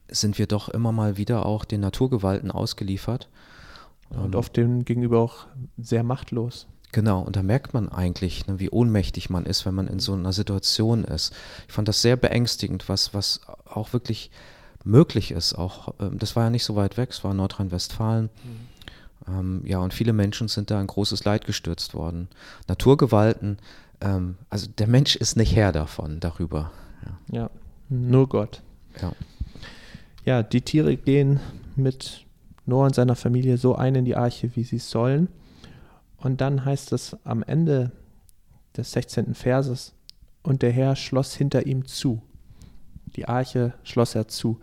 sind 0.09 0.37
wir 0.37 0.47
doch 0.47 0.69
immer 0.69 0.91
mal 0.91 1.17
wieder 1.17 1.45
auch 1.45 1.65
den 1.65 1.81
Naturgewalten 1.81 2.51
ausgeliefert. 2.51 3.29
Und 4.09 4.35
oft 4.35 4.57
dem 4.57 4.83
gegenüber 4.83 5.19
auch 5.19 5.47
sehr 5.77 6.03
machtlos. 6.03 6.67
Genau, 6.91 7.21
und 7.21 7.37
da 7.37 7.43
merkt 7.43 7.73
man 7.73 7.87
eigentlich, 7.87 8.47
ne, 8.47 8.59
wie 8.59 8.69
ohnmächtig 8.69 9.29
man 9.29 9.45
ist, 9.45 9.65
wenn 9.65 9.73
man 9.73 9.87
in 9.87 9.99
so 9.99 10.13
einer 10.13 10.33
Situation 10.33 11.05
ist. 11.05 11.33
Ich 11.67 11.73
fand 11.73 11.87
das 11.87 12.01
sehr 12.01 12.17
beängstigend, 12.17 12.89
was, 12.89 13.13
was 13.13 13.39
auch 13.65 13.93
wirklich 13.93 14.29
möglich 14.83 15.31
ist. 15.31 15.53
Auch, 15.53 15.93
ähm, 16.01 16.19
das 16.19 16.35
war 16.35 16.43
ja 16.43 16.49
nicht 16.49 16.65
so 16.65 16.75
weit 16.75 16.97
weg, 16.97 17.11
es 17.11 17.23
war 17.23 17.33
Nordrhein-Westfalen. 17.33 18.25
Mhm. 18.25 19.33
Ähm, 19.33 19.61
ja, 19.65 19.79
und 19.79 19.93
viele 19.93 20.11
Menschen 20.11 20.49
sind 20.49 20.69
da 20.69 20.81
in 20.81 20.87
großes 20.87 21.23
Leid 21.23 21.45
gestürzt 21.45 21.93
worden. 21.93 22.27
Naturgewalten, 22.67 23.57
ähm, 24.01 24.37
also 24.49 24.67
der 24.67 24.87
Mensch 24.87 25.15
ist 25.15 25.37
nicht 25.37 25.55
Herr 25.55 25.71
davon, 25.71 26.19
darüber. 26.19 26.71
Ja, 27.05 27.39
ja 27.39 27.49
nur 27.89 28.27
Gott. 28.27 28.61
Ja. 29.01 29.13
ja, 30.25 30.43
die 30.43 30.61
Tiere 30.61 30.97
gehen 30.97 31.39
mit 31.75 32.25
Noah 32.65 32.85
und 32.85 32.95
seiner 32.95 33.15
Familie 33.15 33.57
so 33.57 33.75
ein 33.75 33.95
in 33.95 34.05
die 34.05 34.15
Arche, 34.15 34.55
wie 34.55 34.63
sie 34.63 34.79
sollen. 34.79 35.29
Und 36.17 36.41
dann 36.41 36.65
heißt 36.65 36.91
es 36.91 37.17
am 37.23 37.43
Ende 37.43 37.91
des 38.75 38.91
16. 38.91 39.33
Verses, 39.33 39.93
und 40.43 40.61
der 40.61 40.71
Herr 40.71 40.95
schloss 40.95 41.35
hinter 41.35 41.65
ihm 41.65 41.85
zu. 41.85 42.21
Die 43.15 43.27
Arche 43.27 43.73
schloss 43.83 44.15
er 44.15 44.27
zu. 44.27 44.59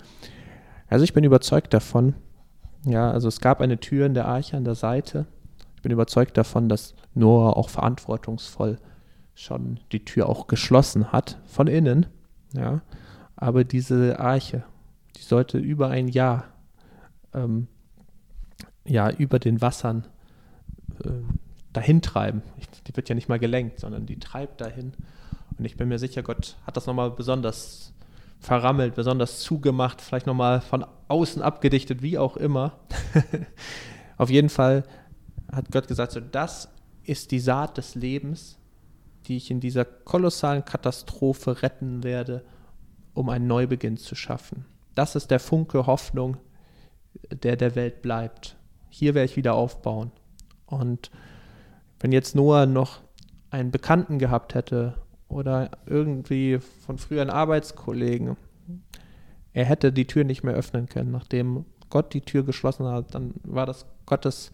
Also 0.88 1.04
ich 1.04 1.12
bin 1.12 1.24
überzeugt 1.24 1.74
davon, 1.74 2.14
ja, 2.84 3.10
also 3.10 3.28
es 3.28 3.40
gab 3.40 3.60
eine 3.60 3.78
Tür 3.78 4.06
in 4.06 4.14
der 4.14 4.26
Arche 4.26 4.56
an 4.56 4.64
der 4.64 4.74
Seite. 4.74 5.26
Ich 5.76 5.82
bin 5.82 5.92
überzeugt 5.92 6.36
davon, 6.36 6.68
dass 6.68 6.94
Noah 7.14 7.56
auch 7.56 7.68
verantwortungsvoll 7.68 8.78
schon 9.38 9.78
die 9.92 10.04
Tür 10.04 10.28
auch 10.28 10.48
geschlossen 10.48 11.12
hat, 11.12 11.38
von 11.46 11.68
innen, 11.68 12.06
ja. 12.52 12.80
Aber 13.36 13.62
diese 13.62 14.18
Arche, 14.18 14.64
die 15.16 15.22
sollte 15.22 15.58
über 15.58 15.90
ein 15.90 16.08
Jahr, 16.08 16.48
ähm, 17.32 17.68
ja, 18.84 19.10
über 19.10 19.38
den 19.38 19.60
Wassern 19.60 20.06
äh, 21.04 21.10
dahin 21.72 22.02
treiben. 22.02 22.42
die 22.86 22.96
wird 22.96 23.08
ja 23.08 23.14
nicht 23.14 23.28
mal 23.28 23.38
gelenkt, 23.38 23.78
sondern 23.78 24.06
die 24.06 24.18
treibt 24.18 24.60
dahin. 24.60 24.92
Und 25.56 25.64
ich 25.64 25.76
bin 25.76 25.88
mir 25.88 26.00
sicher, 26.00 26.24
Gott 26.24 26.56
hat 26.66 26.76
das 26.76 26.86
nochmal 26.86 27.12
besonders 27.12 27.92
verrammelt, 28.40 28.96
besonders 28.96 29.40
zugemacht, 29.40 30.00
vielleicht 30.00 30.26
nochmal 30.26 30.60
von 30.60 30.84
außen 31.06 31.42
abgedichtet, 31.42 32.02
wie 32.02 32.18
auch 32.18 32.36
immer. 32.36 32.78
Auf 34.16 34.30
jeden 34.30 34.48
Fall 34.48 34.82
hat 35.52 35.70
Gott 35.70 35.86
gesagt, 35.86 36.10
so 36.10 36.20
das 36.20 36.68
ist 37.04 37.30
die 37.30 37.40
Saat 37.40 37.78
des 37.78 37.94
Lebens, 37.94 38.57
die 39.28 39.36
ich 39.36 39.50
in 39.50 39.60
dieser 39.60 39.84
kolossalen 39.84 40.64
Katastrophe 40.64 41.62
retten 41.62 42.02
werde, 42.02 42.44
um 43.14 43.28
einen 43.28 43.46
Neubeginn 43.46 43.98
zu 43.98 44.14
schaffen. 44.14 44.64
Das 44.94 45.14
ist 45.14 45.30
der 45.30 45.40
Funke 45.40 45.86
Hoffnung, 45.86 46.38
der 47.30 47.56
der 47.56 47.74
Welt 47.76 48.02
bleibt. 48.02 48.56
Hier 48.88 49.14
werde 49.14 49.30
ich 49.30 49.36
wieder 49.36 49.54
aufbauen. 49.54 50.10
Und 50.66 51.10
wenn 52.00 52.12
jetzt 52.12 52.34
Noah 52.34 52.66
noch 52.66 53.00
einen 53.50 53.70
Bekannten 53.70 54.18
gehabt 54.18 54.54
hätte 54.54 54.94
oder 55.28 55.70
irgendwie 55.86 56.58
von 56.58 56.98
früher 56.98 57.22
einen 57.22 57.30
Arbeitskollegen, 57.30 58.36
er 59.52 59.64
hätte 59.64 59.92
die 59.92 60.06
Tür 60.06 60.24
nicht 60.24 60.42
mehr 60.42 60.54
öffnen 60.54 60.88
können. 60.88 61.10
Nachdem 61.10 61.64
Gott 61.90 62.14
die 62.14 62.20
Tür 62.20 62.44
geschlossen 62.44 62.86
hat, 62.86 63.14
dann 63.14 63.34
war 63.42 63.66
das 63.66 63.86
Gottes 64.06 64.52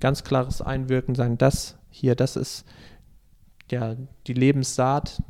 ganz 0.00 0.24
klares 0.24 0.60
Einwirken, 0.60 1.14
sagen, 1.14 1.38
das 1.38 1.78
hier, 1.90 2.14
das 2.14 2.36
ist 2.36 2.66
ja 3.72 3.96
die 4.26 4.32
Lebenssaat, 4.32 5.22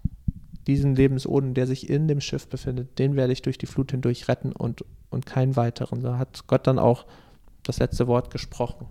diesen 0.66 0.97
Lebensoden, 0.97 1.55
der 1.55 1.66
sich 1.66 1.89
in 1.89 2.09
dem 2.09 2.20
Schiff 2.20 2.49
befindet, 2.49 2.99
den 2.99 3.16
werde 3.16 3.32
ich 3.32 3.43
durch 3.43 3.59
die 3.59 3.66
Flut 3.66 3.93
hindurch 3.93 4.28
retten 4.28 4.53
und, 4.53 4.84
und 5.11 5.26
keinen 5.26 5.57
weiteren. 5.57 6.03
Da 6.03 6.18
hat 6.18 6.47
Gott 6.47 6.66
dann 6.66 6.78
auch 6.78 7.07
das 7.62 7.78
letzte 7.78 8.07
Wort 8.07 8.30
gesprochen. 8.30 8.87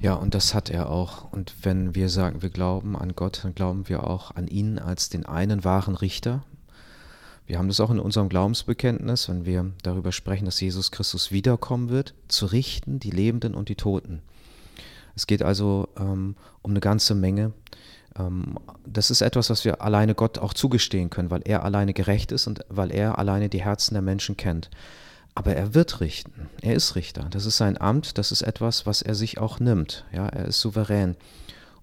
Ja, 0.00 0.14
und 0.14 0.34
das 0.34 0.54
hat 0.54 0.70
er 0.70 0.90
auch. 0.90 1.32
Und 1.32 1.54
wenn 1.62 1.94
wir 1.94 2.08
sagen, 2.08 2.42
wir 2.42 2.50
glauben 2.50 2.96
an 2.96 3.14
Gott, 3.14 3.40
dann 3.44 3.54
glauben 3.54 3.88
wir 3.88 4.04
auch 4.04 4.32
an 4.34 4.48
ihn 4.48 4.78
als 4.78 5.08
den 5.08 5.26
einen 5.26 5.64
wahren 5.64 5.94
Richter. 5.94 6.42
Wir 7.46 7.58
haben 7.58 7.68
das 7.68 7.80
auch 7.80 7.90
in 7.90 7.98
unserem 7.98 8.28
Glaubensbekenntnis, 8.28 9.28
wenn 9.28 9.46
wir 9.46 9.72
darüber 9.82 10.12
sprechen, 10.12 10.44
dass 10.44 10.60
Jesus 10.60 10.90
Christus 10.90 11.32
wiederkommen 11.32 11.88
wird, 11.88 12.14
zu 12.28 12.46
richten 12.46 13.00
die 13.00 13.10
Lebenden 13.10 13.54
und 13.54 13.68
die 13.68 13.74
Toten. 13.74 14.20
Es 15.16 15.26
geht 15.26 15.42
also 15.42 15.88
ähm, 15.98 16.36
um 16.62 16.72
eine 16.72 16.80
ganze 16.80 17.14
Menge. 17.14 17.52
Ähm, 18.18 18.56
das 18.86 19.10
ist 19.10 19.20
etwas, 19.20 19.50
was 19.50 19.64
wir 19.64 19.82
alleine 19.82 20.14
Gott 20.14 20.38
auch 20.38 20.54
zugestehen 20.54 21.10
können, 21.10 21.30
weil 21.30 21.42
er 21.44 21.64
alleine 21.64 21.92
gerecht 21.92 22.32
ist 22.32 22.46
und 22.46 22.60
weil 22.68 22.90
er 22.90 23.18
alleine 23.18 23.48
die 23.48 23.62
Herzen 23.62 23.94
der 23.94 24.02
Menschen 24.02 24.36
kennt. 24.36 24.70
Aber 25.34 25.54
er 25.54 25.74
wird 25.74 26.00
richten. 26.00 26.48
Er 26.62 26.74
ist 26.74 26.96
Richter. 26.96 27.28
Das 27.30 27.46
ist 27.46 27.58
sein 27.58 27.80
Amt. 27.80 28.18
Das 28.18 28.32
ist 28.32 28.42
etwas, 28.42 28.86
was 28.86 29.02
er 29.02 29.14
sich 29.14 29.38
auch 29.38 29.60
nimmt. 29.60 30.04
Ja, 30.12 30.26
er 30.26 30.46
ist 30.46 30.60
souverän. 30.60 31.16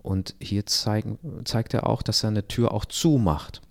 Und 0.03 0.35
hier 0.39 0.65
zeigen, 0.65 1.17
zeigt 1.45 1.73
er 1.73 1.87
auch, 1.87 2.01
dass 2.01 2.23
er 2.23 2.29
eine 2.29 2.47
Tür 2.47 2.73
auch 2.73 2.85
zumacht. 2.85 3.61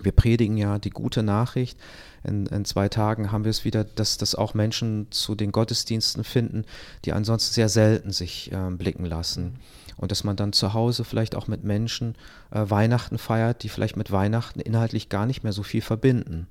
Wir 0.00 0.12
predigen 0.12 0.56
ja 0.56 0.78
die 0.78 0.90
gute 0.90 1.22
Nachricht. 1.22 1.78
In, 2.24 2.46
in, 2.46 2.64
zwei 2.64 2.88
Tagen 2.88 3.32
haben 3.32 3.44
wir 3.44 3.50
es 3.50 3.64
wieder, 3.64 3.84
dass, 3.84 4.16
dass 4.16 4.34
auch 4.34 4.54
Menschen 4.54 5.08
zu 5.10 5.34
den 5.34 5.52
Gottesdiensten 5.52 6.24
finden, 6.24 6.64
die 7.04 7.12
ansonsten 7.12 7.52
sehr 7.52 7.68
selten 7.68 8.12
sich 8.12 8.50
äh, 8.50 8.70
blicken 8.70 9.04
lassen. 9.04 9.58
Und 10.02 10.10
dass 10.10 10.24
man 10.24 10.34
dann 10.34 10.52
zu 10.52 10.74
Hause 10.74 11.04
vielleicht 11.04 11.36
auch 11.36 11.46
mit 11.46 11.62
Menschen 11.62 12.16
äh, 12.50 12.68
Weihnachten 12.68 13.18
feiert, 13.18 13.62
die 13.62 13.68
vielleicht 13.68 13.96
mit 13.96 14.10
Weihnachten 14.10 14.58
inhaltlich 14.58 15.08
gar 15.08 15.26
nicht 15.26 15.44
mehr 15.44 15.52
so 15.52 15.62
viel 15.62 15.80
verbinden. 15.80 16.48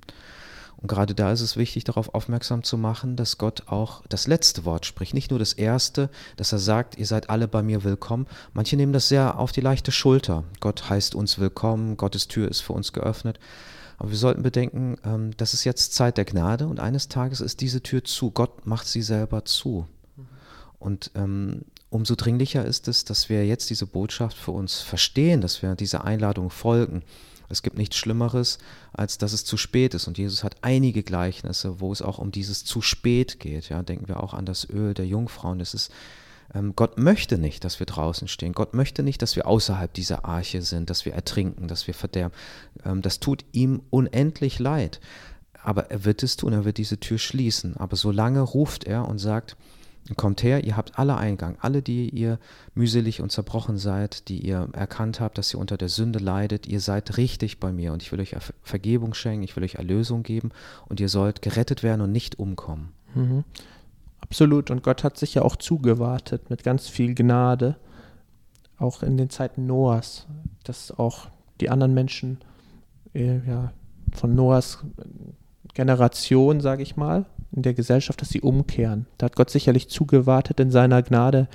Und 0.78 0.88
gerade 0.88 1.14
da 1.14 1.30
ist 1.30 1.42
es 1.42 1.58
wichtig, 1.58 1.84
darauf 1.84 2.14
aufmerksam 2.14 2.62
zu 2.62 2.78
machen, 2.78 3.14
dass 3.14 3.36
Gott 3.36 3.64
auch 3.66 4.04
das 4.08 4.26
letzte 4.26 4.64
Wort 4.64 4.86
spricht, 4.86 5.12
nicht 5.12 5.28
nur 5.28 5.38
das 5.38 5.52
erste, 5.52 6.08
dass 6.38 6.52
er 6.52 6.60
sagt, 6.60 6.96
ihr 6.96 7.04
seid 7.04 7.28
alle 7.28 7.46
bei 7.46 7.62
mir 7.62 7.84
willkommen. 7.84 8.26
Manche 8.54 8.78
nehmen 8.78 8.94
das 8.94 9.08
sehr 9.08 9.38
auf 9.38 9.52
die 9.52 9.60
leichte 9.60 9.92
Schulter. 9.92 10.44
Gott 10.60 10.88
heißt 10.88 11.14
uns 11.14 11.38
willkommen, 11.38 11.98
Gottes 11.98 12.28
Tür 12.28 12.48
ist 12.48 12.60
für 12.60 12.72
uns 12.72 12.94
geöffnet. 12.94 13.38
Aber 13.98 14.08
wir 14.08 14.16
sollten 14.16 14.42
bedenken, 14.42 14.96
ähm, 15.04 15.32
das 15.36 15.52
ist 15.52 15.64
jetzt 15.64 15.92
Zeit 15.92 16.16
der 16.16 16.24
Gnade 16.24 16.66
und 16.68 16.80
eines 16.80 17.08
Tages 17.08 17.42
ist 17.42 17.60
diese 17.60 17.82
Tür 17.82 18.02
zu. 18.02 18.30
Gott 18.30 18.66
macht 18.66 18.86
sie 18.86 19.02
selber 19.02 19.44
zu. 19.44 19.86
Und 20.78 21.10
ähm, 21.14 21.66
umso 21.92 22.14
dringlicher 22.14 22.64
ist 22.64 22.88
es, 22.88 23.04
dass 23.04 23.28
wir 23.28 23.46
jetzt 23.46 23.70
diese 23.70 23.86
Botschaft 23.86 24.36
für 24.36 24.50
uns 24.50 24.80
verstehen, 24.80 25.40
dass 25.40 25.62
wir 25.62 25.74
dieser 25.74 26.04
Einladung 26.04 26.50
folgen 26.50 27.02
es 27.52 27.62
gibt 27.62 27.76
nichts 27.76 27.96
Schlimmeres, 27.96 28.58
als 28.94 29.18
dass 29.18 29.34
es 29.34 29.44
zu 29.44 29.58
spät 29.58 29.92
ist. 29.92 30.08
Und 30.08 30.16
Jesus 30.16 30.42
hat 30.42 30.56
einige 30.62 31.02
Gleichnisse, 31.02 31.80
wo 31.80 31.92
es 31.92 32.00
auch 32.00 32.18
um 32.18 32.32
dieses 32.32 32.64
zu 32.64 32.80
spät 32.80 33.38
geht. 33.40 33.68
Ja, 33.68 33.82
denken 33.82 34.08
wir 34.08 34.22
auch 34.22 34.32
an 34.32 34.46
das 34.46 34.68
Öl 34.68 34.94
der 34.94 35.06
Jungfrauen. 35.06 35.60
Es 35.60 35.74
ist, 35.74 35.92
ähm, 36.54 36.72
Gott 36.74 36.96
möchte 36.96 37.36
nicht, 37.36 37.62
dass 37.64 37.78
wir 37.78 37.86
draußen 37.86 38.26
stehen. 38.26 38.54
Gott 38.54 38.72
möchte 38.72 39.02
nicht, 39.02 39.20
dass 39.20 39.36
wir 39.36 39.46
außerhalb 39.46 39.92
dieser 39.92 40.24
Arche 40.24 40.62
sind, 40.62 40.88
dass 40.88 41.04
wir 41.04 41.12
ertrinken, 41.12 41.68
dass 41.68 41.86
wir 41.86 41.92
verderben. 41.92 42.34
Ähm, 42.86 43.02
das 43.02 43.20
tut 43.20 43.44
ihm 43.52 43.82
unendlich 43.90 44.58
leid. 44.58 45.00
Aber 45.62 45.90
er 45.90 46.06
wird 46.06 46.22
es 46.22 46.38
tun, 46.38 46.54
er 46.54 46.64
wird 46.64 46.78
diese 46.78 46.98
Tür 47.00 47.18
schließen. 47.18 47.76
Aber 47.76 47.96
solange 47.96 48.40
ruft 48.40 48.84
er 48.84 49.06
und 49.06 49.18
sagt, 49.18 49.56
Kommt 50.16 50.42
her, 50.42 50.64
ihr 50.64 50.76
habt 50.76 50.98
alle 50.98 51.16
Eingang, 51.16 51.56
alle, 51.60 51.80
die 51.80 52.10
ihr 52.10 52.40
mühselig 52.74 53.20
und 53.20 53.30
zerbrochen 53.30 53.78
seid, 53.78 54.28
die 54.28 54.44
ihr 54.44 54.68
erkannt 54.72 55.20
habt, 55.20 55.38
dass 55.38 55.54
ihr 55.54 55.60
unter 55.60 55.76
der 55.76 55.88
Sünde 55.88 56.18
leidet, 56.18 56.66
ihr 56.66 56.80
seid 56.80 57.16
richtig 57.18 57.60
bei 57.60 57.72
mir 57.72 57.92
und 57.92 58.02
ich 58.02 58.10
will 58.10 58.20
euch 58.20 58.34
Vergebung 58.62 59.14
schenken, 59.14 59.44
ich 59.44 59.54
will 59.54 59.62
euch 59.62 59.76
Erlösung 59.76 60.24
geben 60.24 60.50
und 60.88 60.98
ihr 60.98 61.08
sollt 61.08 61.40
gerettet 61.40 61.84
werden 61.84 62.00
und 62.00 62.10
nicht 62.10 62.40
umkommen. 62.40 62.92
Mhm. 63.14 63.44
Absolut, 64.20 64.70
und 64.70 64.82
Gott 64.82 65.04
hat 65.04 65.18
sich 65.18 65.34
ja 65.34 65.42
auch 65.42 65.54
zugewartet 65.54 66.50
mit 66.50 66.64
ganz 66.64 66.88
viel 66.88 67.14
Gnade, 67.14 67.76
auch 68.78 69.04
in 69.04 69.16
den 69.16 69.30
Zeiten 69.30 69.66
Noahs, 69.66 70.26
dass 70.64 70.90
auch 70.90 71.28
die 71.60 71.70
anderen 71.70 71.94
Menschen 71.94 72.38
äh, 73.14 73.38
ja, 73.46 73.72
von 74.12 74.34
Noahs 74.34 74.84
Generation, 75.74 76.60
sage 76.60 76.82
ich 76.82 76.96
mal, 76.96 77.26
in 77.54 77.62
der 77.62 77.74
Gesellschaft, 77.74 78.20
dass 78.20 78.30
sie 78.30 78.40
umkehren. 78.40 79.06
Da 79.18 79.26
hat 79.26 79.36
Gott 79.36 79.50
sicherlich 79.50 79.88
zugewartet 79.88 80.60
in 80.60 80.70
seiner 80.70 81.02
Gnade. 81.02 81.48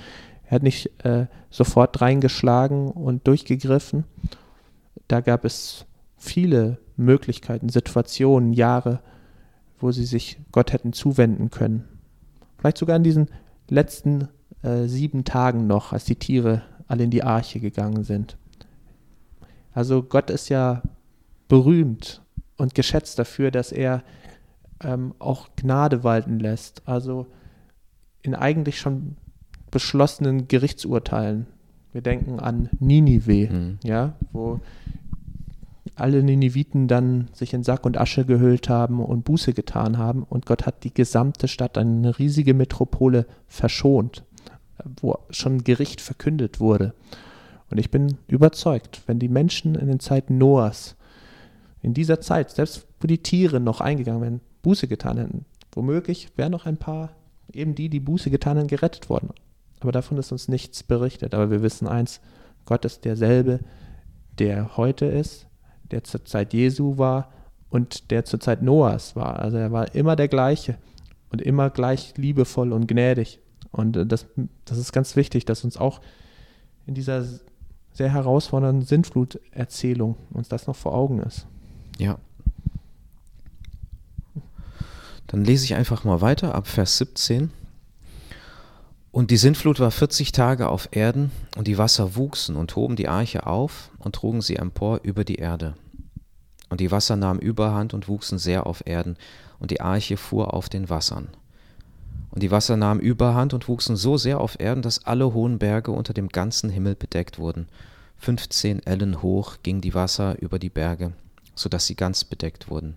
Er 0.44 0.52
hat 0.52 0.62
nicht 0.62 0.90
äh, 1.04 1.26
sofort 1.50 2.00
reingeschlagen 2.00 2.90
und 2.90 3.26
durchgegriffen. 3.26 4.04
Da 5.08 5.20
gab 5.20 5.44
es 5.44 5.86
viele 6.16 6.78
Möglichkeiten, 6.96 7.68
Situationen, 7.68 8.52
Jahre, 8.52 9.00
wo 9.78 9.92
sie 9.92 10.04
sich 10.04 10.38
Gott 10.52 10.72
hätten 10.72 10.92
zuwenden 10.92 11.50
können. 11.50 11.84
Vielleicht 12.58 12.78
sogar 12.78 12.96
in 12.96 13.04
diesen 13.04 13.28
letzten 13.68 14.28
äh, 14.62 14.86
sieben 14.86 15.24
Tagen 15.24 15.66
noch, 15.66 15.92
als 15.92 16.04
die 16.04 16.16
Tiere 16.16 16.62
alle 16.88 17.04
in 17.04 17.10
die 17.10 17.22
Arche 17.22 17.60
gegangen 17.60 18.02
sind. 18.02 18.36
Also 19.74 20.02
Gott 20.02 20.30
ist 20.30 20.48
ja 20.48 20.82
berühmt 21.46 22.22
und 22.56 22.74
geschätzt 22.74 23.18
dafür, 23.18 23.50
dass 23.50 23.70
er 23.70 24.02
ähm, 24.82 25.14
auch 25.18 25.48
Gnade 25.56 26.04
walten 26.04 26.38
lässt. 26.38 26.82
Also 26.86 27.26
in 28.22 28.34
eigentlich 28.34 28.78
schon 28.78 29.16
beschlossenen 29.70 30.48
Gerichtsurteilen. 30.48 31.46
Wir 31.92 32.02
denken 32.02 32.40
an 32.40 32.68
Ninive, 32.78 33.52
mhm. 33.52 33.78
ja, 33.82 34.14
wo 34.32 34.60
alle 35.94 36.22
Niniviten 36.22 36.86
dann 36.86 37.28
sich 37.32 37.54
in 37.54 37.64
Sack 37.64 37.84
und 37.84 37.98
Asche 37.98 38.24
gehüllt 38.24 38.68
haben 38.68 39.00
und 39.00 39.24
Buße 39.24 39.52
getan 39.52 39.98
haben 39.98 40.22
und 40.22 40.46
Gott 40.46 40.66
hat 40.66 40.84
die 40.84 40.94
gesamte 40.94 41.48
Stadt, 41.48 41.76
eine 41.76 42.18
riesige 42.18 42.54
Metropole, 42.54 43.26
verschont, 43.46 44.24
wo 45.00 45.18
schon 45.30 45.64
Gericht 45.64 46.00
verkündet 46.00 46.60
wurde. 46.60 46.94
Und 47.70 47.78
ich 47.78 47.90
bin 47.90 48.18
überzeugt, 48.28 49.02
wenn 49.06 49.18
die 49.18 49.28
Menschen 49.28 49.74
in 49.74 49.88
den 49.88 50.00
Zeiten 50.00 50.38
Noahs, 50.38 50.96
in 51.82 51.94
dieser 51.94 52.20
Zeit, 52.20 52.50
selbst 52.50 52.86
wo 53.00 53.06
die 53.06 53.22
Tiere 53.22 53.60
noch 53.60 53.80
eingegangen 53.80 54.22
werden, 54.22 54.40
Buße 54.62 54.88
getan 54.88 55.18
hätten. 55.18 55.44
Womöglich 55.72 56.30
wären 56.36 56.52
noch 56.52 56.66
ein 56.66 56.76
paar, 56.76 57.10
eben 57.52 57.74
die, 57.74 57.88
die 57.88 58.00
Buße 58.00 58.30
getan 58.30 58.58
haben, 58.58 58.66
gerettet 58.68 59.08
worden. 59.08 59.30
Aber 59.80 59.92
davon 59.92 60.18
ist 60.18 60.32
uns 60.32 60.48
nichts 60.48 60.82
berichtet. 60.82 61.34
Aber 61.34 61.50
wir 61.50 61.62
wissen 61.62 61.86
eins, 61.86 62.20
Gott 62.64 62.84
ist 62.84 63.04
derselbe, 63.04 63.60
der 64.38 64.76
heute 64.76 65.06
ist, 65.06 65.46
der 65.90 66.04
zur 66.04 66.24
Zeit 66.24 66.52
Jesu 66.52 66.98
war 66.98 67.32
und 67.70 68.10
der 68.10 68.24
zur 68.24 68.40
Zeit 68.40 68.62
Noahs 68.62 69.16
war. 69.16 69.38
Also 69.38 69.56
er 69.56 69.72
war 69.72 69.94
immer 69.94 70.16
der 70.16 70.28
gleiche 70.28 70.78
und 71.30 71.42
immer 71.42 71.70
gleich 71.70 72.14
liebevoll 72.16 72.72
und 72.72 72.86
gnädig. 72.86 73.40
Und 73.70 73.96
äh, 73.96 74.06
das, 74.06 74.26
das 74.64 74.78
ist 74.78 74.92
ganz 74.92 75.16
wichtig, 75.16 75.44
dass 75.44 75.64
uns 75.64 75.76
auch 75.76 76.00
in 76.86 76.94
dieser 76.94 77.24
sehr 77.92 78.12
herausfordernden 78.12 78.86
Sintflut-Erzählung 78.86 80.16
uns 80.32 80.48
das 80.48 80.66
noch 80.66 80.76
vor 80.76 80.94
Augen 80.94 81.20
ist. 81.20 81.46
Ja, 81.98 82.18
dann 85.28 85.44
lese 85.44 85.64
ich 85.64 85.74
einfach 85.74 86.04
mal 86.04 86.20
weiter 86.20 86.54
ab 86.54 86.66
Vers 86.66 86.98
17. 86.98 87.52
Und 89.10 89.30
die 89.30 89.36
Sintflut 89.36 89.78
war 89.78 89.90
40 89.90 90.32
Tage 90.32 90.68
auf 90.68 90.88
Erden, 90.90 91.30
und 91.56 91.66
die 91.66 91.78
Wasser 91.78 92.16
wuchsen 92.16 92.56
und 92.56 92.74
hoben 92.76 92.96
die 92.96 93.08
Arche 93.08 93.46
auf 93.46 93.90
und 93.98 94.14
trugen 94.14 94.42
sie 94.42 94.56
empor 94.56 95.00
über 95.02 95.24
die 95.24 95.36
Erde. 95.36 95.74
Und 96.70 96.80
die 96.80 96.90
Wasser 96.90 97.16
nahmen 97.16 97.40
Überhand 97.40 97.94
und 97.94 98.08
wuchsen 98.08 98.38
sehr 98.38 98.66
auf 98.66 98.82
Erden, 98.86 99.16
und 99.58 99.70
die 99.70 99.80
Arche 99.80 100.16
fuhr 100.16 100.54
auf 100.54 100.68
den 100.68 100.88
Wassern. 100.88 101.28
Und 102.30 102.42
die 102.42 102.50
Wasser 102.50 102.76
nahmen 102.76 103.00
Überhand 103.00 103.54
und 103.54 103.68
wuchsen 103.68 103.96
so 103.96 104.16
sehr 104.16 104.40
auf 104.40 104.60
Erden, 104.60 104.82
dass 104.82 105.04
alle 105.04 105.32
hohen 105.34 105.58
Berge 105.58 105.90
unter 105.90 106.14
dem 106.14 106.28
ganzen 106.28 106.70
Himmel 106.70 106.94
bedeckt 106.94 107.38
wurden. 107.38 107.68
15 108.18 108.84
Ellen 108.86 109.22
hoch 109.22 109.58
ging 109.62 109.80
die 109.80 109.94
Wasser 109.94 110.40
über 110.40 110.58
die 110.58 110.70
Berge, 110.70 111.12
so 111.54 111.68
dass 111.68 111.86
sie 111.86 111.96
ganz 111.96 112.24
bedeckt 112.24 112.70
wurden. 112.70 112.94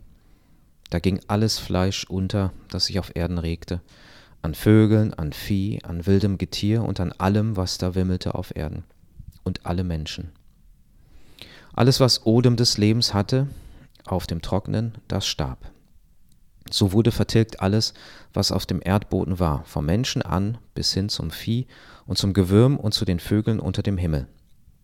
Da 0.91 0.99
ging 0.99 1.21
alles 1.27 1.57
Fleisch 1.57 2.03
unter, 2.03 2.51
das 2.69 2.87
sich 2.87 2.99
auf 2.99 3.15
Erden 3.15 3.37
regte, 3.37 3.79
an 4.41 4.53
Vögeln, 4.53 5.13
an 5.13 5.31
Vieh, 5.31 5.79
an 5.83 6.05
wildem 6.05 6.37
Getier 6.37 6.83
und 6.83 6.99
an 6.99 7.13
allem, 7.13 7.55
was 7.55 7.77
da 7.77 7.95
wimmelte 7.95 8.35
auf 8.35 8.53
Erden, 8.55 8.83
und 9.43 9.65
alle 9.65 9.85
Menschen. 9.85 10.33
Alles, 11.73 12.01
was 12.01 12.25
Odem 12.25 12.57
des 12.57 12.77
Lebens 12.77 13.13
hatte, 13.13 13.47
auf 14.05 14.27
dem 14.27 14.41
Trocknen, 14.41 14.95
das 15.07 15.25
starb. 15.25 15.71
So 16.69 16.91
wurde 16.91 17.11
vertilgt 17.13 17.61
alles, 17.61 17.93
was 18.33 18.51
auf 18.51 18.65
dem 18.65 18.81
Erdboden 18.83 19.39
war, 19.39 19.63
vom 19.63 19.85
Menschen 19.85 20.21
an 20.21 20.57
bis 20.73 20.93
hin 20.93 21.07
zum 21.07 21.31
Vieh 21.31 21.67
und 22.05 22.17
zum 22.17 22.33
Gewürm 22.33 22.75
und 22.75 22.93
zu 22.93 23.05
den 23.05 23.19
Vögeln 23.19 23.61
unter 23.61 23.81
dem 23.81 23.97
Himmel. 23.97 24.27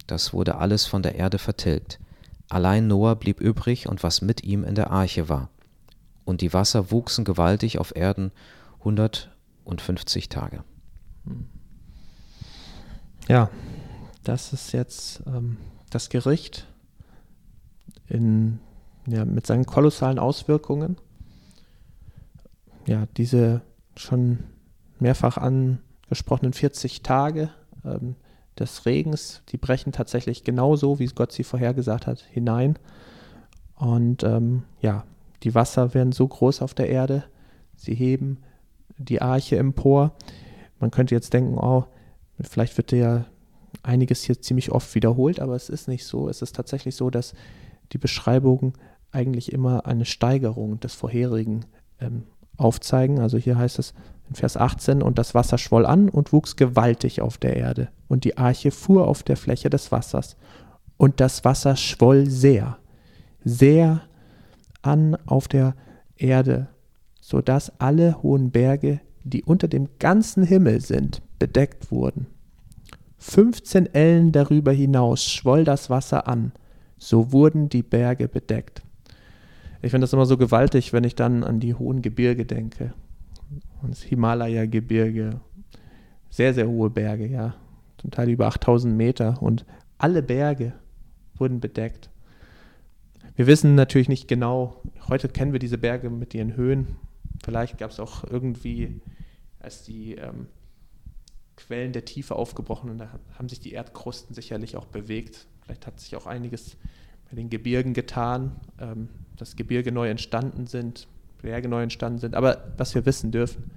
Das 0.05 0.31
wurde 0.31 0.57
alles 0.57 0.85
von 0.85 1.03
der 1.03 1.15
Erde 1.15 1.37
vertilgt. 1.37 1.99
Allein 2.47 2.87
Noah 2.87 3.15
blieb 3.15 3.41
übrig 3.41 3.89
und 3.89 4.03
was 4.03 4.21
mit 4.21 4.45
ihm 4.45 4.63
in 4.63 4.75
der 4.75 4.89
Arche 4.89 5.27
war 5.27 5.49
und 6.27 6.41
die 6.41 6.53
Wasser 6.53 6.91
wuchsen 6.91 7.23
gewaltig 7.23 7.79
auf 7.79 7.95
Erden 7.95 8.33
150 8.79 10.27
Tage. 10.27 10.63
Ja, 13.29 13.49
das 14.25 14.51
ist 14.51 14.73
jetzt 14.73 15.23
ähm, 15.25 15.55
das 15.89 16.09
Gericht 16.09 16.67
in, 18.09 18.59
ja, 19.05 19.23
mit 19.23 19.47
seinen 19.47 19.65
kolossalen 19.65 20.19
Auswirkungen. 20.19 20.97
Ja, 22.85 23.07
diese 23.15 23.61
schon 23.95 24.39
mehrfach 24.99 25.37
angesprochenen 25.37 26.51
40 26.51 27.03
Tage 27.03 27.51
ähm, 27.85 28.15
des 28.59 28.85
Regens, 28.85 29.43
die 29.49 29.57
brechen 29.57 29.93
tatsächlich 29.93 30.43
genauso, 30.43 30.99
wie 30.99 31.05
Gott 31.05 31.31
sie 31.31 31.45
vorhergesagt 31.45 32.05
hat, 32.05 32.19
hinein. 32.19 32.77
Und 33.75 34.23
ähm, 34.23 34.63
ja, 34.81 35.05
die 35.43 35.55
Wasser 35.55 35.93
werden 35.93 36.11
so 36.11 36.27
groß 36.27 36.61
auf 36.61 36.73
der 36.73 36.89
Erde, 36.89 37.23
sie 37.75 37.93
heben 37.93 38.39
die 38.97 39.21
Arche 39.21 39.57
empor. 39.57 40.13
Man 40.79 40.91
könnte 40.91 41.15
jetzt 41.15 41.33
denken, 41.33 41.57
oh, 41.57 41.85
vielleicht 42.41 42.77
wird 42.77 42.91
ja 42.91 43.25
einiges 43.83 44.23
hier 44.23 44.41
ziemlich 44.41 44.71
oft 44.71 44.93
wiederholt, 44.95 45.39
aber 45.39 45.55
es 45.55 45.69
ist 45.69 45.87
nicht 45.87 46.05
so. 46.05 46.29
Es 46.29 46.41
ist 46.41 46.55
tatsächlich 46.55 46.95
so, 46.95 47.09
dass 47.09 47.33
die 47.91 47.97
Beschreibungen 47.97 48.73
eigentlich 49.11 49.53
immer 49.53 49.85
eine 49.85 50.05
Steigerung 50.05 50.79
des 50.79 50.93
vorherigen 50.93 51.65
ähm, 51.99 52.23
aufzeigen. 52.57 53.19
Also 53.19 53.37
hier 53.37 53.57
heißt 53.57 53.79
es 53.79 53.93
in 54.29 54.35
Vers 54.35 54.57
18, 54.57 55.01
und 55.01 55.17
das 55.17 55.33
Wasser 55.35 55.57
schwoll 55.57 55.85
an 55.85 56.09
und 56.09 56.33
wuchs 56.33 56.55
gewaltig 56.55 57.21
auf 57.21 57.37
der 57.37 57.55
Erde, 57.55 57.89
und 58.07 58.25
die 58.25 58.37
Arche 58.37 58.71
fuhr 58.71 59.07
auf 59.07 59.23
der 59.23 59.37
Fläche 59.37 59.69
des 59.69 59.91
Wassers, 59.91 60.35
und 60.97 61.21
das 61.21 61.45
Wasser 61.45 61.75
schwoll 61.75 62.29
sehr, 62.29 62.77
sehr 63.43 64.01
an 64.81 65.15
auf 65.25 65.47
der 65.47 65.75
Erde, 66.15 66.67
so 67.21 67.41
dass 67.41 67.79
alle 67.79 68.21
hohen 68.21 68.51
Berge, 68.51 69.01
die 69.23 69.43
unter 69.43 69.67
dem 69.67 69.89
ganzen 69.99 70.43
Himmel 70.43 70.81
sind, 70.81 71.21
bedeckt 71.39 71.91
wurden. 71.91 72.27
15 73.17 73.93
Ellen 73.93 74.31
darüber 74.31 74.71
hinaus 74.71 75.23
schwoll 75.23 75.63
das 75.63 75.89
Wasser 75.89 76.27
an, 76.27 76.51
so 76.97 77.31
wurden 77.31 77.69
die 77.69 77.83
Berge 77.83 78.27
bedeckt. 78.27 78.83
Ich 79.81 79.91
finde 79.91 80.05
das 80.05 80.13
immer 80.13 80.25
so 80.25 80.37
gewaltig, 80.37 80.93
wenn 80.93 81.03
ich 81.03 81.15
dann 81.15 81.43
an 81.43 81.59
die 81.59 81.73
hohen 81.73 82.01
Gebirge 82.01 82.45
denke. 82.45 82.93
Und 83.81 83.91
das 83.91 84.01
Himalaya-Gebirge, 84.01 85.39
sehr, 86.29 86.53
sehr 86.53 86.67
hohe 86.67 86.89
Berge, 86.89 87.27
ja, 87.27 87.55
zum 87.97 88.11
Teil 88.11 88.29
über 88.29 88.47
8000 88.47 88.95
Meter 88.95 89.41
und 89.41 89.65
alle 89.97 90.21
Berge 90.21 90.73
wurden 91.35 91.59
bedeckt. 91.59 92.09
Wir 93.37 93.45
wissen 93.45 93.75
natürlich 93.75 94.09
nicht 94.09 94.27
genau, 94.27 94.81
heute 95.09 95.29
kennen 95.29 95.53
wir 95.53 95.59
diese 95.59 95.77
Berge 95.77 96.09
mit 96.09 96.33
ihren 96.33 96.55
Höhen. 96.55 96.97
Vielleicht 97.45 97.77
gab 97.77 97.91
es 97.91 97.99
auch 97.99 98.23
irgendwie, 98.23 98.99
als 99.59 99.83
die 99.83 100.15
ähm, 100.15 100.47
Quellen 101.55 101.93
der 101.93 102.03
Tiefe 102.03 102.35
aufgebrochen 102.35 102.89
und 102.89 102.97
da 102.97 103.09
haben 103.37 103.47
sich 103.47 103.59
die 103.59 103.73
Erdkrusten 103.73 104.33
sicherlich 104.33 104.75
auch 104.75 104.87
bewegt. 104.87 105.45
Vielleicht 105.61 105.85
hat 105.85 105.99
sich 105.99 106.15
auch 106.15 106.25
einiges 106.25 106.77
bei 107.29 107.35
den 107.35 107.51
Gebirgen 107.51 107.93
getan, 107.93 108.55
ähm, 108.79 109.07
dass 109.35 109.55
Gebirge 109.55 109.91
neu 109.91 110.09
entstanden 110.09 110.65
sind, 110.65 111.07
Berge 111.43 111.67
neu 111.67 111.83
entstanden 111.83 112.17
sind. 112.17 112.33
Aber 112.33 112.73
was 112.77 112.95
wir 112.95 113.05
wissen 113.05 113.29
dürfen, 113.29 113.69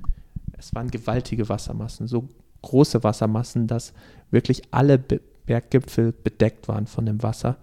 es 0.56 0.74
waren 0.74 0.90
gewaltige 0.90 1.50
Wassermassen, 1.50 2.08
so 2.08 2.30
große 2.62 3.04
Wassermassen, 3.04 3.66
dass 3.66 3.92
wirklich 4.30 4.62
alle 4.70 4.96
Berggipfel 4.96 6.12
bedeckt 6.12 6.66
waren 6.66 6.86
von 6.86 7.04
dem 7.04 7.22
Wasser. 7.22 7.58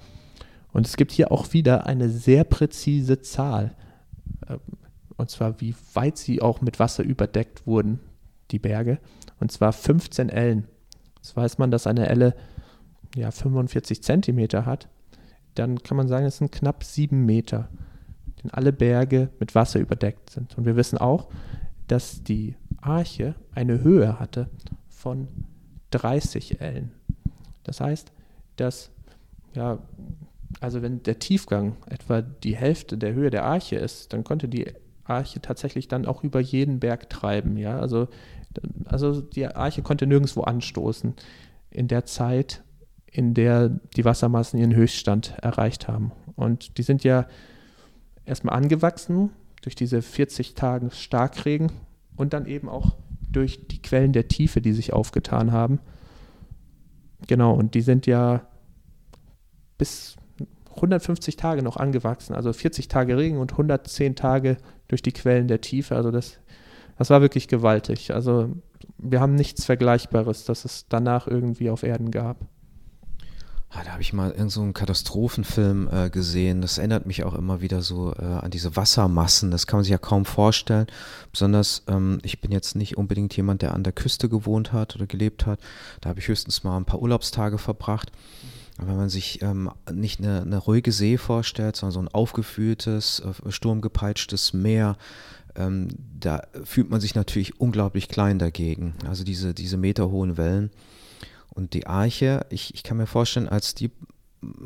Und 0.77 0.85
es 0.85 0.95
gibt 0.95 1.11
hier 1.11 1.31
auch 1.31 1.53
wieder 1.53 1.87
eine 1.87 2.07
sehr 2.07 2.43
präzise 2.43 3.19
Zahl, 3.19 3.73
ähm, 4.47 4.59
und 5.17 5.31
zwar 5.31 5.59
wie 5.59 5.73
weit 5.95 6.19
sie 6.19 6.39
auch 6.39 6.61
mit 6.61 6.77
Wasser 6.77 7.03
überdeckt 7.03 7.65
wurden, 7.65 7.99
die 8.51 8.59
Berge, 8.59 8.99
und 9.39 9.51
zwar 9.51 9.73
15 9.73 10.29
Ellen. 10.29 10.67
Jetzt 11.15 11.35
weiß 11.35 11.57
man, 11.57 11.71
dass 11.71 11.87
eine 11.87 12.07
Elle 12.07 12.35
ja, 13.15 13.31
45 13.31 14.03
Zentimeter 14.03 14.67
hat. 14.67 14.87
Dann 15.55 15.81
kann 15.81 15.97
man 15.97 16.07
sagen, 16.07 16.27
es 16.27 16.37
sind 16.37 16.51
knapp 16.51 16.83
sieben 16.83 17.25
Meter, 17.25 17.69
denn 18.43 18.51
alle 18.51 18.71
Berge 18.71 19.29
mit 19.39 19.55
Wasser 19.55 19.79
überdeckt 19.79 20.29
sind. 20.29 20.59
Und 20.59 20.67
wir 20.67 20.75
wissen 20.75 20.99
auch, 20.99 21.29
dass 21.87 22.21
die 22.21 22.55
Arche 22.81 23.33
eine 23.55 23.81
Höhe 23.81 24.19
hatte 24.19 24.47
von 24.89 25.27
30 25.89 26.61
Ellen. 26.61 26.91
Das 27.63 27.81
heißt, 27.81 28.11
dass 28.57 28.91
ja, 29.55 29.79
also 30.59 30.81
wenn 30.81 31.03
der 31.03 31.19
Tiefgang 31.19 31.75
etwa 31.87 32.21
die 32.21 32.55
Hälfte 32.55 32.97
der 32.97 33.13
Höhe 33.13 33.29
der 33.29 33.43
Arche 33.43 33.75
ist, 33.75 34.13
dann 34.13 34.23
konnte 34.23 34.47
die 34.47 34.73
Arche 35.03 35.41
tatsächlich 35.41 35.87
dann 35.87 36.05
auch 36.05 36.23
über 36.23 36.39
jeden 36.39 36.79
Berg 36.79 37.09
treiben. 37.09 37.57
Ja? 37.57 37.79
Also, 37.79 38.07
also 38.85 39.21
die 39.21 39.47
Arche 39.47 39.81
konnte 39.81 40.07
nirgendwo 40.07 40.41
anstoßen 40.41 41.15
in 41.69 41.87
der 41.87 42.05
Zeit, 42.05 42.63
in 43.11 43.33
der 43.33 43.69
die 43.95 44.05
Wassermassen 44.05 44.59
ihren 44.59 44.75
Höchststand 44.75 45.35
erreicht 45.41 45.87
haben. 45.87 46.11
Und 46.35 46.77
die 46.77 46.83
sind 46.83 47.03
ja 47.03 47.27
erstmal 48.25 48.55
angewachsen 48.55 49.31
durch 49.61 49.75
diese 49.75 50.01
40 50.01 50.55
Tage 50.55 50.91
Starkregen 50.91 51.71
und 52.15 52.33
dann 52.33 52.45
eben 52.45 52.69
auch 52.69 52.95
durch 53.29 53.67
die 53.67 53.81
Quellen 53.81 54.13
der 54.13 54.27
Tiefe, 54.27 54.61
die 54.61 54.73
sich 54.73 54.93
aufgetan 54.93 55.51
haben. 55.51 55.79
Genau, 57.27 57.53
und 57.53 57.73
die 57.73 57.81
sind 57.81 58.05
ja 58.05 58.47
bis 59.77 60.15
150 60.77 61.35
Tage 61.35 61.63
noch 61.63 61.77
angewachsen, 61.77 62.33
also 62.33 62.53
40 62.53 62.87
Tage 62.87 63.17
Regen 63.17 63.37
und 63.37 63.51
110 63.51 64.15
Tage 64.15 64.57
durch 64.87 65.01
die 65.01 65.11
Quellen 65.11 65.47
der 65.47 65.61
Tiefe. 65.61 65.95
Also 65.95 66.11
das, 66.11 66.39
das 66.97 67.09
war 67.09 67.21
wirklich 67.21 67.47
gewaltig. 67.47 68.13
Also 68.13 68.49
wir 68.97 69.19
haben 69.19 69.35
nichts 69.35 69.65
Vergleichbares, 69.65 70.45
das 70.45 70.65
es 70.65 70.85
danach 70.87 71.27
irgendwie 71.27 71.69
auf 71.69 71.83
Erden 71.83 72.11
gab. 72.11 72.37
Ah, 73.69 73.83
da 73.83 73.91
habe 73.91 74.01
ich 74.01 74.13
mal 74.13 74.27
irgendeinen 74.27 74.49
so 74.49 74.61
einen 74.61 74.73
Katastrophenfilm 74.73 75.89
äh, 75.91 76.09
gesehen. 76.09 76.61
Das 76.61 76.77
erinnert 76.77 77.05
mich 77.05 77.25
auch 77.25 77.33
immer 77.33 77.59
wieder 77.59 77.81
so 77.81 78.13
äh, 78.13 78.23
an 78.23 78.49
diese 78.49 78.77
Wassermassen. 78.77 79.51
Das 79.51 79.67
kann 79.67 79.79
man 79.79 79.83
sich 79.83 79.91
ja 79.91 79.97
kaum 79.97 80.23
vorstellen. 80.23 80.87
Besonders, 81.33 81.83
ähm, 81.87 82.19
ich 82.23 82.39
bin 82.39 82.53
jetzt 82.53 82.75
nicht 82.75 82.97
unbedingt 82.97 83.35
jemand, 83.35 83.61
der 83.61 83.73
an 83.73 83.83
der 83.83 83.91
Küste 83.91 84.29
gewohnt 84.29 84.71
hat 84.71 84.95
oder 84.95 85.05
gelebt 85.05 85.45
hat. 85.45 85.59
Da 85.99 86.09
habe 86.09 86.19
ich 86.19 86.29
höchstens 86.29 86.63
mal 86.63 86.77
ein 86.77 86.85
paar 86.85 87.01
Urlaubstage 87.01 87.57
verbracht. 87.57 88.11
Mhm 88.13 88.56
wenn 88.77 88.97
man 88.97 89.09
sich 89.09 89.41
ähm, 89.41 89.71
nicht 89.91 90.19
eine, 90.19 90.41
eine, 90.41 90.57
ruhige 90.57 90.91
See 90.91 91.17
vorstellt, 91.17 91.75
sondern 91.75 91.93
so 91.93 91.99
ein 92.01 92.07
aufgefühltes, 92.07 93.21
äh, 93.21 93.51
sturmgepeitschtes 93.51 94.53
Meer, 94.53 94.97
ähm, 95.55 95.87
da 96.19 96.43
fühlt 96.63 96.89
man 96.89 97.01
sich 97.01 97.15
natürlich 97.15 97.59
unglaublich 97.59 98.07
klein 98.07 98.39
dagegen. 98.39 98.93
Also 99.07 99.23
diese, 99.23 99.53
diese 99.53 99.77
meterhohen 99.77 100.37
Wellen. 100.37 100.69
Und 101.49 101.73
die 101.73 101.87
Arche, 101.87 102.45
ich, 102.49 102.75
ich 102.75 102.83
kann 102.83 102.97
mir 102.97 103.07
vorstellen, 103.07 103.49
als 103.49 103.73
die 103.73 103.89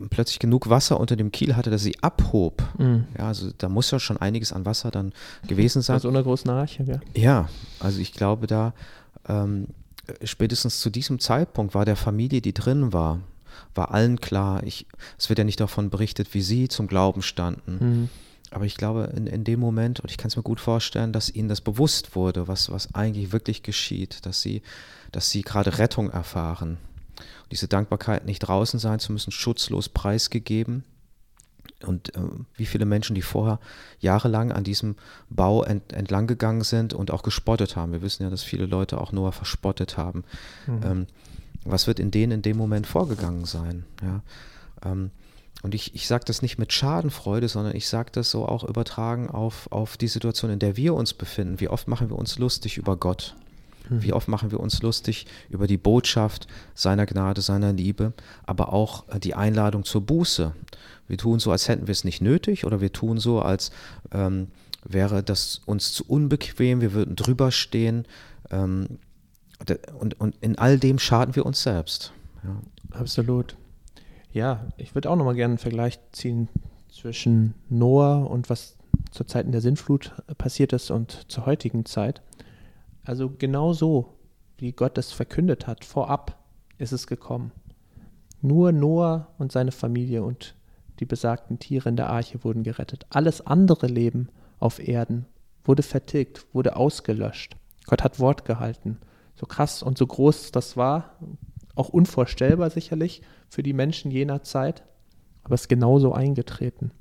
plötzlich 0.09 0.39
genug 0.39 0.69
Wasser 0.69 0.99
unter 0.99 1.15
dem 1.15 1.31
Kiel 1.31 1.55
hatte, 1.55 1.69
dass 1.69 1.81
sie 1.81 1.97
abhob. 2.01 2.61
Mhm. 2.77 3.05
Ja, 3.17 3.27
also 3.27 3.51
da 3.57 3.69
muss 3.69 3.89
ja 3.91 3.99
schon 3.99 4.17
einiges 4.17 4.51
an 4.51 4.65
Wasser 4.65 4.91
dann 4.91 5.13
gewesen 5.47 5.81
sein. 5.81 5.95
Bei 5.95 6.01
so 6.01 6.09
einer 6.09 6.23
großen 6.23 6.49
Arche, 6.49 6.83
ja. 6.83 6.99
Ja, 7.15 7.49
also 7.79 7.99
ich 7.99 8.11
glaube 8.11 8.47
da, 8.47 8.73
ähm, 9.27 9.67
spätestens 10.23 10.81
zu 10.81 10.89
diesem 10.89 11.19
Zeitpunkt 11.19 11.73
war 11.73 11.85
der 11.85 11.95
Familie, 11.95 12.41
die 12.41 12.53
drin 12.53 12.91
war, 12.91 13.19
war 13.75 13.91
allen 13.91 14.19
klar. 14.21 14.63
Ich, 14.63 14.85
es 15.17 15.29
wird 15.29 15.39
ja 15.39 15.45
nicht 15.45 15.59
davon 15.59 15.89
berichtet, 15.89 16.33
wie 16.33 16.41
sie 16.41 16.67
zum 16.67 16.87
Glauben 16.87 17.21
standen. 17.21 17.77
Mhm. 17.79 18.09
Aber 18.51 18.65
ich 18.65 18.75
glaube, 18.75 19.11
in, 19.15 19.27
in 19.27 19.45
dem 19.45 19.61
Moment, 19.61 20.01
und 20.01 20.11
ich 20.11 20.17
kann 20.17 20.27
es 20.27 20.35
mir 20.35 20.43
gut 20.43 20.59
vorstellen, 20.59 21.13
dass 21.13 21.29
ihnen 21.29 21.47
das 21.47 21.61
bewusst 21.61 22.15
wurde, 22.15 22.49
was, 22.49 22.69
was 22.69 22.93
eigentlich 22.93 23.31
wirklich 23.31 23.63
geschieht, 23.63 24.25
dass 24.25 24.41
sie, 24.41 24.61
dass 25.13 25.29
sie 25.29 25.41
gerade 25.41 25.77
Rettung 25.77 26.09
erfahren. 26.09 26.77
Und 27.17 27.51
diese 27.51 27.69
Dankbarkeit, 27.69 28.25
nicht 28.25 28.39
draußen 28.39 28.79
sein 28.79 28.99
zu 28.99 29.13
müssen, 29.13 29.31
schutzlos 29.31 29.87
preisgegeben. 29.87 30.83
Und 31.85 32.13
äh, 32.15 32.21
wie 32.55 32.65
viele 32.65 32.85
Menschen, 32.85 33.15
die 33.15 33.21
vorher 33.21 33.59
jahrelang 33.99 34.51
an 34.51 34.65
diesem 34.65 34.95
Bau 35.29 35.63
ent, 35.63 35.93
entlang 35.93 36.27
gegangen 36.27 36.63
sind 36.63 36.93
und 36.93 37.09
auch 37.09 37.23
gespottet 37.23 37.77
haben. 37.77 37.93
Wir 37.93 38.01
wissen 38.01 38.23
ja, 38.23 38.29
dass 38.29 38.43
viele 38.43 38.65
Leute 38.65 38.99
auch 38.99 39.13
Noah 39.13 39.31
verspottet 39.31 39.97
haben. 39.97 40.23
Mhm. 40.67 40.81
Ähm, 40.83 41.07
was 41.65 41.87
wird 41.87 41.99
in 41.99 42.11
denen 42.11 42.31
in 42.33 42.41
dem 42.41 42.57
Moment 42.57 42.87
vorgegangen 42.87 43.45
sein? 43.45 43.85
Ja? 44.01 44.21
Ähm, 44.83 45.11
und 45.63 45.75
ich, 45.75 45.93
ich 45.93 46.07
sage 46.07 46.25
das 46.25 46.41
nicht 46.41 46.57
mit 46.57 46.73
Schadenfreude, 46.73 47.47
sondern 47.47 47.75
ich 47.75 47.87
sage 47.87 48.09
das 48.11 48.31
so 48.31 48.47
auch 48.47 48.63
übertragen 48.63 49.29
auf, 49.29 49.71
auf 49.71 49.95
die 49.95 50.07
Situation, 50.07 50.49
in 50.49 50.59
der 50.59 50.75
wir 50.75 50.95
uns 50.95 51.13
befinden. 51.13 51.59
Wie 51.59 51.67
oft 51.67 51.87
machen 51.87 52.09
wir 52.09 52.17
uns 52.17 52.39
lustig 52.39 52.77
über 52.77 52.97
Gott? 52.97 53.35
Hm. 53.87 54.01
Wie 54.01 54.13
oft 54.13 54.27
machen 54.27 54.49
wir 54.51 54.59
uns 54.59 54.81
lustig 54.81 55.27
über 55.49 55.67
die 55.67 55.77
Botschaft 55.77 56.47
seiner 56.73 57.05
Gnade, 57.05 57.41
seiner 57.41 57.73
Liebe, 57.73 58.13
aber 58.43 58.73
auch 58.73 59.07
äh, 59.09 59.19
die 59.19 59.35
Einladung 59.35 59.83
zur 59.83 60.01
Buße. 60.01 60.53
Wir 61.07 61.17
tun 61.17 61.39
so, 61.39 61.51
als 61.51 61.67
hätten 61.67 61.87
wir 61.87 61.91
es 61.91 62.03
nicht 62.03 62.21
nötig 62.21 62.65
oder 62.65 62.81
wir 62.81 62.91
tun 62.91 63.19
so, 63.19 63.41
als 63.41 63.71
ähm, 64.11 64.47
wäre 64.83 65.21
das 65.21 65.61
uns 65.65 65.93
zu 65.93 66.05
unbequem, 66.07 66.81
wir 66.81 66.93
würden 66.93 67.15
drüber 67.15 67.51
stehen. 67.51 68.07
Ähm, 68.49 68.97
und, 69.99 70.19
und 70.19 70.35
in 70.41 70.57
all 70.57 70.77
dem 70.77 70.99
schaden 70.99 71.35
wir 71.35 71.45
uns 71.45 71.63
selbst. 71.63 72.13
Ja. 72.43 72.59
Absolut. 72.91 73.55
Ja, 74.31 74.67
ich 74.77 74.95
würde 74.95 75.09
auch 75.09 75.15
nochmal 75.15 75.35
gerne 75.35 75.53
einen 75.53 75.57
Vergleich 75.57 75.99
ziehen 76.11 76.47
zwischen 76.89 77.53
Noah 77.69 78.29
und 78.29 78.49
was 78.49 78.77
zur 79.11 79.27
Zeit 79.27 79.45
in 79.45 79.51
der 79.51 79.61
Sintflut 79.61 80.13
passiert 80.37 80.73
ist 80.73 80.91
und 80.91 81.29
zur 81.29 81.45
heutigen 81.45 81.85
Zeit. 81.85 82.21
Also 83.03 83.29
genau 83.29 83.73
so, 83.73 84.17
wie 84.57 84.71
Gott 84.71 84.97
es 84.97 85.11
verkündet 85.11 85.67
hat, 85.67 85.85
vorab 85.85 86.37
ist 86.77 86.91
es 86.91 87.07
gekommen. 87.07 87.51
Nur 88.41 88.71
Noah 88.71 89.27
und 89.37 89.51
seine 89.51 89.71
Familie 89.71 90.23
und 90.23 90.55
die 90.99 91.05
besagten 91.05 91.59
Tiere 91.59 91.89
in 91.89 91.95
der 91.95 92.09
Arche 92.09 92.43
wurden 92.43 92.63
gerettet. 92.63 93.05
Alles 93.09 93.45
andere 93.45 93.87
Leben 93.87 94.29
auf 94.59 94.79
Erden 94.79 95.25
wurde 95.63 95.83
vertilgt, 95.83 96.45
wurde 96.53 96.75
ausgelöscht. 96.75 97.55
Gott 97.85 98.03
hat 98.03 98.19
Wort 98.19 98.45
gehalten 98.45 98.99
so 99.35 99.45
krass 99.45 99.83
und 99.83 99.97
so 99.97 100.05
groß 100.05 100.51
das 100.51 100.77
war, 100.77 101.17
auch 101.75 101.89
unvorstellbar 101.89 102.69
sicherlich 102.69 103.21
für 103.49 103.63
die 103.63 103.73
Menschen 103.73 104.11
jener 104.11 104.43
Zeit, 104.43 104.83
aber 105.43 105.55
es 105.55 105.61
ist 105.61 105.69
genauso 105.69 106.13
eingetreten. 106.13 106.91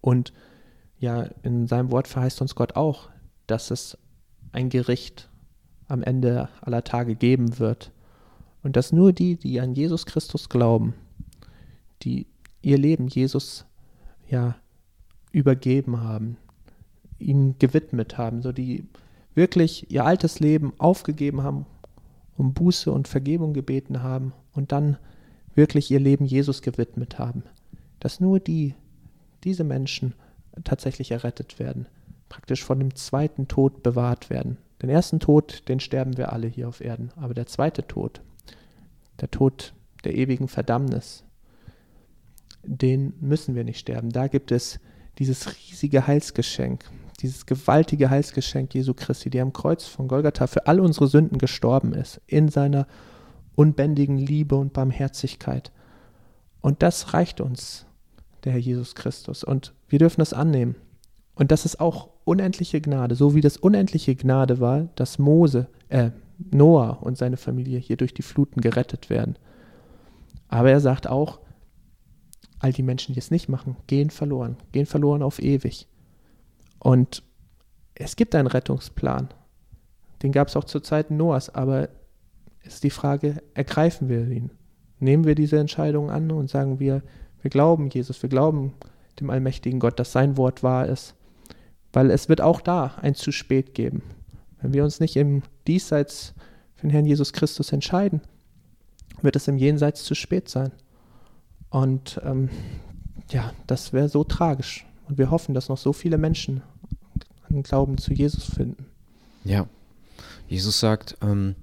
Und 0.00 0.32
ja, 0.98 1.22
in 1.42 1.66
seinem 1.66 1.90
Wort 1.90 2.08
verheißt 2.08 2.40
uns 2.40 2.54
Gott 2.54 2.76
auch, 2.76 3.08
dass 3.46 3.70
es 3.70 3.98
ein 4.52 4.68
Gericht 4.68 5.28
am 5.88 6.02
Ende 6.02 6.48
aller 6.60 6.84
Tage 6.84 7.14
geben 7.14 7.58
wird. 7.58 7.92
Und 8.62 8.76
dass 8.76 8.92
nur 8.92 9.12
die, 9.12 9.36
die 9.36 9.60
an 9.60 9.74
Jesus 9.74 10.06
Christus 10.06 10.48
glauben, 10.48 10.94
die 12.02 12.26
ihr 12.62 12.78
Leben 12.78 13.08
Jesus 13.08 13.64
ja 14.28 14.56
übergeben 15.30 16.00
haben, 16.00 16.36
ihm 17.18 17.58
gewidmet 17.58 18.18
haben, 18.18 18.42
so 18.42 18.52
die 18.52 18.88
wirklich 19.36 19.90
ihr 19.92 20.04
altes 20.04 20.40
Leben 20.40 20.72
aufgegeben 20.78 21.42
haben, 21.42 21.66
um 22.36 22.54
Buße 22.54 22.90
und 22.90 23.06
Vergebung 23.06 23.52
gebeten 23.52 24.02
haben 24.02 24.32
und 24.52 24.72
dann 24.72 24.96
wirklich 25.54 25.90
ihr 25.90 26.00
Leben 26.00 26.24
Jesus 26.24 26.62
gewidmet 26.62 27.18
haben, 27.18 27.44
dass 28.00 28.18
nur 28.18 28.40
die, 28.40 28.74
diese 29.44 29.64
Menschen 29.64 30.14
tatsächlich 30.64 31.10
errettet 31.10 31.58
werden, 31.58 31.86
praktisch 32.28 32.64
von 32.64 32.78
dem 32.78 32.94
zweiten 32.94 33.46
Tod 33.46 33.82
bewahrt 33.82 34.30
werden. 34.30 34.56
Den 34.82 34.90
ersten 34.90 35.20
Tod, 35.20 35.68
den 35.68 35.80
sterben 35.80 36.16
wir 36.16 36.32
alle 36.32 36.48
hier 36.48 36.68
auf 36.68 36.80
Erden, 36.80 37.10
aber 37.16 37.34
der 37.34 37.46
zweite 37.46 37.86
Tod, 37.86 38.22
der 39.20 39.30
Tod 39.30 39.74
der 40.04 40.14
ewigen 40.14 40.48
Verdammnis, 40.48 41.24
den 42.62 43.14
müssen 43.20 43.54
wir 43.54 43.64
nicht 43.64 43.78
sterben. 43.78 44.10
Da 44.10 44.28
gibt 44.28 44.50
es 44.50 44.80
dieses 45.18 45.48
riesige 45.48 46.06
Heilsgeschenk, 46.06 46.84
dieses 47.16 47.46
gewaltige 47.46 48.10
Heilsgeschenk 48.10 48.74
Jesu 48.74 48.94
Christi, 48.94 49.30
der 49.30 49.42
am 49.42 49.52
Kreuz 49.52 49.86
von 49.86 50.08
Golgatha 50.08 50.46
für 50.46 50.66
all 50.66 50.80
unsere 50.80 51.06
Sünden 51.06 51.38
gestorben 51.38 51.92
ist, 51.92 52.20
in 52.26 52.48
seiner 52.48 52.86
unbändigen 53.54 54.18
Liebe 54.18 54.56
und 54.56 54.72
Barmherzigkeit. 54.72 55.72
Und 56.60 56.82
das 56.82 57.14
reicht 57.14 57.40
uns, 57.40 57.86
der 58.44 58.52
Herr 58.52 58.60
Jesus 58.60 58.94
Christus. 58.94 59.44
Und 59.44 59.74
wir 59.88 59.98
dürfen 59.98 60.20
das 60.20 60.32
annehmen. 60.32 60.76
Und 61.34 61.50
das 61.52 61.64
ist 61.64 61.80
auch 61.80 62.10
unendliche 62.24 62.80
Gnade, 62.80 63.14
so 63.14 63.34
wie 63.34 63.40
das 63.40 63.56
unendliche 63.56 64.16
Gnade 64.16 64.60
war, 64.60 64.88
dass 64.94 65.18
Mose, 65.18 65.68
äh, 65.88 66.10
Noah 66.50 67.02
und 67.02 67.16
seine 67.16 67.36
Familie 67.36 67.78
hier 67.78 67.96
durch 67.96 68.14
die 68.14 68.22
Fluten 68.22 68.60
gerettet 68.60 69.10
werden. 69.10 69.38
Aber 70.48 70.70
er 70.70 70.80
sagt 70.80 71.06
auch, 71.08 71.40
all 72.58 72.72
die 72.72 72.82
Menschen, 72.82 73.12
die 73.12 73.18
es 73.18 73.30
nicht 73.30 73.48
machen, 73.48 73.76
gehen 73.86 74.10
verloren, 74.10 74.56
gehen 74.72 74.86
verloren 74.86 75.22
auf 75.22 75.40
ewig. 75.40 75.86
Und 76.78 77.22
es 77.94 78.16
gibt 78.16 78.34
einen 78.34 78.48
Rettungsplan. 78.48 79.28
Den 80.22 80.32
gab 80.32 80.48
es 80.48 80.56
auch 80.56 80.64
zu 80.64 80.80
Zeiten 80.80 81.16
Noahs, 81.16 81.54
aber 81.54 81.88
es 82.62 82.74
ist 82.74 82.84
die 82.84 82.90
Frage, 82.90 83.42
ergreifen 83.54 84.08
wir 84.08 84.28
ihn? 84.28 84.50
Nehmen 84.98 85.24
wir 85.24 85.34
diese 85.34 85.58
Entscheidung 85.58 86.10
an 86.10 86.30
und 86.30 86.50
sagen 86.50 86.80
wir, 86.80 87.02
wir 87.42 87.50
glauben 87.50 87.90
Jesus, 87.90 88.22
wir 88.22 88.30
glauben 88.30 88.74
dem 89.20 89.30
allmächtigen 89.30 89.80
Gott, 89.80 89.98
dass 89.98 90.12
sein 90.12 90.36
Wort 90.36 90.62
wahr 90.62 90.86
ist. 90.86 91.14
Weil 91.92 92.10
es 92.10 92.28
wird 92.28 92.40
auch 92.40 92.60
da 92.60 92.94
ein 93.00 93.14
zu 93.14 93.32
spät 93.32 93.74
geben. 93.74 94.02
Wenn 94.60 94.74
wir 94.74 94.84
uns 94.84 95.00
nicht 95.00 95.16
im 95.16 95.42
Diesseits 95.66 96.34
für 96.74 96.86
den 96.86 96.90
Herrn 96.90 97.06
Jesus 97.06 97.32
Christus 97.32 97.72
entscheiden, 97.72 98.20
wird 99.22 99.36
es 99.36 99.48
im 99.48 99.58
Jenseits 99.58 100.04
zu 100.04 100.14
spät 100.14 100.48
sein. 100.48 100.72
Und 101.70 102.20
ähm, 102.24 102.50
ja, 103.30 103.52
das 103.66 103.92
wäre 103.92 104.08
so 104.08 104.24
tragisch. 104.24 104.86
Und 105.08 105.18
wir 105.18 105.30
hoffen, 105.30 105.54
dass 105.54 105.68
noch 105.68 105.78
so 105.78 105.92
viele 105.92 106.18
Menschen 106.18 106.62
einen 107.48 107.62
Glauben 107.62 107.98
zu 107.98 108.12
Jesus 108.12 108.44
finden. 108.44 108.86
Ja, 109.44 109.66
Jesus 110.48 110.80
sagt, 110.80 111.16
ähm, 111.22 111.54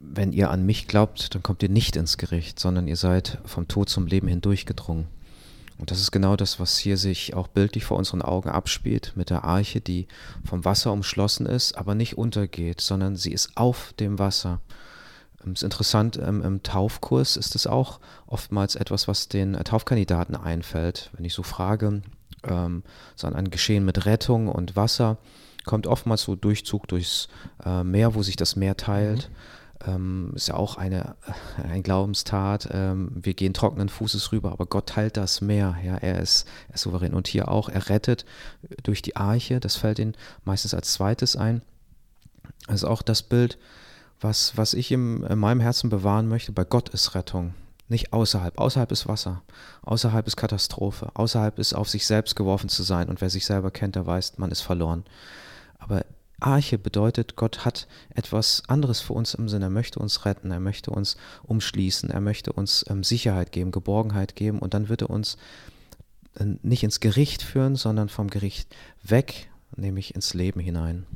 wenn 0.00 0.32
ihr 0.32 0.50
an 0.50 0.64
mich 0.64 0.86
glaubt, 0.86 1.34
dann 1.34 1.42
kommt 1.42 1.62
ihr 1.62 1.68
nicht 1.68 1.96
ins 1.96 2.18
Gericht, 2.18 2.60
sondern 2.60 2.86
ihr 2.86 2.96
seid 2.96 3.38
vom 3.44 3.68
Tod 3.68 3.88
zum 3.88 4.06
Leben 4.06 4.28
hindurchgedrungen. 4.28 5.06
Und 5.78 5.90
das 5.90 6.00
ist 6.00 6.12
genau 6.12 6.36
das, 6.36 6.60
was 6.60 6.78
hier 6.78 6.96
sich 6.96 7.34
auch 7.34 7.48
bildlich 7.48 7.84
vor 7.84 7.98
unseren 7.98 8.22
Augen 8.22 8.48
abspielt 8.48 9.12
mit 9.16 9.30
der 9.30 9.44
Arche, 9.44 9.80
die 9.80 10.06
vom 10.44 10.64
Wasser 10.64 10.92
umschlossen 10.92 11.46
ist, 11.46 11.76
aber 11.76 11.94
nicht 11.94 12.16
untergeht, 12.16 12.80
sondern 12.80 13.16
sie 13.16 13.32
ist 13.32 13.56
auf 13.56 13.92
dem 13.98 14.18
Wasser. 14.18 14.60
Es 15.46 15.60
ist 15.60 15.62
interessant, 15.62 16.16
im 16.16 16.62
Taufkurs 16.62 17.36
ist 17.36 17.54
es 17.54 17.66
auch 17.66 18.00
oftmals 18.26 18.76
etwas, 18.76 19.08
was 19.08 19.28
den 19.28 19.52
Taufkandidaten 19.52 20.36
einfällt. 20.36 21.10
Wenn 21.14 21.24
ich 21.24 21.34
so 21.34 21.42
frage, 21.42 22.02
ähm, 22.44 22.82
so 23.14 23.26
ein 23.26 23.50
Geschehen 23.50 23.84
mit 23.84 24.06
Rettung 24.06 24.48
und 24.48 24.76
Wasser, 24.76 25.18
kommt 25.64 25.86
oftmals 25.86 26.22
so 26.22 26.34
Durchzug 26.34 26.88
durchs 26.88 27.28
äh, 27.64 27.84
Meer, 27.84 28.14
wo 28.14 28.22
sich 28.22 28.36
das 28.36 28.56
Meer 28.56 28.76
teilt. 28.76 29.30
Mhm 29.30 29.34
ähm, 29.86 30.32
ist 30.34 30.48
ja 30.48 30.54
auch 30.54 30.76
eine, 30.76 31.16
äh, 31.58 31.68
ein 31.68 31.82
Glaubenstat. 31.82 32.68
Ähm, 32.72 33.10
wir 33.14 33.34
gehen 33.34 33.54
trockenen 33.54 33.88
Fußes 33.88 34.32
rüber, 34.32 34.52
aber 34.52 34.66
Gott 34.66 34.88
teilt 34.88 35.16
das 35.16 35.40
Meer. 35.40 35.76
Ja, 35.84 35.96
er 35.96 36.20
ist, 36.20 36.46
er 36.68 36.74
ist 36.74 36.82
souverän. 36.82 37.14
Und 37.14 37.28
hier 37.28 37.48
auch, 37.48 37.68
er 37.68 37.88
rettet 37.88 38.24
durch 38.82 39.02
die 39.02 39.16
Arche. 39.16 39.60
Das 39.60 39.76
fällt 39.76 39.98
ihm 39.98 40.12
meistens 40.44 40.74
als 40.74 40.92
zweites 40.92 41.36
ein. 41.36 41.62
Also 42.66 42.88
auch 42.88 43.02
das 43.02 43.22
Bild, 43.22 43.58
was, 44.24 44.56
was 44.56 44.74
ich 44.74 44.90
im, 44.90 45.24
in 45.24 45.38
meinem 45.38 45.60
Herzen 45.60 45.90
bewahren 45.90 46.28
möchte. 46.28 46.50
Bei 46.50 46.64
Gott 46.64 46.88
ist 46.88 47.14
Rettung. 47.14 47.54
Nicht 47.88 48.12
außerhalb. 48.12 48.58
Außerhalb 48.58 48.90
ist 48.90 49.06
Wasser. 49.06 49.42
Außerhalb 49.82 50.26
ist 50.26 50.36
Katastrophe. 50.36 51.10
Außerhalb 51.14 51.58
ist 51.58 51.74
auf 51.74 51.88
sich 51.88 52.06
selbst 52.06 52.34
geworfen 52.34 52.70
zu 52.70 52.82
sein. 52.82 53.08
Und 53.08 53.20
wer 53.20 53.30
sich 53.30 53.44
selber 53.44 53.70
kennt, 53.70 53.94
der 53.94 54.06
weiß, 54.06 54.38
man 54.38 54.50
ist 54.50 54.62
verloren. 54.62 55.04
Aber 55.78 56.04
Arche 56.40 56.78
bedeutet, 56.78 57.36
Gott 57.36 57.64
hat 57.64 57.86
etwas 58.14 58.62
anderes 58.66 59.00
für 59.00 59.12
uns 59.12 59.34
im 59.34 59.48
Sinne. 59.48 59.66
Er 59.66 59.70
möchte 59.70 60.00
uns 60.00 60.24
retten, 60.24 60.50
er 60.50 60.60
möchte 60.60 60.90
uns 60.90 61.16
umschließen, 61.44 62.10
er 62.10 62.20
möchte 62.20 62.52
uns 62.52 62.84
ähm, 62.88 63.04
Sicherheit 63.04 63.52
geben, 63.52 63.70
Geborgenheit 63.70 64.34
geben 64.34 64.58
und 64.58 64.74
dann 64.74 64.88
wird 64.88 65.02
er 65.02 65.10
uns 65.10 65.36
äh, 66.34 66.44
nicht 66.62 66.82
ins 66.82 67.00
Gericht 67.00 67.42
führen, 67.42 67.76
sondern 67.76 68.08
vom 68.08 68.28
Gericht 68.28 68.74
weg, 69.02 69.48
nämlich 69.76 70.14
ins 70.14 70.34
Leben 70.34 70.60
hinein. 70.60 71.06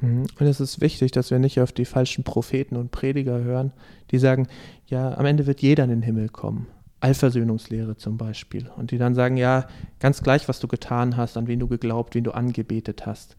Mhm. 0.00 0.26
Und 0.38 0.46
es 0.46 0.60
ist 0.60 0.80
wichtig, 0.80 1.12
dass 1.12 1.30
wir 1.30 1.38
nicht 1.38 1.60
auf 1.60 1.72
die 1.72 1.84
falschen 1.84 2.24
Propheten 2.24 2.76
und 2.76 2.90
Prediger 2.90 3.42
hören, 3.42 3.72
die 4.10 4.18
sagen, 4.18 4.48
ja, 4.86 5.16
am 5.16 5.26
Ende 5.26 5.46
wird 5.46 5.62
jeder 5.62 5.84
in 5.84 5.90
den 5.90 6.02
Himmel 6.02 6.28
kommen. 6.28 6.66
Allversöhnungslehre 7.00 7.96
zum 7.96 8.16
Beispiel. 8.16 8.70
Und 8.76 8.90
die 8.90 8.98
dann 8.98 9.14
sagen, 9.14 9.36
ja, 9.36 9.66
ganz 10.00 10.22
gleich, 10.22 10.48
was 10.48 10.60
du 10.60 10.68
getan 10.68 11.16
hast, 11.16 11.36
an 11.36 11.46
wen 11.46 11.60
du 11.60 11.68
geglaubt, 11.68 12.14
wen 12.14 12.24
du 12.24 12.32
angebetet 12.32 13.04
hast 13.06 13.36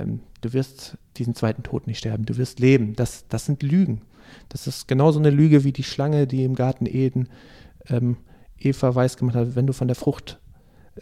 ähm, 0.00 0.20
du 0.40 0.52
wirst 0.52 0.96
diesen 1.16 1.34
zweiten 1.34 1.62
Tod 1.62 1.86
nicht 1.86 1.98
sterben, 1.98 2.24
du 2.24 2.36
wirst 2.36 2.60
leben. 2.60 2.94
Das, 2.96 3.26
das 3.28 3.46
sind 3.46 3.62
Lügen. 3.62 4.02
Das 4.48 4.66
ist 4.66 4.88
genauso 4.88 5.18
eine 5.18 5.30
Lüge 5.30 5.64
wie 5.64 5.72
die 5.72 5.82
Schlange, 5.82 6.26
die 6.26 6.44
im 6.44 6.54
Garten 6.54 6.86
Eden 6.86 7.28
ähm, 7.88 8.16
Eva 8.58 8.94
weiß 8.94 9.16
gemacht 9.16 9.36
hat, 9.36 9.56
wenn 9.56 9.66
du 9.66 9.72
von 9.72 9.88
der 9.88 9.96
Frucht 9.96 10.38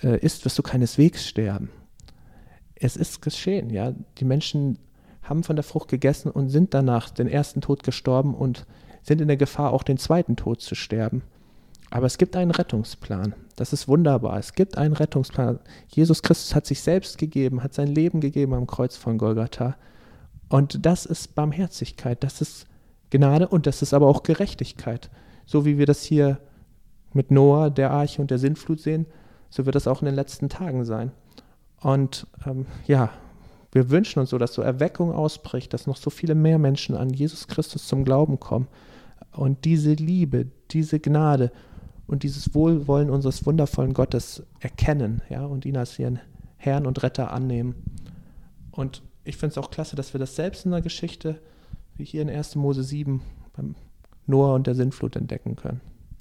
äh, 0.03 0.18
isst, 0.18 0.45
wirst 0.45 0.59
du 0.59 0.62
keineswegs 0.62 1.26
sterben. 1.26 1.70
Es 2.81 2.97
ist 2.97 3.22
geschehen, 3.22 3.70
ja. 3.70 3.93
Die 4.18 4.24
Menschen 4.24 4.79
haben 5.22 5.43
von 5.43 5.57
der 5.57 5.62
Frucht 5.62 5.89
gegessen 5.89 6.31
und 6.31 6.49
sind 6.49 6.74
danach 6.74 7.11
den 7.11 7.29
ersten 7.29 7.61
Tod 7.61 7.83
gestorben 7.83 8.35
und 8.35 8.66
sind 9.03 9.20
in 9.20 9.29
der 9.29 9.37
Gefahr, 9.37 9.72
auch 9.72 9.83
den 9.83 9.99
zweiten 9.99 10.37
Tod 10.37 10.61
zu 10.61 10.74
sterben. 10.74 11.22
Aber 11.91 12.07
es 12.07 12.18
gibt 12.18 12.37
einen 12.37 12.51
Rettungsplan. 12.51 13.35
Das 13.57 13.72
ist 13.72 13.89
wunderbar. 13.89 14.39
Es 14.39 14.53
gibt 14.55 14.76
einen 14.76 14.95
Rettungsplan. 14.95 15.59
Jesus 15.89 16.22
Christus 16.22 16.55
hat 16.55 16.66
sich 16.66 16.83
selbst 16.83 17.18
gegeben, 17.18 17.62
hat 17.62 17.74
sein 17.74 17.89
Leben 17.89 18.20
gegeben 18.20 18.55
am 18.55 18.66
Kreuz 18.66 18.97
von 18.97 19.18
Golgatha. 19.18 19.76
Und 20.49 20.85
das 20.85 21.07
ist 21.07 21.35
Barmherzigkeit, 21.35 22.22
das 22.22 22.41
ist 22.41 22.66
Gnade 23.11 23.49
und 23.49 23.66
das 23.66 23.83
ist 23.83 23.95
aber 23.95 24.07
auch 24.07 24.22
Gerechtigkeit. 24.22 25.11
So 25.47 25.64
wie 25.64 25.79
wir 25.79 25.87
das 25.87 26.03
hier 26.03 26.39
mit 27.12 27.31
Noah, 27.31 27.70
der 27.70 27.91
Arche 27.91 28.20
und 28.20 28.31
der 28.31 28.39
Sintflut 28.39 28.81
sehen, 28.81 29.07
so 29.51 29.64
wird 29.64 29.74
das 29.74 29.87
auch 29.87 30.03
in 30.03 30.07
den 30.07 30.14
letzten 30.14 30.49
Tagen 30.49 30.85
sein. 30.85 31.11
Und 31.81 32.26
ähm, 32.47 32.66
ja, 32.87 33.11
wir 33.72 33.91
wünschen 33.91 34.20
uns 34.20 34.31
so, 34.31 34.39
dass 34.39 34.55
so 34.55 34.62
Erweckung 34.62 35.12
ausbricht, 35.12 35.72
dass 35.72 35.87
noch 35.87 35.97
so 35.97 36.11
viele 36.11 36.35
mehr 36.35 36.59
Menschen 36.59 36.97
an 36.97 37.11
Jesus 37.11 37.49
Christus 37.49 37.87
zum 37.87 38.05
Glauben 38.05 38.41
kommen. 38.41 38.66
Und 39.33 39.64
diese 39.64 39.93
Liebe, 39.93 40.47
diese 40.70 40.99
Gnade 41.01 41.53
und 42.07 42.22
dieses 42.22 42.55
Wohlwollen 42.55 43.11
unseres 43.11 43.47
wundervollen 43.47 43.95
Gottes 43.95 44.43
erkennen, 44.61 45.20
ja, 45.29 45.45
und 45.45 45.66
ihn 45.66 45.76
als 45.76 45.99
ihren 45.99 46.20
Herrn 46.57 46.87
und 46.87 47.03
Retter 47.03 47.31
annehmen. 47.31 47.74
Und 48.70 49.03
ich 49.24 49.37
finde 49.37 49.53
es 49.53 49.59
auch 49.59 49.70
klasse, 49.70 49.95
dass 49.95 50.14
wir 50.14 50.18
das 50.18 50.35
selbst 50.35 50.64
in 50.64 50.70
der 50.70 50.81
Geschichte, 50.81 51.39
wie 51.97 52.05
hier 52.05 52.22
in 52.22 52.31
1. 52.31 52.57
Mose 52.57 52.83
7, 52.83 53.20
beim 53.55 53.74
Noah 54.26 54.55
und 54.55 54.66
der 54.66 54.74
Sintflut 54.74 55.16
entdecken 55.16 55.57
können. 55.57 55.81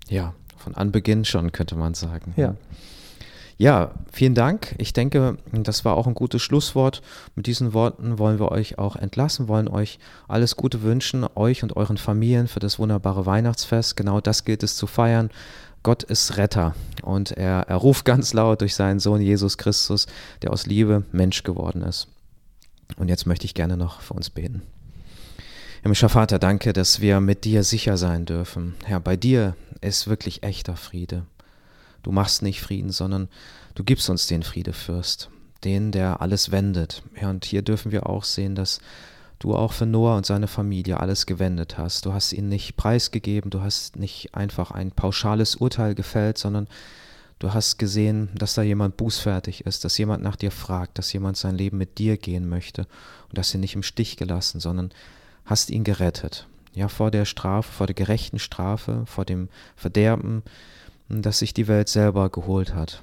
Ja, 0.10 0.34
von 0.58 0.76
Anbeginn 0.76 1.24
schon, 1.24 1.51
könnte 1.51 1.76
man 1.76 1.93
sagen. 1.93 2.34
Ja. 2.36 2.55
Ja, 3.60 3.91
vielen 4.12 4.36
Dank. 4.36 4.76
Ich 4.78 4.93
denke, 4.93 5.38
das 5.51 5.84
war 5.84 5.95
auch 5.95 6.05
ein 6.05 6.14
gutes 6.14 6.43
Schlusswort. 6.43 7.01
Mit 7.36 7.47
diesen 7.47 7.74
Worten 7.74 8.20
wollen 8.20 8.38
wir 8.38 8.51
euch 8.51 8.78
auch 8.78 8.95
entlassen, 8.95 9.47
wollen 9.47 9.68
euch 9.68 9.97
alles 10.28 10.55
Gute 10.55 10.84
wünschen, 10.84 11.26
euch 11.34 11.64
und 11.64 11.76
euren 11.76 11.97
Familien 11.97 12.47
für 12.47 12.60
das 12.60 12.78
wunderbare 12.78 13.26
Weihnachtsfest. 13.26 13.97
Genau 13.97 14.22
das 14.22 14.45
gilt 14.45 14.62
es 14.62 14.76
zu 14.76 14.86
feiern. 14.86 15.32
Gott 15.82 16.03
ist 16.03 16.38
Retter 16.38 16.76
und 17.01 17.32
er, 17.32 17.62
er 17.68 17.78
ruft 17.78 18.05
ganz 18.05 18.34
laut 18.34 18.62
durch 18.62 18.76
seinen 18.76 18.99
Sohn 18.99 19.22
Jesus 19.22 19.58
Christus, 19.58 20.05
der 20.43 20.51
aus 20.51 20.68
Liebe 20.68 21.03
Mensch 21.12 21.41
geworden 21.43 21.82
ist. 21.82 22.10
Und 22.97 23.10
jetzt 23.10 23.26
möchte 23.26 23.45
ich 23.45 23.55
gerne 23.55 23.78
noch 23.78 24.01
für 24.01 24.14
uns 24.14 24.30
beten. 24.30 24.62
Himmlischer 25.82 26.10
Vater, 26.10 26.38
danke, 26.38 26.74
dass 26.74 27.01
wir 27.01 27.22
mit 27.22 27.43
dir 27.43 27.64
sicher 27.64 27.97
sein 27.97 28.26
dürfen. 28.26 28.76
Herr, 28.86 28.99
bei 28.99 29.16
dir 29.16 29.55
ist 29.82 30.08
wirklich 30.08 30.43
echter 30.43 30.76
Friede. 30.76 31.24
Du 32.08 32.14
machst 32.14 32.41
nicht 32.41 32.62
Frieden, 32.62 32.91
sondern 32.91 33.28
du 33.76 33.84
gibst 33.84 34.10
uns 34.10 34.28
den 34.28 34.41
Friedefürst, 34.41 35.30
den, 35.66 35.91
der 35.91 36.22
alles 36.22 36.51
wendet. 36.51 37.03
Herr, 37.14 37.30
und 37.30 37.43
hier 37.43 37.64
dürfen 37.64 37.91
wir 37.91 38.08
auch 38.08 38.24
sehen, 38.24 38.55
dass 38.55 38.80
du 39.39 39.53
auch 39.53 39.74
für 39.74 39.86
Noah 39.86 40.16
und 40.16 40.26
seine 40.26 40.47
Familie 40.47 41.01
alles 41.01 41.26
gewendet 41.26 41.78
hast. 41.78 42.05
Du 42.05 42.14
hast 42.14 42.32
ihnen 42.32 42.47
nicht 42.47 42.78
preisgegeben, 42.78 43.51
du 43.51 43.60
hast 43.60 43.97
nicht 43.97 44.34
einfach 44.36 44.72
ein 44.72 44.91
pauschales 44.91 45.58
Urteil 45.58 45.95
gefällt, 45.95 46.38
sondern 46.38 46.70
du 47.39 47.53
hast 47.53 47.78
gesehen, 47.78 48.30
dass 48.36 48.53
da 48.53 48.62
jemand 48.62 48.95
bußfertig 48.95 49.66
ist, 49.66 49.84
dass 49.84 49.97
jemand 49.97 50.24
nach 50.24 50.38
dir 50.38 50.51
fragt, 50.51 50.97
dass 50.99 51.12
jemand 51.12 51.36
sein 51.36 51.58
Leben 51.58 51.78
mit 51.78 51.97
dir 51.97 52.16
gehen 52.16 52.47
möchte 52.47 52.84
und 53.28 53.38
dass 53.38 53.53
ihn 53.53 53.60
nicht 53.60 53.76
im 53.76 53.84
Stich 53.84 54.16
gelassen, 54.16 54.62
sondern 54.62 54.93
hast 55.43 55.72
ihn 55.72 55.84
gerettet. 55.84 56.47
Ja, 56.74 56.88
vor 56.88 57.12
der 57.12 57.26
Strafe, 57.26 57.70
vor 57.70 57.86
der 57.86 57.95
gerechten 57.95 58.39
Strafe, 58.39 59.03
vor 59.08 59.26
dem 59.26 59.49
Verderben, 59.76 60.43
das 61.10 61.39
sich 61.39 61.53
die 61.53 61.68
Welt 61.68 61.89
selber 61.89 62.30
geholt 62.30 62.74
hat. 62.74 63.01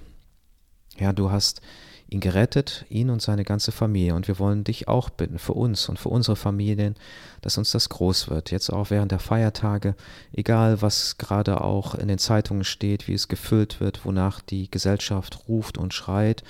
Ja, 0.99 1.13
du 1.13 1.31
hast 1.31 1.61
ihn 2.09 2.21
gerettet, 2.21 2.85
ihn 2.89 3.11
und 3.11 3.23
seine 3.23 3.45
ganze 3.45 3.73
Familie. 3.73 4.15
Und 4.15 4.29
wir 4.29 4.39
wollen 4.39 4.65
dich 4.65 4.89
auch 4.89 5.11
bitten, 5.11 5.39
für 5.39 5.55
uns 5.55 5.89
und 5.89 5.99
für 5.99 6.11
unsere 6.11 6.37
Familien, 6.37 6.95
dass 7.41 7.59
uns 7.59 7.71
das 7.71 7.89
groß 7.89 8.29
wird. 8.31 8.51
Jetzt 8.51 8.71
auch 8.71 8.91
während 8.91 9.11
der 9.11 9.19
Feiertage, 9.19 9.95
egal 10.33 10.83
was 10.83 11.19
gerade 11.19 11.61
auch 11.61 11.95
in 11.95 12.09
den 12.09 12.19
Zeitungen 12.19 12.65
steht, 12.65 13.09
wie 13.09 13.15
es 13.15 13.29
gefüllt 13.29 13.81
wird, 13.81 14.05
wonach 14.05 14.41
die 14.41 14.71
Gesellschaft 14.71 15.49
ruft 15.49 15.79
und 15.79 15.95
schreit 15.95 16.45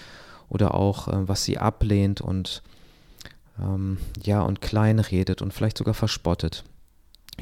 oder 0.49 0.75
auch 0.75 1.09
äh, 1.09 1.29
was 1.29 1.45
sie 1.45 1.59
ablehnt 1.59 2.21
und 2.21 2.63
ähm, 3.59 3.99
ja 4.23 4.43
und 4.43 4.61
klein 4.61 4.99
redet 4.99 5.41
und 5.41 5.55
vielleicht 5.55 5.79
sogar 5.79 5.95
verspottet. 5.95 6.65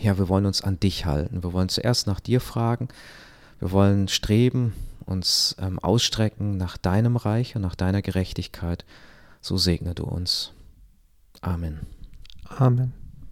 Ja, 0.00 0.16
wir 0.18 0.28
wollen 0.28 0.46
uns 0.46 0.62
an 0.62 0.80
dich 0.80 1.04
halten. 1.06 1.42
Wir 1.42 1.52
wollen 1.52 1.68
zuerst 1.68 2.06
nach 2.06 2.20
dir 2.20 2.40
fragen. 2.40 2.88
Wir 3.62 3.70
wollen 3.70 4.08
streben 4.08 4.72
uns 5.06 5.54
ähm, 5.60 5.78
ausstrecken 5.78 6.56
nach 6.56 6.76
deinem 6.76 7.14
Reich 7.14 7.54
und 7.54 7.62
nach 7.62 7.76
deiner 7.76 8.02
Gerechtigkeit, 8.02 8.84
so 9.40 9.56
segne 9.56 9.94
du 9.94 10.02
uns. 10.02 10.50
Amen. 11.42 11.86
Amen. 12.48 12.92